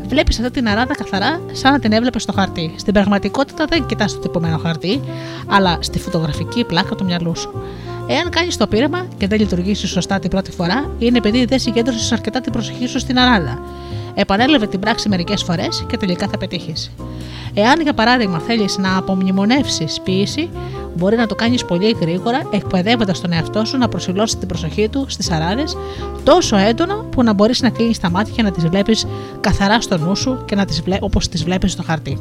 [0.09, 2.75] βλέπεις αυτή την αράδα καθαρά σαν να την έβλεπες στο χαρτί.
[2.77, 5.01] Στην πραγματικότητα δεν κοιτάς το τυπωμένο χαρτί,
[5.47, 7.63] αλλά στη φωτογραφική πλάκα του μυαλού σου.
[8.07, 12.13] Εάν κάνεις το πείραμα και δεν λειτουργήσει σωστά την πρώτη φορά, είναι επειδή δεν συγκέντρωσες
[12.13, 13.59] αρκετά την προσοχή σου στην αράδα.
[14.21, 16.91] Επανέλαβε την πράξη μερικές φορές και τελικά θα πετύχεις.
[17.55, 20.49] Εάν για παράδειγμα θέλεις να απομνημονεύσεις ποιήση,
[20.97, 25.05] μπορεί να το κάνεις πολύ γρήγορα, εκπαιδεύοντας τον εαυτό σου να προσιλώσεις την προσοχή του
[25.09, 25.77] στις αράδες
[26.25, 29.07] τόσο έντονα που να μπορείς να κλείνεις τα μάτια και να τις βλέπεις
[29.41, 30.97] καθαρά στο νου σου και να τις βλέ...
[31.01, 32.19] όπως τις βλέπεις στο χαρτί.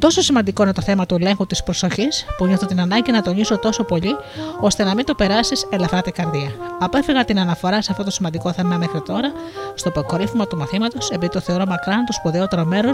[0.00, 3.58] Τόσο σημαντικό είναι το θέμα του ελέγχου της προσοχής, που νιώθω την ανάγκη να τονίσω
[3.58, 4.16] τόσο πολύ,
[4.60, 6.50] ώστε να μην το περάσεις ελαφρά την καρδία.
[6.78, 9.32] Απέφυγα την αναφορά σε αυτό το σημαντικό θέμα μέχρι τώρα,
[9.74, 12.90] στο αποκορύφωμα του μαθήματος, επειδή το θεωρώ μακράν το σπουδαιότερο μέρο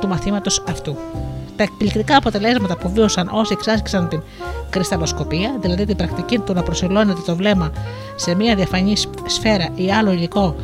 [0.00, 0.96] του μαθήματος αυτού.
[1.56, 4.22] Τα εκπληκτικά αποτελέσματα που βίωσαν όσοι εξάσκησαν την
[4.70, 7.72] κρυσταλλοσκοπία, δηλαδή την πρακτική του να προσελώνεται το βλέμμα
[8.16, 8.96] σε μια διαφανή
[9.26, 10.56] σφαίρα ή άλλο υλικό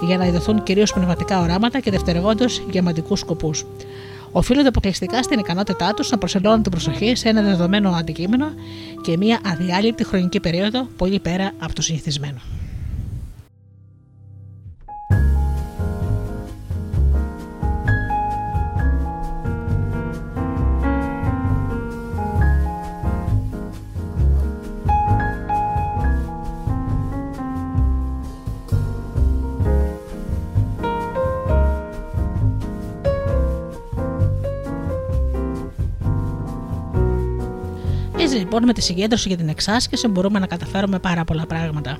[0.00, 3.64] για να ειδωθούν κυρίως πνευματικά οράματα και δευτερευόντω για μαντικού σκοπούς.
[4.36, 8.46] Οφείλονται αποκλειστικά στην ικανότητά τους να προσελώνουν την προσοχή σε ένα δεδομένο αντικείμενο
[9.02, 12.40] και μια αδιάλειπτη χρονική περίοδο πολύ πέρα από το συνηθισμένο.
[38.34, 41.98] Έτσι λοιπόν με τη συγκέντρωση για την εξάσκηση μπορούμε να καταφέρουμε πάρα πολλά πράγματα.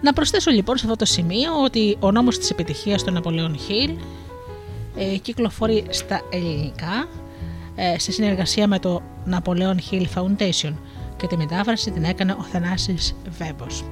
[0.00, 3.90] Να προσθέσω λοιπόν σε αυτό το σημείο ότι ο νόμος της επιτυχίας του Ναπολέον Χιλ
[4.96, 7.08] ε, κυκλοφορεί στα ελληνικά
[7.74, 10.72] ε, σε συνεργασία με το Napoleon Hill Foundation
[11.16, 13.84] και τη μετάφραση την έκανε ο Θανάσης Βέμπος.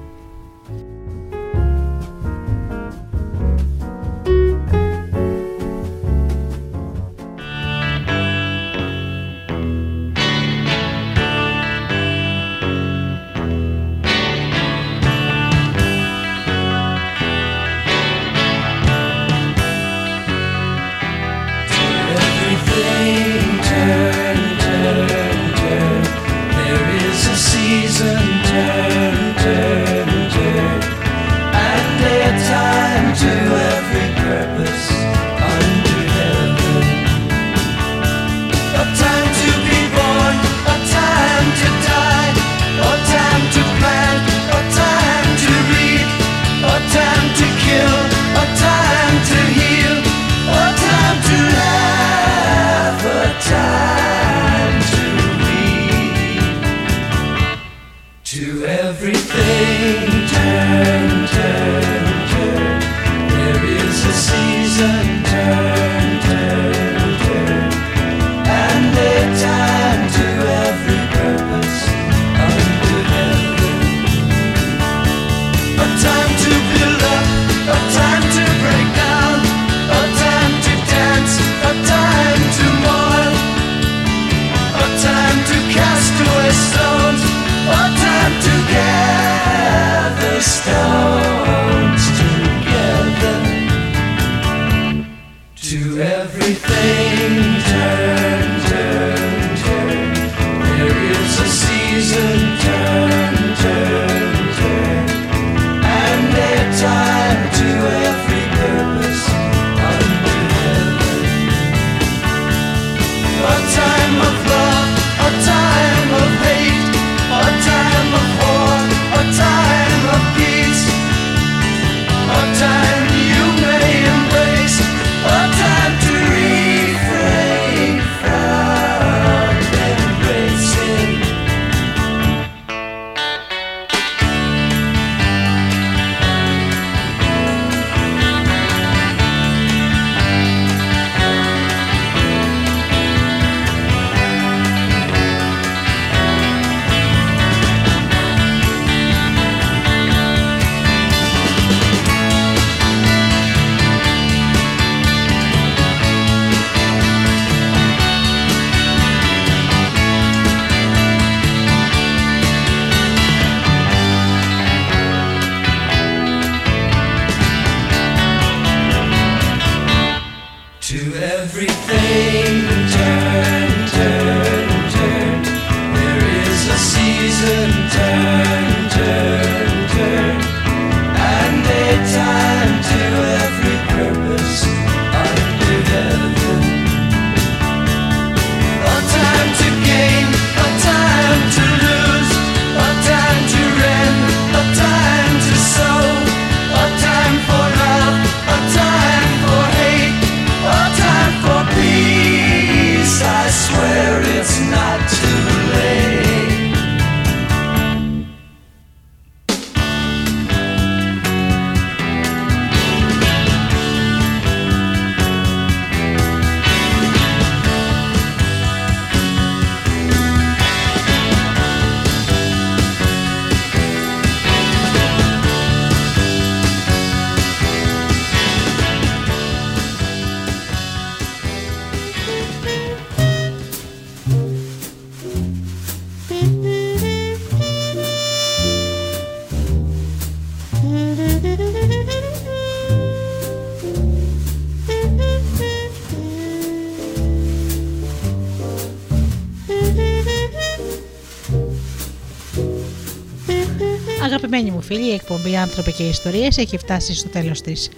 [255.43, 257.89] Εκπομπή Άνθρωποι και Ιστορίες έχει φτάσει στο τέλος της.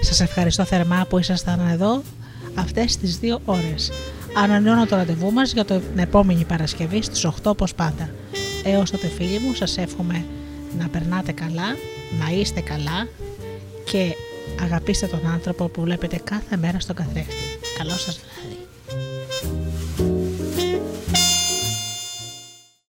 [0.00, 2.02] Σας ευχαριστώ θερμά που ήσασταν εδώ
[2.54, 3.90] αυτές τις δύο ώρες.
[4.36, 8.10] Ανανεώνω το ραντεβού μας για την επόμενη Παρασκευή στις 8 όπως πάντα.
[8.64, 10.24] Έως τότε φίλοι μου σας εύχομαι
[10.78, 11.76] να περνάτε καλά,
[12.20, 13.08] να είστε καλά
[13.84, 14.14] και
[14.62, 17.34] αγαπήστε τον άνθρωπο που βλέπετε κάθε μέρα στον καθρέφτη.
[17.78, 18.27] Καλό σας βράδυ.